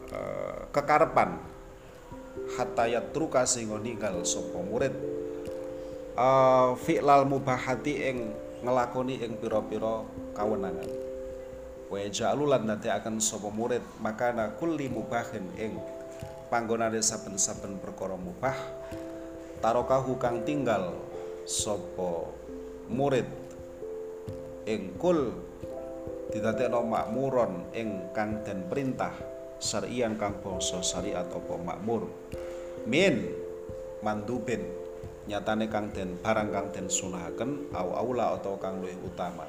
uh, 0.10 0.66
kekarepan. 0.72 1.38
Hatta 2.56 2.88
yatruka 2.88 3.44
sehingga 3.44 3.78
ninggal 3.78 4.24
sapa 4.26 4.58
murid. 4.64 4.96
Uh, 6.16 6.80
fi'lal 6.88 7.28
mubahati 7.28 7.94
ing 8.00 8.18
ngelakoni 8.64 9.20
ing 9.20 9.36
pira-pira 9.36 10.08
kawenangan 10.32 11.05
wa 11.96 12.04
ja'alu 12.04 12.52
lan 12.52 12.68
akan 12.68 13.24
sapa 13.24 13.48
murid 13.48 13.80
makana 14.04 14.52
kulli 14.60 14.92
mubahin 14.92 15.48
ing 15.56 15.80
panggonane 16.52 17.00
saben-saben 17.00 17.80
perkara 17.80 18.20
mubah 18.20 18.56
tarokahu 19.64 20.20
kang 20.20 20.44
tinggal 20.44 20.92
sapa 21.48 22.28
murid. 22.92 23.26
Ing 24.66 24.98
kul 24.98 25.30
didadekno 26.34 26.82
makmuron 26.84 27.70
ing 27.78 28.12
kang 28.18 28.42
den 28.42 28.66
perintah 28.66 29.14
syarian 29.62 30.18
kang 30.18 30.42
bangsa 30.42 30.82
syariat 30.82 31.26
apa 31.30 31.54
makmur. 31.62 32.10
Min 32.90 33.30
mandubin 34.02 34.66
nyatane 35.30 35.70
kang 35.70 35.94
den 35.94 36.18
barang 36.18 36.50
kang 36.50 36.68
den 36.74 36.90
sunahaken 36.90 37.74
au 37.78 37.94
aula 37.94 38.34
atau 38.38 38.58
kang 38.58 38.82
luwih 38.82 38.98
utama. 39.06 39.46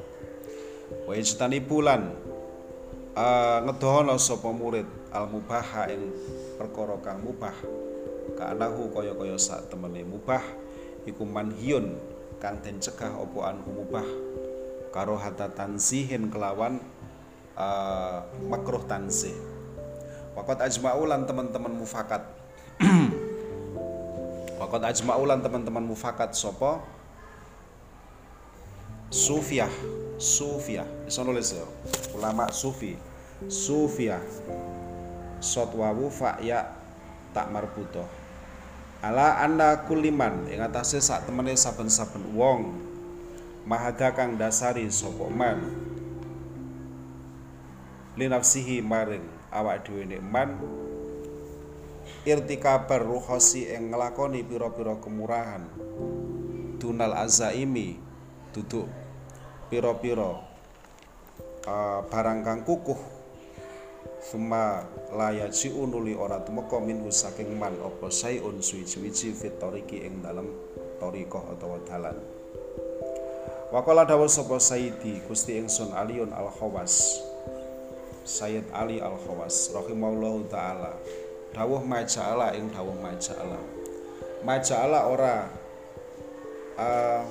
Wa 1.08 1.16
bulan 1.64 2.02
uh, 3.16 3.58
ngedono 3.64 4.14
sapa 4.20 4.52
murid 4.52 4.84
al 5.10 5.26
mubaha 5.26 5.88
ing 5.88 6.12
perkara 6.60 7.00
kang 7.00 7.24
mubah. 7.24 7.56
Kaanahu 8.36 8.92
kaya-kaya 8.92 9.40
sak 9.40 9.72
temene 9.72 10.04
mubah 10.04 10.44
iku 11.08 11.24
manhiyun 11.24 11.96
kang 12.36 12.60
den 12.60 12.78
cegah 12.78 13.16
apa 13.16 13.38
anhu 13.48 13.82
mubah. 13.82 14.06
Karo 14.92 15.16
hatta 15.16 15.48
tansihin 15.52 16.28
kelawan 16.28 16.78
uh, 17.56 18.28
makruh 18.46 18.84
tansih. 18.84 19.34
Wakat 20.36 20.68
ajma'ulan 20.68 21.24
teman-teman 21.24 21.72
mufakat. 21.72 22.20
Wakat 24.60 24.82
ajma'ulan 24.92 25.40
teman-teman 25.40 25.84
mufakat 25.84 26.36
sopo 26.36 26.80
Sufiyah 29.06 29.70
Sufiyah 30.16 30.88
Bisa 31.04 31.20
nulis 31.22 31.52
ya. 31.52 31.64
Ulama 32.16 32.48
Sufi. 32.52 32.96
Sufiyah 33.48 34.22
Sotwawu 35.40 36.08
fa'ya 36.08 36.72
tak 37.36 37.52
marbutoh 37.52 38.26
ala 39.04 39.38
anda 39.38 39.84
kuliman. 39.86 40.48
Ing 40.50 40.58
atase 40.64 40.98
sak 40.98 41.28
temene 41.28 41.54
saben-saben 41.54 42.34
wong. 42.34 42.74
Mahada 43.66 44.14
kang 44.14 44.38
dasari 44.38 44.86
sapa 44.90 45.26
man? 45.26 45.58
Linafsihi 48.14 48.80
maring 48.80 49.26
awak 49.50 49.86
dhewe 49.86 50.06
nek 50.06 50.22
man. 50.22 50.50
Irtikabar 52.26 53.02
ruhosi 53.02 53.70
ing 53.70 53.90
nglakoni 53.90 54.42
pira-pira 54.46 54.98
kemurahan. 54.98 55.66
Dunal 56.78 57.14
azaimi 57.14 57.98
duduk 58.54 58.86
pira-pira 59.68 60.42
uh, 61.66 62.00
barang 62.06 62.40
kang 62.46 62.62
kukuh 62.62 63.16
Suma 64.26 64.82
layak 65.14 65.54
si 65.54 65.70
unuli 65.70 66.10
ora 66.10 66.42
tumeka 66.42 66.82
minhu 66.82 67.14
saking 67.14 67.54
man 67.54 67.78
apa 67.78 68.10
sayun 68.10 68.58
suwi-wiji 68.58 69.30
fit 69.30 69.54
tariki 69.62 70.02
ing 70.02 70.18
dalem 70.18 70.50
tarikah 70.98 71.54
utawa 71.54 71.78
dalan. 71.86 72.18
Wakala 73.70 74.02
dawuh 74.02 74.26
sapa 74.26 74.58
Sayyidi 74.58 75.22
Gusti 75.30 75.62
ingsun 75.62 75.94
Aliun 75.94 76.34
Al 76.34 76.50
Khawas. 76.50 77.22
Sayyid 78.26 78.66
Ali 78.74 78.98
Al 78.98 79.14
Khawas 79.14 79.70
rahimahullahu 79.70 80.50
taala. 80.50 80.98
Dawuh 81.54 81.86
maja'ala 81.86 82.58
ing 82.58 82.66
dawuh 82.74 82.98
maja'ala. 82.98 83.62
Maja'ala 84.42 85.06
ora 85.06 85.46
uh, 86.82 87.22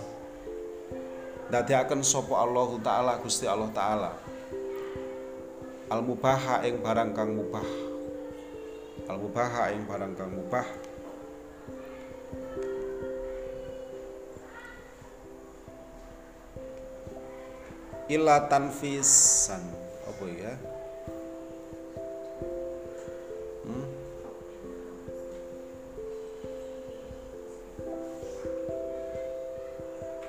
akan 1.53 2.01
sapa 2.01 2.33
Allah 2.33 2.69
taala 2.81 3.13
Gusti 3.21 3.45
Allah 3.45 3.69
taala. 3.69 4.11
Al 5.91 6.01
mubaha 6.01 6.65
ing 6.65 6.81
barang 6.81 7.13
kang 7.13 7.37
mubah. 7.37 7.67
Al 9.05 9.17
mubaha 9.21 9.69
ing 9.69 9.85
barang 9.85 10.13
kang 10.17 10.31
mubah. 10.33 10.65
Illa 18.09 18.49
tanfisan. 18.49 19.61
Apa 20.05 20.25
ya 20.29 20.53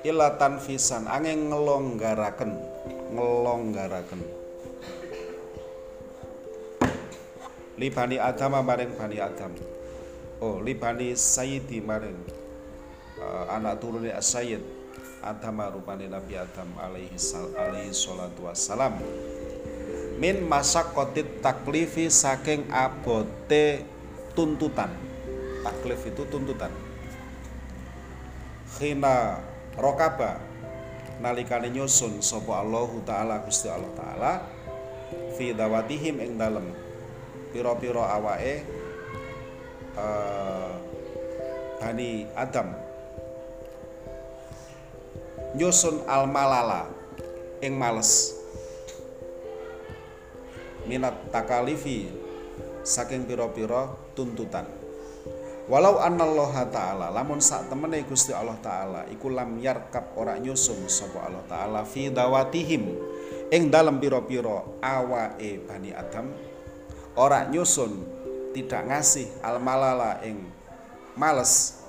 illa 0.07 0.39
tanfisan 0.39 1.03
angin 1.11 1.51
ngelonggaraken. 1.51 2.55
Ngelonggaraken. 3.11 4.21
Li 7.77 7.87
bani 7.91 8.17
adam 8.17 8.57
maring 8.63 8.95
bani 8.95 9.19
adam. 9.19 9.51
Oh 10.39 10.63
li 10.63 10.73
bani 10.73 11.13
sayyidi 11.13 11.83
maring 11.83 12.17
uh, 13.19 13.53
anak 13.53 13.83
turune 13.83 14.09
as-sayyid 14.13 14.61
adam 15.21 15.61
rupane 15.73 16.05
nabi 16.07 16.37
adam 16.37 16.69
alaihi 16.77 17.17
sal 17.19 17.51
alaihi 17.53 17.91
salatu 17.91 18.47
wassalam. 18.47 18.97
Min 20.17 20.49
kotit 20.95 21.45
taklifi 21.45 22.09
saking 22.09 22.65
abote 22.73 23.85
tuntutan. 24.33 24.89
Taklif 25.61 26.01
itu 26.09 26.25
tuntutan. 26.25 26.73
Khina 28.77 29.41
rokaba. 29.77 30.41
Nalikane 31.17 31.73
nyusun 31.73 32.21
sapa 32.21 32.61
Allah 32.61 32.89
taala 33.01 33.35
Gusti 33.41 33.65
Allah 33.69 33.89
taala 33.97 34.31
fi 35.37 35.53
dawatihim 35.53 36.21
ing 36.21 36.37
dalem. 36.37 36.69
Piro-piro 37.49 38.05
awake 38.05 38.61
uh, 39.97 40.73
Bani 41.81 42.27
Adam. 42.37 42.69
Nyusun 45.57 46.05
al 46.05 46.29
malala 46.29 46.85
ing 47.65 47.73
males. 47.73 48.35
Minat 50.85 51.33
takalifi 51.33 52.07
saking 52.85 53.25
piro-piro 53.25 54.13
tuntutan 54.13 54.86
Walau 55.67 55.99
anallaha 55.99 56.63
ta'ala 56.71 57.11
lamun 57.11 57.43
sak 57.43 57.67
temene 57.67 57.99
Gusti 58.07 58.31
Allah 58.31 58.55
taala 58.63 59.03
iku 59.11 59.27
lam 59.27 59.59
yarkab 59.59 60.15
ora 60.15 60.39
nyusun 60.39 60.87
sapa 60.87 61.27
Allah 61.27 61.43
taala 61.43 61.83
fi 61.83 62.07
dawatihim. 62.07 62.87
Ing 63.51 63.67
dalem 63.67 63.99
pira-pira 63.99 64.63
awake 64.79 65.67
Bani 65.67 65.91
Adam 65.91 66.31
ora 67.19 67.43
nyusun 67.51 67.99
tidak 68.55 68.87
ngasih 68.87 69.27
al 69.43 69.59
malala 69.59 70.23
ing 70.23 70.39
males. 71.19 71.83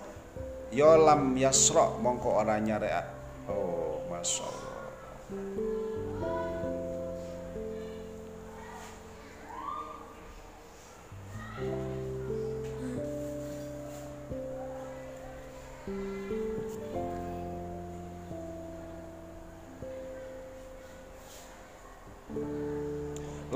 Yo 0.75 0.99
ya 0.99 1.15
lam 1.15 1.39
yasra 1.39 1.95
mongko 2.03 2.35
ora 2.35 2.59
nyare 2.59 2.91
oh 3.47 4.03
masya 4.11 4.43
Allah 4.43 4.58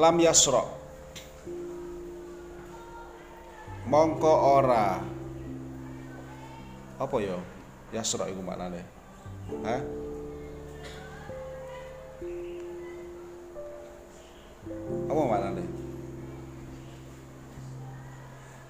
lam 0.02 0.18
yasro 0.18 0.66
mongko 3.86 4.32
ora. 4.58 4.98
Apa 6.98 7.16
ya? 7.22 7.34
yo 7.34 7.38
yasro 7.94 8.26
iku 8.26 8.42
maknane. 8.42 8.82
Ha 9.62 9.76
apa 15.06 15.22
maknane? 15.22 15.64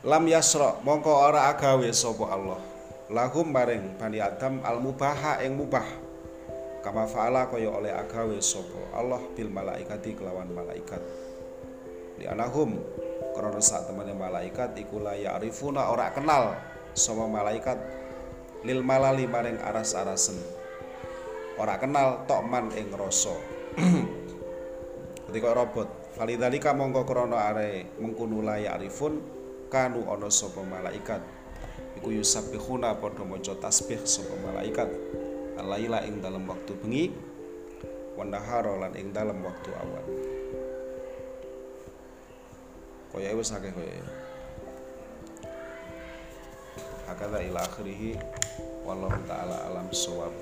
Lam 0.05 0.24
yasro 0.28 0.85
mongko 0.85 1.12
ora 1.33 1.49
agawe 1.49 1.89
sapa 1.97 2.28
Allah. 2.28 2.61
Lahum 3.12 3.53
maring 3.53 3.97
Bani 3.97 4.20
Adam 4.20 4.61
al 4.64 4.80
mubaha 4.85 5.41
yang 5.41 5.57
mubah. 5.57 5.85
Kama 6.83 7.07
faala 7.07 7.47
kaya 7.47 7.70
oleh 7.70 7.95
agawe 7.95 8.37
sapa 8.43 8.80
Allah 8.97 9.22
bil 9.33 9.49
malaikati 9.49 10.18
kelawan 10.18 10.51
malaikat 10.51 11.22
li 12.21 12.29
anahum 12.29 12.77
krana 13.33 13.61
sak 13.65 13.89
temene 13.89 14.13
malaikat 14.13 14.77
iku 14.77 15.01
la 15.01 15.17
ya'rifuna 15.17 15.89
ora 15.89 16.13
kenal 16.13 16.57
sama 16.93 17.25
malaikat. 17.27 17.81
Lil 18.63 18.85
malali 18.87 19.27
maring 19.27 19.59
aras-arasen. 19.59 20.39
Ora 21.59 21.81
kenal 21.83 22.29
tokman 22.31 22.71
ing 22.79 22.95
rasa. 22.95 23.35
Ketika 25.27 25.51
robot 25.51 26.15
falidalika 26.15 26.71
mongko 26.77 27.03
krana 27.09 27.51
are 27.51 27.89
mengkono 27.99 28.45
la 28.45 28.61
ya'rifun 28.61 29.19
kanu 29.73 30.07
ana 30.07 30.29
sapa 30.31 30.63
malaikat. 30.63 31.25
Iku 31.99 32.15
yusabbihuna 32.15 33.01
padha 33.01 33.25
maca 33.27 33.57
tasbih 33.59 34.05
sapa 34.07 34.37
malaikat. 34.47 34.89
Alaila 35.59 36.05
ing 36.07 36.23
dalam 36.23 36.47
waktu 36.47 36.79
bengi 36.79 37.11
wandahara 38.15 38.77
lan 38.77 38.93
ing 38.95 39.11
dalam 39.11 39.41
waktu 39.41 39.71
awan 39.73 40.07
kaya 43.13 43.37
wis 43.37 43.53
akeh 43.53 43.69
kaya 43.69 44.01
hakada 47.05 47.45
ila 47.45 47.61
akhirih 47.61 48.17
wallahu 48.89 49.21
taala 49.29 49.69
alam 49.69 49.87
sawab 49.93 50.33